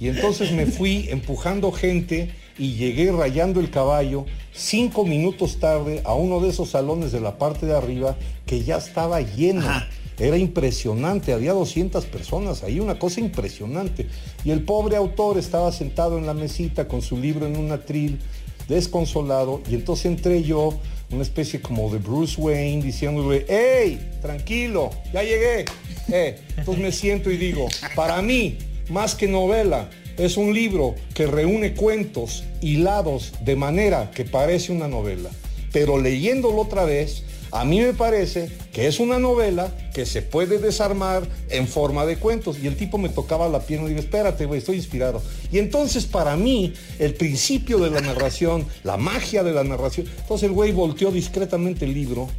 Y 0.00 0.08
entonces 0.08 0.50
me 0.50 0.66
fui 0.66 1.06
empujando 1.10 1.70
gente 1.70 2.32
y 2.58 2.74
llegué 2.74 3.12
rayando 3.12 3.60
el 3.60 3.70
caballo 3.70 4.26
cinco 4.52 5.04
minutos 5.04 5.58
tarde 5.58 6.02
a 6.04 6.14
uno 6.14 6.40
de 6.40 6.50
esos 6.50 6.70
salones 6.70 7.12
de 7.12 7.20
la 7.20 7.38
parte 7.38 7.66
de 7.66 7.76
arriba 7.76 8.16
que 8.46 8.64
ya 8.64 8.78
estaba 8.78 9.20
lleno. 9.20 9.60
Ajá. 9.60 9.88
Era 10.18 10.36
impresionante, 10.36 11.32
había 11.32 11.52
200 11.52 12.04
personas 12.06 12.62
ahí, 12.62 12.78
una 12.78 12.98
cosa 12.98 13.20
impresionante. 13.20 14.06
Y 14.44 14.50
el 14.50 14.62
pobre 14.62 14.96
autor 14.96 15.38
estaba 15.38 15.72
sentado 15.72 16.18
en 16.18 16.26
la 16.26 16.34
mesita 16.34 16.86
con 16.86 17.02
su 17.02 17.16
libro 17.16 17.46
en 17.46 17.56
un 17.56 17.72
atril, 17.72 18.20
desconsolado, 18.68 19.62
y 19.68 19.74
entonces 19.74 20.06
entré 20.06 20.42
yo, 20.42 20.78
una 21.12 21.22
especie 21.22 21.60
como 21.60 21.90
de 21.90 21.98
Bruce 21.98 22.40
Wayne, 22.40 22.82
diciéndole, 22.82 23.46
¡Hey! 23.48 24.10
Tranquilo, 24.20 24.90
ya 25.12 25.22
llegué. 25.22 25.64
Eh, 26.10 26.38
entonces 26.56 26.82
me 26.82 26.92
siento 26.92 27.30
y 27.30 27.36
digo, 27.36 27.68
para 27.94 28.20
mí, 28.22 28.58
más 28.88 29.14
que 29.14 29.28
novela, 29.28 29.88
es 30.16 30.36
un 30.36 30.52
libro 30.52 30.94
que 31.14 31.26
reúne 31.26 31.74
cuentos 31.74 32.44
hilados 32.60 33.32
de 33.44 33.56
manera 33.56 34.10
que 34.10 34.24
parece 34.24 34.72
una 34.72 34.88
novela. 34.88 35.30
Pero 35.72 35.98
leyéndolo 35.98 36.62
otra 36.62 36.84
vez, 36.84 37.24
a 37.52 37.66
mí 37.66 37.80
me 37.80 37.92
parece 37.92 38.50
que 38.72 38.86
es 38.86 38.98
una 38.98 39.18
novela 39.18 39.70
que 39.92 40.06
se 40.06 40.22
puede 40.22 40.58
desarmar 40.58 41.28
en 41.50 41.68
forma 41.68 42.06
de 42.06 42.16
cuentos. 42.16 42.58
Y 42.58 42.66
el 42.66 42.76
tipo 42.76 42.96
me 42.96 43.10
tocaba 43.10 43.46
la 43.46 43.60
pierna 43.60 43.86
y 43.86 43.90
digo, 43.90 44.00
espérate, 44.00 44.46
güey, 44.46 44.58
estoy 44.58 44.76
inspirado. 44.76 45.22
Y 45.52 45.58
entonces 45.58 46.06
para 46.06 46.34
mí, 46.34 46.72
el 46.98 47.12
principio 47.12 47.78
de 47.78 47.90
la 47.90 48.00
narración, 48.00 48.66
la 48.84 48.96
magia 48.96 49.42
de 49.42 49.52
la 49.52 49.64
narración, 49.64 50.08
entonces 50.18 50.48
el 50.48 50.54
güey 50.54 50.72
volteó 50.72 51.12
discretamente 51.12 51.84
el 51.84 51.92
libro, 51.92 52.30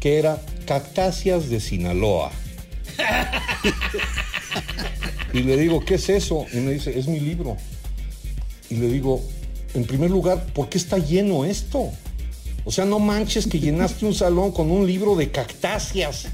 que 0.00 0.18
era 0.18 0.42
Cactáceas 0.66 1.48
de 1.48 1.60
Sinaloa. 1.60 2.32
Y 5.32 5.42
le 5.42 5.56
digo, 5.56 5.84
¿qué 5.84 5.94
es 5.94 6.08
eso? 6.08 6.44
Y 6.52 6.56
me 6.56 6.72
dice, 6.72 6.98
es 6.98 7.06
mi 7.06 7.20
libro. 7.20 7.56
Y 8.68 8.76
le 8.76 8.88
digo, 8.88 9.22
en 9.74 9.84
primer 9.84 10.10
lugar, 10.10 10.44
¿por 10.54 10.68
qué 10.68 10.78
está 10.78 10.98
lleno 10.98 11.44
esto? 11.44 11.92
O 12.66 12.72
sea, 12.72 12.84
no 12.84 12.98
manches 12.98 13.46
que 13.46 13.60
llenaste 13.60 14.04
un 14.04 14.12
salón 14.12 14.50
con 14.50 14.72
un 14.72 14.88
libro 14.88 15.14
de 15.14 15.30
cactáceas. 15.30 16.26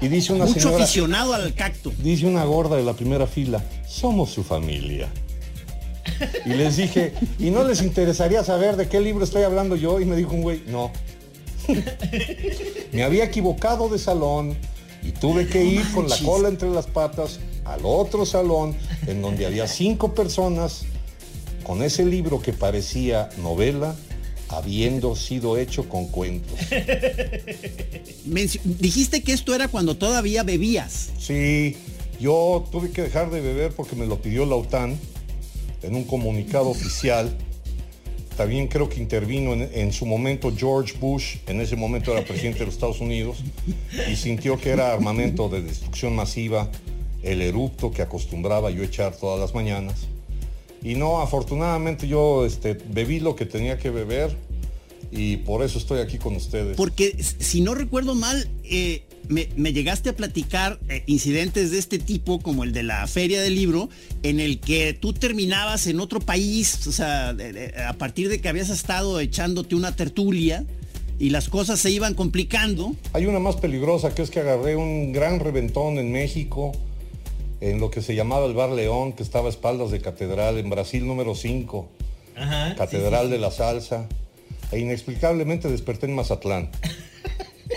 Y 0.00 0.08
dice 0.08 0.32
una 0.32 0.46
Mucho 0.46 0.58
señora, 0.58 0.84
aficionado 0.84 1.34
al 1.34 1.52
cacto. 1.52 1.92
dice 1.98 2.24
una 2.26 2.44
gorda 2.44 2.76
de 2.76 2.82
la 2.82 2.94
primera 2.94 3.26
fila, 3.26 3.62
somos 3.86 4.30
su 4.30 4.42
familia. 4.42 5.10
Y 6.46 6.50
les 6.54 6.78
dije, 6.78 7.12
¿y 7.38 7.50
no 7.50 7.62
les 7.62 7.82
interesaría 7.82 8.42
saber 8.42 8.76
de 8.76 8.88
qué 8.88 9.00
libro 9.00 9.22
estoy 9.22 9.42
hablando 9.42 9.76
yo? 9.76 10.00
Y 10.00 10.06
me 10.06 10.16
dijo 10.16 10.32
un 10.32 10.40
güey, 10.40 10.62
no. 10.66 10.90
Me 12.92 13.02
había 13.04 13.24
equivocado 13.24 13.90
de 13.90 13.98
salón 13.98 14.56
y 15.02 15.12
tuve 15.12 15.46
que 15.46 15.62
ir 15.62 15.92
con 15.92 16.08
la 16.08 16.16
cola 16.20 16.48
entre 16.48 16.70
las 16.70 16.86
patas 16.86 17.38
al 17.66 17.80
otro 17.82 18.24
salón 18.24 18.74
en 19.06 19.20
donde 19.20 19.44
había 19.44 19.68
cinco 19.68 20.14
personas 20.14 20.86
con 21.64 21.82
ese 21.82 22.06
libro 22.06 22.40
que 22.40 22.54
parecía 22.54 23.28
novela 23.42 23.94
habiendo 24.48 25.16
sido 25.16 25.56
hecho 25.58 25.88
con 25.88 26.06
cuentos. 26.08 26.58
Dijiste 28.64 29.22
que 29.22 29.32
esto 29.32 29.54
era 29.54 29.68
cuando 29.68 29.96
todavía 29.96 30.42
bebías. 30.42 31.10
Sí, 31.18 31.76
yo 32.20 32.64
tuve 32.70 32.90
que 32.90 33.02
dejar 33.02 33.30
de 33.30 33.40
beber 33.40 33.72
porque 33.72 33.96
me 33.96 34.06
lo 34.06 34.20
pidió 34.20 34.46
la 34.46 34.56
OTAN 34.56 34.98
en 35.82 35.94
un 35.94 36.04
comunicado 36.04 36.68
oficial. 36.68 37.36
También 38.36 38.68
creo 38.68 38.88
que 38.88 39.00
intervino 39.00 39.54
en, 39.54 39.70
en 39.72 39.92
su 39.92 40.04
momento 40.04 40.52
George 40.54 40.94
Bush, 41.00 41.36
en 41.46 41.60
ese 41.60 41.74
momento 41.74 42.12
era 42.12 42.24
presidente 42.24 42.60
de 42.60 42.66
los 42.66 42.74
Estados 42.74 43.00
Unidos, 43.00 43.38
y 44.10 44.16
sintió 44.16 44.58
que 44.58 44.70
era 44.70 44.92
armamento 44.92 45.48
de 45.48 45.62
destrucción 45.62 46.14
masiva 46.14 46.70
el 47.22 47.40
eructo 47.40 47.90
que 47.90 48.02
acostumbraba 48.02 48.70
yo 48.70 48.82
echar 48.82 49.16
todas 49.16 49.40
las 49.40 49.54
mañanas. 49.54 50.06
Y 50.86 50.94
no, 50.94 51.20
afortunadamente 51.20 52.06
yo 52.06 52.46
este, 52.46 52.74
bebí 52.74 53.18
lo 53.18 53.34
que 53.34 53.44
tenía 53.44 53.76
que 53.76 53.90
beber 53.90 54.36
y 55.10 55.38
por 55.38 55.64
eso 55.64 55.78
estoy 55.78 55.98
aquí 56.00 56.16
con 56.18 56.36
ustedes. 56.36 56.76
Porque 56.76 57.16
si 57.22 57.60
no 57.60 57.74
recuerdo 57.74 58.14
mal, 58.14 58.48
eh, 58.62 59.02
me, 59.28 59.48
me 59.56 59.72
llegaste 59.72 60.10
a 60.10 60.12
platicar 60.16 60.78
eh, 60.88 61.02
incidentes 61.06 61.72
de 61.72 61.78
este 61.78 61.98
tipo, 61.98 62.38
como 62.40 62.62
el 62.62 62.72
de 62.72 62.84
la 62.84 63.04
feria 63.08 63.40
del 63.42 63.56
libro, 63.56 63.88
en 64.22 64.38
el 64.38 64.60
que 64.60 64.92
tú 64.92 65.12
terminabas 65.12 65.88
en 65.88 65.98
otro 65.98 66.20
país, 66.20 66.86
o 66.86 66.92
sea, 66.92 67.34
de- 67.34 67.52
de- 67.52 67.82
a 67.82 67.94
partir 67.94 68.28
de 68.28 68.40
que 68.40 68.48
habías 68.48 68.70
estado 68.70 69.18
echándote 69.18 69.74
una 69.74 69.96
tertulia 69.96 70.64
y 71.18 71.30
las 71.30 71.48
cosas 71.48 71.80
se 71.80 71.90
iban 71.90 72.14
complicando. 72.14 72.94
Hay 73.12 73.26
una 73.26 73.40
más 73.40 73.56
peligrosa 73.56 74.14
que 74.14 74.22
es 74.22 74.30
que 74.30 74.38
agarré 74.38 74.76
un 74.76 75.12
gran 75.12 75.40
reventón 75.40 75.98
en 75.98 76.12
México, 76.12 76.70
en 77.60 77.80
lo 77.80 77.90
que 77.90 78.02
se 78.02 78.14
llamaba 78.14 78.46
el 78.46 78.54
Bar 78.54 78.70
León, 78.70 79.12
que 79.12 79.22
estaba 79.22 79.46
a 79.46 79.50
espaldas 79.50 79.90
de 79.90 80.00
Catedral, 80.00 80.58
en 80.58 80.68
Brasil 80.70 81.06
número 81.06 81.34
5, 81.34 81.88
Ajá. 82.36 82.74
Catedral 82.76 83.30
de 83.30 83.38
la 83.38 83.50
Salsa, 83.50 84.06
e 84.72 84.78
inexplicablemente 84.80 85.68
desperté 85.68 86.06
en 86.06 86.14
Mazatlán, 86.14 86.70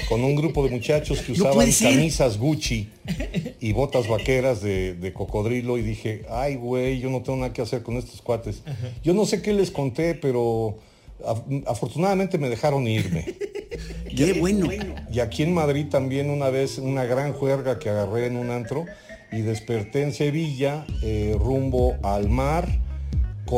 con 0.07 0.23
un 0.23 0.35
grupo 0.35 0.63
de 0.63 0.71
muchachos 0.71 1.19
que 1.21 1.31
usaban 1.33 1.71
camisas 1.71 2.37
Gucci 2.37 2.89
y 3.61 3.71
botas 3.73 4.07
vaqueras 4.07 4.61
de, 4.61 4.95
de 4.95 5.13
cocodrilo 5.13 5.77
y 5.77 5.81
dije, 5.81 6.25
ay 6.29 6.55
güey, 6.55 6.99
yo 6.99 7.09
no 7.09 7.21
tengo 7.21 7.37
nada 7.39 7.53
que 7.53 7.61
hacer 7.61 7.83
con 7.83 7.95
estos 7.97 8.21
cuates. 8.21 8.61
Yo 9.03 9.13
no 9.13 9.25
sé 9.25 9.41
qué 9.41 9.53
les 9.53 9.71
conté, 9.71 10.13
pero 10.15 10.77
af- 11.23 11.63
afortunadamente 11.67 12.37
me 12.37 12.49
dejaron 12.49 12.87
irme. 12.87 13.25
Qué 14.15 14.33
bueno. 14.33 14.67
Y 15.11 15.19
aquí 15.21 15.43
en 15.43 15.53
Madrid 15.53 15.85
también 15.89 16.29
una 16.29 16.49
vez 16.49 16.79
una 16.79 17.05
gran 17.05 17.31
juerga 17.33 17.79
que 17.79 17.89
agarré 17.89 18.25
en 18.25 18.35
un 18.35 18.49
antro 18.49 18.85
y 19.31 19.41
desperté 19.41 20.03
en 20.03 20.13
Sevilla 20.13 20.85
eh, 21.01 21.35
rumbo 21.37 21.95
al 22.03 22.29
mar 22.29 22.67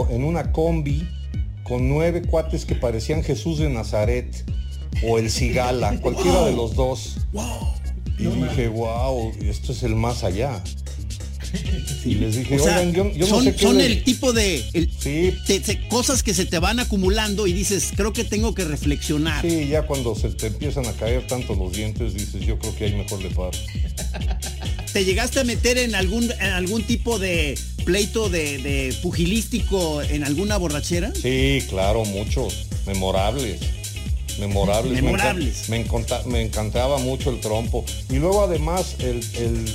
en 0.10 0.24
una 0.24 0.52
combi 0.52 1.08
con 1.64 1.90
nueve 1.90 2.22
cuates 2.22 2.66
que 2.66 2.76
parecían 2.76 3.24
Jesús 3.24 3.60
de 3.60 3.70
Nazaret 3.70 4.46
o 5.08 5.18
el 5.18 5.30
Cigala, 5.30 6.00
cualquiera 6.00 6.46
de 6.46 6.54
los 6.54 6.76
dos. 6.76 7.18
Y 8.18 8.26
dije, 8.26 8.68
wow, 8.68 9.32
esto 9.42 9.72
es 9.72 9.84
el 9.84 9.96
más 9.96 10.24
allá. 10.24 10.62
Y 12.06 12.16
les 12.16 12.36
dije, 12.36 12.56
O 12.60 12.64
sea, 12.64 12.80
oigan, 12.80 12.94
yo, 12.94 13.12
yo 13.14 13.20
no 13.20 13.28
son, 13.28 13.44
sé 13.44 13.56
qué 13.56 13.62
son 13.62 13.78
les- 13.78 13.86
el 13.88 14.04
tipo 14.04 14.34
de 14.34 14.64
el- 14.74 14.90
Sí, 15.00 15.34
te- 15.46 15.88
cosas 15.88 16.24
que 16.24 16.34
se 16.34 16.46
te 16.46 16.58
van 16.58 16.80
acumulando 16.80 17.46
y 17.46 17.54
dices, 17.54 17.92
creo 17.96 18.12
que 18.12 18.24
tengo 18.24 18.56
que 18.56 18.64
reflexionar. 18.66 19.42
sí, 19.48 19.68
ya 19.68 19.84
cuando 19.84 20.16
se 20.16 20.30
te 20.30 20.48
empiezan 20.48 20.86
a 20.88 20.94
caer 20.94 21.28
tanto 21.28 21.54
los 21.54 21.72
dientes, 21.74 22.14
dices, 22.16 22.42
yo 22.46 22.58
creo 22.58 22.76
que 22.76 22.86
ahí 22.86 22.96
mejor 22.96 23.22
le 23.22 23.30
paro. 23.30 23.52
¿Te 24.94 25.06
llegaste 25.06 25.40
a 25.40 25.44
meter 25.44 25.78
en 25.78 25.96
algún, 25.96 26.24
en 26.32 26.42
algún 26.52 26.84
tipo 26.84 27.18
de 27.20 27.58
pleito 27.86 28.30
de, 28.30 28.58
de 28.58 28.94
pugilístico 29.02 30.02
en 30.02 30.24
alguna 30.24 30.58
borrachera? 30.58 31.14
Sí, 31.16 31.64
claro, 31.70 32.04
muchos. 32.06 32.66
Memorables. 32.88 33.60
Memorables. 34.40 34.94
Me 34.94 35.02
Memorables. 35.02 35.70
Me, 35.70 35.78
enconta- 35.86 36.24
me 36.26 36.42
encantaba 36.42 36.98
mucho 36.98 37.30
el 37.30 37.40
trompo. 37.40 37.86
Y 38.10 38.16
luego 38.16 38.44
además 38.44 38.96
el, 39.00 39.22
el, 39.36 39.66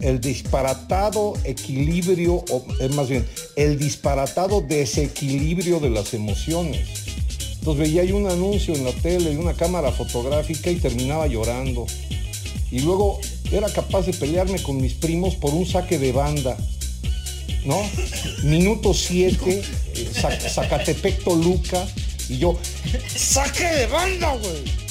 el 0.00 0.20
disparatado 0.20 1.34
equilibrio, 1.44 2.44
o 2.50 2.64
más 2.94 3.08
bien, 3.08 3.26
el 3.56 3.78
disparatado 3.78 4.60
desequilibrio 4.60 5.80
de 5.80 5.90
las 5.90 6.14
emociones. 6.14 6.88
Entonces 7.58 7.88
veía 7.88 8.04
yo 8.04 8.16
un 8.16 8.26
anuncio 8.30 8.74
en 8.74 8.84
la 8.84 8.92
tele 8.92 9.30
de 9.30 9.38
una 9.38 9.54
cámara 9.54 9.92
fotográfica 9.92 10.70
y 10.70 10.76
terminaba 10.76 11.26
llorando. 11.26 11.86
Y 12.70 12.80
luego 12.80 13.20
era 13.52 13.68
capaz 13.70 14.06
de 14.06 14.12
pelearme 14.12 14.62
con 14.62 14.80
mis 14.80 14.94
primos 14.94 15.34
por 15.34 15.54
un 15.54 15.66
saque 15.66 15.98
de 15.98 16.12
banda. 16.12 16.56
¿no? 17.64 17.82
Minuto 18.44 18.94
7, 18.94 19.62
Zacatepec 20.48 21.22
Toluca, 21.24 21.86
y 22.28 22.38
yo, 22.38 22.58
¡saque 23.14 23.64
de 23.64 23.86
banda, 23.86 24.34
güey! 24.36 24.87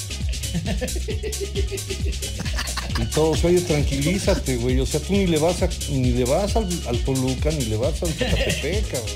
Y 3.00 3.04
todos, 3.06 3.44
oye, 3.44 3.60
tranquilízate, 3.60 4.56
güey. 4.56 4.80
O 4.80 4.86
sea, 4.86 5.00
tú 5.00 5.12
ni 5.12 5.26
le 5.26 5.38
vas 5.38 5.62
a, 5.62 5.68
ni 5.90 6.12
le 6.12 6.24
vas 6.24 6.56
al, 6.56 6.68
al 6.88 6.98
Toluca, 7.04 7.50
ni 7.50 7.64
le 7.66 7.76
vas 7.76 8.02
al 8.02 8.12
Zacatepec, 8.12 8.90
cabrón. 8.90 9.08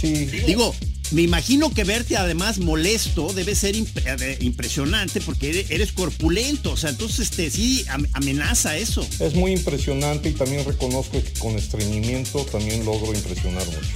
Sí. 0.00 0.26
Digo, 0.46 0.74
me 1.12 1.22
imagino 1.22 1.72
que 1.72 1.84
verte 1.84 2.16
además 2.16 2.58
molesto 2.58 3.32
debe 3.32 3.54
ser 3.54 3.76
imp- 3.76 4.02
eh, 4.20 4.38
impresionante 4.40 5.20
porque 5.20 5.66
eres, 5.68 5.92
corpulento, 5.92 6.72
o 6.72 6.76
sea, 6.76 6.90
entonces 6.90 7.20
este, 7.30 7.50
sí 7.50 7.84
am- 7.88 8.06
amenaza 8.12 8.76
eso. 8.76 9.06
Es 9.20 9.34
muy 9.34 9.52
impresionante 9.52 10.28
y 10.30 10.32
también 10.32 10.64
reconozco 10.64 11.22
que 11.22 11.32
con 11.34 11.56
estreñimiento 11.56 12.40
también 12.46 12.84
logro 12.84 13.14
impresionar 13.14 13.64
mucho. 13.66 13.88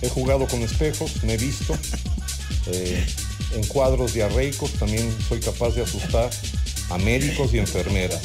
He 0.00 0.08
jugado 0.08 0.46
con 0.46 0.62
espejos, 0.62 1.22
me 1.22 1.34
he 1.34 1.36
visto. 1.38 1.76
eh, 2.72 3.04
en 3.54 3.66
cuadros 3.66 4.14
diarreicos 4.14 4.72
también 4.72 5.12
soy 5.28 5.40
capaz 5.40 5.74
de 5.74 5.82
asustar 5.82 6.30
a 6.90 6.98
médicos 6.98 7.52
y 7.54 7.58
enfermeras. 7.58 8.20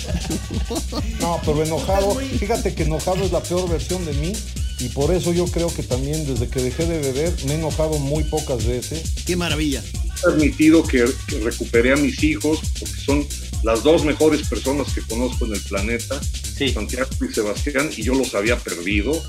No, 1.19 1.39
pero 1.45 1.63
enojado, 1.63 2.15
fíjate 2.15 2.73
que 2.73 2.83
enojado 2.83 3.23
es 3.23 3.31
la 3.31 3.41
peor 3.41 3.69
versión 3.69 4.05
de 4.05 4.13
mí 4.13 4.33
y 4.79 4.89
por 4.89 5.13
eso 5.13 5.33
yo 5.33 5.45
creo 5.45 5.73
que 5.73 5.83
también 5.83 6.25
desde 6.25 6.47
que 6.47 6.61
dejé 6.61 6.85
de 6.85 6.99
beber 6.99 7.33
me 7.45 7.53
he 7.53 7.55
enojado 7.55 7.99
muy 7.99 8.23
pocas 8.23 8.65
veces. 8.65 9.03
Qué 9.25 9.35
maravilla. 9.35 9.83
permitido 10.23 10.83
que, 10.83 11.05
que 11.27 11.39
recuperé 11.39 11.93
a 11.93 11.97
mis 11.97 12.23
hijos, 12.23 12.59
porque 12.79 12.95
son 12.95 13.27
las 13.63 13.83
dos 13.83 14.05
mejores 14.05 14.47
personas 14.47 14.93
que 14.93 15.01
conozco 15.01 15.45
en 15.45 15.53
el 15.53 15.61
planeta, 15.61 16.19
Santiago 16.67 17.09
y 17.21 17.33
Sebastián, 17.33 17.89
y 17.95 18.03
yo 18.03 18.13
los 18.13 18.35
había 18.35 18.57
perdido. 18.57 19.21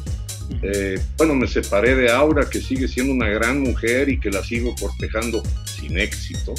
Eh, 0.62 1.00
bueno, 1.16 1.34
me 1.34 1.46
separé 1.46 1.94
de 1.94 2.10
Aura, 2.10 2.48
que 2.48 2.60
sigue 2.60 2.86
siendo 2.88 3.12
una 3.12 3.28
gran 3.28 3.60
mujer 3.60 4.08
y 4.08 4.20
que 4.20 4.30
la 4.30 4.44
sigo 4.44 4.74
cortejando 4.78 5.42
sin 5.64 5.98
éxito. 5.98 6.54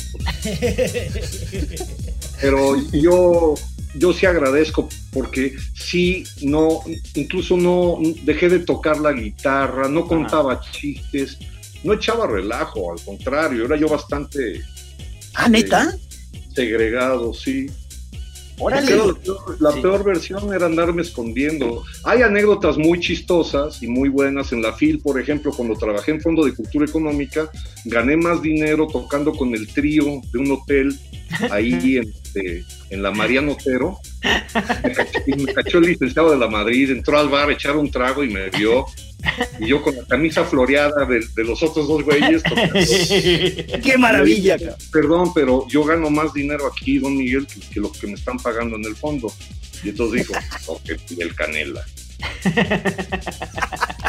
Pero 2.42 2.76
yo, 2.92 3.56
yo 3.96 4.14
sí 4.14 4.26
agradezco 4.26 4.90
porque 5.12 5.56
sí, 5.76 6.24
no, 6.42 6.82
incluso 7.16 7.58
no 7.58 8.00
dejé 8.24 8.50
de 8.50 8.60
tocar 8.60 9.00
la 9.00 9.12
guitarra, 9.14 9.88
no 9.88 10.08
contaba 10.08 10.62
chistes, 10.72 11.38
no 11.84 11.94
echaba 11.94 12.28
relajo, 12.28 12.92
al 12.92 13.02
contrario, 13.04 13.66
era 13.66 13.76
yo 13.78 13.88
bastante 13.88 14.62
Ah, 15.34 15.48
neta. 15.48 15.96
segregado, 16.54 17.34
sí. 17.34 17.68
Órale. 18.62 18.96
La, 18.96 19.14
peor, 19.14 19.58
la 19.60 19.72
peor 19.82 20.04
versión 20.04 20.54
era 20.54 20.68
andarme 20.68 21.02
escondiendo. 21.02 21.84
Hay 22.04 22.22
anécdotas 22.22 22.78
muy 22.78 23.00
chistosas 23.00 23.82
y 23.82 23.88
muy 23.88 24.10
buenas. 24.10 24.52
En 24.52 24.62
la 24.62 24.74
FIL, 24.74 25.00
por 25.00 25.20
ejemplo, 25.20 25.52
cuando 25.52 25.76
trabajé 25.76 26.12
en 26.12 26.22
Fondo 26.22 26.46
de 26.46 26.54
Cultura 26.54 26.86
Económica, 26.86 27.50
gané 27.86 28.18
más 28.18 28.42
dinero 28.42 28.88
tocando 28.88 29.34
con 29.34 29.54
el 29.56 29.68
trío 29.74 30.22
de 30.32 30.40
un 30.40 30.52
hotel 30.52 30.98
ahí 31.50 31.98
en, 31.98 32.10
este, 32.10 32.64
en 32.90 33.02
la 33.02 33.12
Mariano 33.12 33.54
Otero. 33.54 33.98
Me 34.84 34.94
cachó, 34.94 35.20
me 35.26 35.54
cachó 35.54 35.78
el 35.80 35.86
licenciado 35.86 36.32
de 36.32 36.38
la 36.38 36.48
Madrid, 36.48 36.92
entró 36.92 37.18
al 37.18 37.30
bar 37.30 37.50
a 37.50 37.54
echar 37.54 37.76
un 37.76 37.90
trago 37.90 38.24
y 38.24 38.30
me 38.30 38.50
vio. 38.50 38.86
Y 39.60 39.68
yo 39.68 39.82
con 39.82 39.96
la 39.96 40.04
camisa 40.06 40.44
floreada 40.44 41.06
de, 41.06 41.26
de 41.36 41.44
los 41.44 41.62
otros 41.64 41.88
dos 41.88 42.04
güeyes. 42.04 42.42
¡Qué 43.84 43.98
maravilla! 43.98 44.58
Perdón, 44.92 45.34
pero 45.34 45.68
yo 45.68 45.84
gano 45.84 46.10
más 46.10 46.34
dinero 46.34 46.68
aquí, 46.68 47.00
don 47.00 47.18
Miguel, 47.18 47.48
que, 47.48 47.60
que 47.60 47.80
lo 47.80 47.92
que 47.92 48.08
me 48.08 48.14
están 48.14 48.38
pagando 48.38 48.76
en 48.76 48.86
el 48.86 48.96
fondo. 48.96 49.32
Y 49.84 49.90
entonces 49.90 50.28
dijo, 50.28 50.34
ok, 50.68 50.90
el 51.18 51.36
canela. 51.36 51.86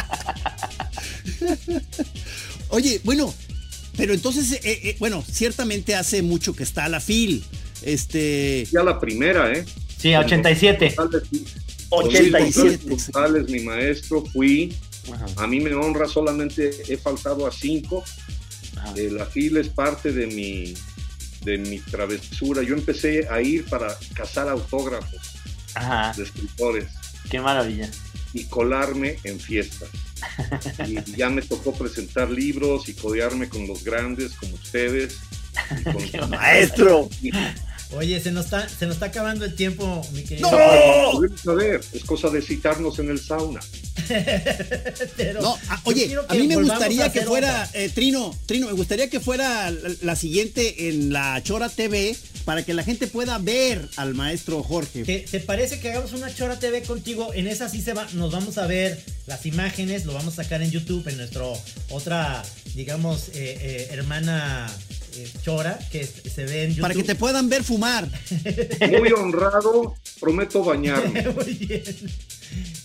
Oye, 2.69 3.01
bueno, 3.03 3.33
pero 3.97 4.13
entonces, 4.13 4.51
eh, 4.53 4.59
eh, 4.63 4.95
bueno, 4.99 5.23
ciertamente 5.29 5.95
hace 5.95 6.21
mucho 6.21 6.55
que 6.55 6.63
está 6.63 6.87
la 6.89 6.99
FIL. 6.99 7.43
Este. 7.83 8.67
Ya 8.71 8.83
la 8.83 8.99
primera, 8.99 9.51
¿eh? 9.51 9.65
Sí, 10.03 10.13
87. 10.15 10.95
87. 11.89 12.89
González, 12.89 13.49
mi 13.49 13.61
maestro, 13.61 14.25
fui. 14.25 14.75
A 15.37 15.47
mí 15.47 15.61
me 15.61 15.73
honra, 15.73 16.07
solamente 16.09 16.71
he 16.89 16.97
faltado 16.97 17.47
a 17.47 17.51
cinco. 17.53 18.03
Eh, 18.97 19.09
la 19.09 19.25
FIL 19.25 19.55
es 19.57 19.69
parte 19.69 20.11
de 20.11 20.27
mi, 20.27 20.73
de 21.45 21.57
mi 21.57 21.79
travesura. 21.79 22.63
Yo 22.63 22.75
empecé 22.75 23.27
a 23.29 23.41
ir 23.41 23.63
para 23.65 23.97
cazar 24.13 24.49
autógrafos 24.49 25.21
Ajá. 25.75 26.11
de 26.17 26.23
escritores 26.23 26.87
Qué 27.29 27.39
maravilla. 27.39 27.89
y 28.33 28.43
colarme 28.43 29.19
en 29.23 29.39
fiestas. 29.39 29.87
Y 30.87 31.15
ya 31.15 31.29
me 31.29 31.41
tocó 31.41 31.73
presentar 31.73 32.29
libros 32.29 32.89
y 32.89 32.93
codearme 32.93 33.47
con 33.47 33.67
los 33.67 33.85
grandes 33.85 34.33
como 34.33 34.53
ustedes. 34.55 35.17
y 36.11 36.11
con- 36.17 36.29
Maestro. 36.31 37.09
Oye, 37.95 38.19
se 38.19 38.31
nos 38.31 38.45
está, 38.45 38.67
se 38.67 38.85
nos 38.85 38.95
está 38.95 39.07
acabando 39.07 39.45
el 39.45 39.55
tiempo, 39.55 40.01
mi 40.13 40.23
querido. 40.23 40.49
Podemos 40.49 41.41
saber, 41.41 41.81
es 41.93 42.03
cosa 42.03 42.29
de 42.29 42.41
citarnos 42.41 42.99
en 42.99 43.09
el 43.09 43.19
sauna. 43.19 43.59
Pero 45.17 45.41
No, 45.41 45.57
ah, 45.69 45.81
oye, 45.85 46.15
a 46.27 46.33
mí 46.33 46.47
me 46.47 46.55
gustaría 46.55 47.05
a 47.05 47.11
que 47.11 47.21
fuera, 47.21 47.69
eh, 47.73 47.89
Trino, 47.93 48.35
Trino, 48.45 48.67
me 48.67 48.73
gustaría 48.73 49.09
que 49.09 49.19
fuera 49.19 49.69
la, 49.71 49.91
la 50.01 50.15
siguiente 50.15 50.89
en 50.89 51.13
la 51.13 51.41
Chora 51.43 51.69
TV 51.69 52.15
para 52.45 52.63
que 52.63 52.73
la 52.73 52.83
gente 52.83 53.07
pueda 53.07 53.37
ver 53.37 53.87
al 53.95 54.13
maestro 54.13 54.63
Jorge. 54.63 55.03
¿Te, 55.03 55.19
te 55.19 55.39
parece 55.39 55.79
que 55.79 55.91
hagamos 55.91 56.13
una 56.13 56.33
Chora 56.33 56.59
TV 56.59 56.83
contigo? 56.83 57.33
En 57.33 57.47
esa 57.47 57.69
sí 57.69 57.81
se 57.81 57.93
va, 57.93 58.07
nos 58.13 58.31
vamos 58.31 58.57
a 58.57 58.67
ver 58.67 59.01
las 59.25 59.45
imágenes, 59.45 60.05
lo 60.05 60.13
vamos 60.13 60.37
a 60.37 60.43
sacar 60.43 60.61
en 60.61 60.71
YouTube, 60.71 61.07
en 61.07 61.17
nuestro 61.17 61.53
otra, 61.89 62.43
digamos, 62.75 63.29
eh, 63.29 63.57
eh, 63.61 63.87
hermana 63.91 64.67
eh, 65.15 65.31
Chora, 65.43 65.79
que 65.91 66.05
se 66.05 66.45
ve 66.45 66.63
en 66.63 66.69
YouTube. 66.69 66.81
Para 66.81 66.93
que 66.93 67.03
te 67.03 67.15
puedan 67.15 67.47
ver 67.49 67.63
fumar. 67.63 68.07
Muy 68.99 69.11
honrado, 69.11 69.95
prometo 70.19 70.63
bañarme. 70.63 71.29
Muy 71.35 71.53
bien. 71.53 71.83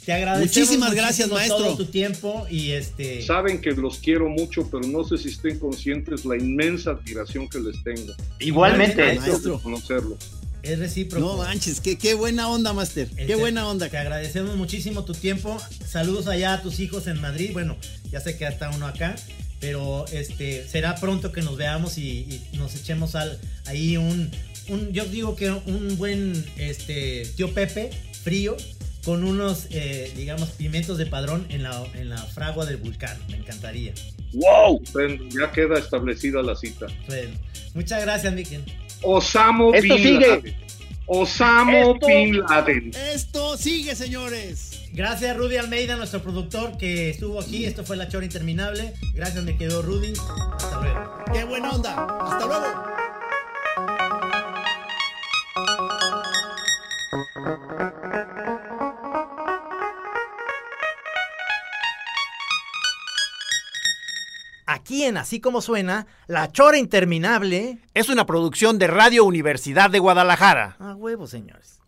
Te 0.08 0.14
agradecemos. 0.14 0.56
Muchísimas 0.56 0.94
gracias, 0.94 1.28
maestro. 1.28 1.58
Todo 1.58 1.76
tu 1.76 1.84
tiempo 1.84 2.46
y 2.50 2.70
este. 2.70 3.20
Saben 3.20 3.60
que 3.60 3.72
los 3.72 3.98
quiero 3.98 4.30
mucho, 4.30 4.66
pero 4.70 4.82
no 4.88 5.04
sé 5.04 5.18
si 5.18 5.28
estén 5.28 5.58
conscientes 5.58 6.24
la 6.24 6.34
inmensa 6.38 6.92
admiración 6.92 7.46
que 7.46 7.58
les 7.60 7.84
tengo. 7.84 8.14
Igualmente. 8.40 9.16
Maestro. 9.20 9.60
Conocerlos. 9.60 10.16
Es 10.62 10.78
recíproco. 10.78 11.26
No 11.26 11.36
manches, 11.36 11.82
qué, 11.82 11.98
qué 11.98 12.14
buena 12.14 12.48
onda, 12.48 12.72
Master. 12.72 13.06
Qué 13.10 13.20
Este, 13.24 13.34
buena 13.34 13.68
onda. 13.68 13.90
Te 13.90 13.98
agradecemos 13.98 14.56
muchísimo 14.56 15.04
tu 15.04 15.12
tiempo. 15.12 15.58
Saludos 15.86 16.26
allá 16.26 16.54
a 16.54 16.62
tus 16.62 16.80
hijos 16.80 17.06
en 17.06 17.20
Madrid. 17.20 17.50
Bueno, 17.52 17.76
ya 18.10 18.20
sé 18.20 18.32
que 18.32 18.40
ya 18.40 18.48
está 18.48 18.70
uno 18.70 18.86
acá. 18.86 19.14
Pero 19.60 20.06
este 20.10 20.66
será 20.66 20.94
pronto 20.94 21.32
que 21.32 21.42
nos 21.42 21.58
veamos 21.58 21.98
y, 21.98 22.40
y 22.50 22.56
nos 22.56 22.74
echemos 22.74 23.14
al, 23.14 23.38
ahí 23.66 23.98
un, 23.98 24.30
un. 24.70 24.90
Yo 24.90 25.04
digo 25.04 25.36
que 25.36 25.50
un 25.50 25.98
buen 25.98 26.46
este 26.56 27.26
tío 27.36 27.52
Pepe, 27.52 27.90
frío, 28.22 28.56
con 29.04 29.24
unos, 29.24 29.66
eh, 29.70 30.12
digamos, 30.16 30.50
pimientos 30.50 30.98
de 30.98 31.06
padrón 31.06 31.46
en 31.50 31.62
la, 31.62 31.84
en 31.94 32.08
la 32.10 32.18
fragua 32.18 32.66
del 32.66 32.76
vulcán. 32.78 33.16
Me 33.30 33.36
encantaría. 33.36 33.92
¡Wow! 34.32 34.82
Ya 35.38 35.50
queda 35.52 35.78
establecida 35.78 36.42
la 36.42 36.54
cita. 36.54 36.86
Bueno, 37.06 37.30
muchas 37.74 38.02
gracias, 38.02 38.32
Miquel. 38.34 38.62
Osamo 39.02 39.72
Esto 39.72 39.94
Bin 39.94 40.02
sigue. 40.04 40.26
Laden. 40.28 40.56
Osamo 41.06 41.94
Esto- 41.94 42.06
Bin 42.06 42.40
Laden. 42.40 42.90
Esto 43.14 43.56
sigue, 43.56 43.94
señores. 43.94 44.82
Gracias 44.92 45.36
Rudy 45.36 45.56
Almeida, 45.56 45.96
nuestro 45.96 46.22
productor 46.22 46.76
que 46.76 47.10
estuvo 47.10 47.40
aquí. 47.40 47.64
Esto 47.64 47.84
fue 47.84 47.96
La 47.96 48.08
Chora 48.08 48.24
Interminable. 48.26 48.92
Gracias, 49.14 49.42
me 49.44 49.56
quedó 49.56 49.80
Rudy. 49.82 50.12
Hasta 50.56 50.80
luego. 50.80 51.24
Qué 51.32 51.44
buena 51.44 51.70
onda. 51.70 52.06
Hasta 52.20 52.46
luego. 52.46 52.87
Así 65.16 65.40
como 65.40 65.60
suena, 65.60 66.06
La 66.26 66.52
Chora 66.52 66.78
Interminable. 66.78 67.78
Es 67.94 68.08
una 68.08 68.26
producción 68.26 68.78
de 68.78 68.88
Radio 68.88 69.24
Universidad 69.24 69.90
de 69.90 69.98
Guadalajara. 69.98 70.76
A 70.78 70.94
huevo, 70.94 71.26
señores. 71.26 71.78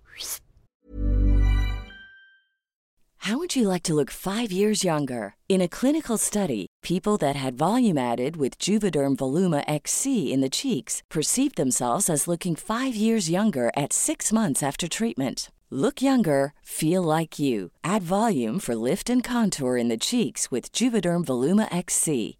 How 3.25 3.37
would 3.37 3.55
you 3.55 3.69
like 3.69 3.83
to 3.83 3.95
look 3.95 4.11
five 4.11 4.51
years 4.51 4.83
younger? 4.83 5.35
In 5.47 5.61
a 5.61 5.69
clinical 5.69 6.17
study, 6.17 6.67
people 6.83 7.19
that 7.19 7.37
had 7.37 7.59
volume 7.59 7.99
added 7.99 8.37
with 8.39 8.59
Juvederm 8.59 9.17
Voluma 9.17 9.63
XC 9.69 10.33
in 10.33 10.41
the 10.41 10.49
cheeks 10.49 11.03
perceived 11.11 11.57
themselves 11.57 12.09
as 12.09 12.27
looking 12.27 12.57
five 12.57 12.95
years 12.97 13.29
younger 13.29 13.71
at 13.77 13.93
six 13.93 14.33
months 14.33 14.63
after 14.63 14.89
treatment. 14.89 15.51
Look 15.71 16.01
younger, 16.01 16.55
feel 16.63 17.03
like 17.03 17.39
you. 17.39 17.73
Add 17.85 18.03
volume 18.03 18.59
for 18.59 18.75
lift 18.75 19.11
and 19.11 19.23
contour 19.23 19.77
in 19.77 19.89
the 19.89 19.99
cheeks 19.99 20.51
with 20.51 20.73
Juvederm 20.73 21.27
Voluma 21.27 21.69
XC. 21.71 22.40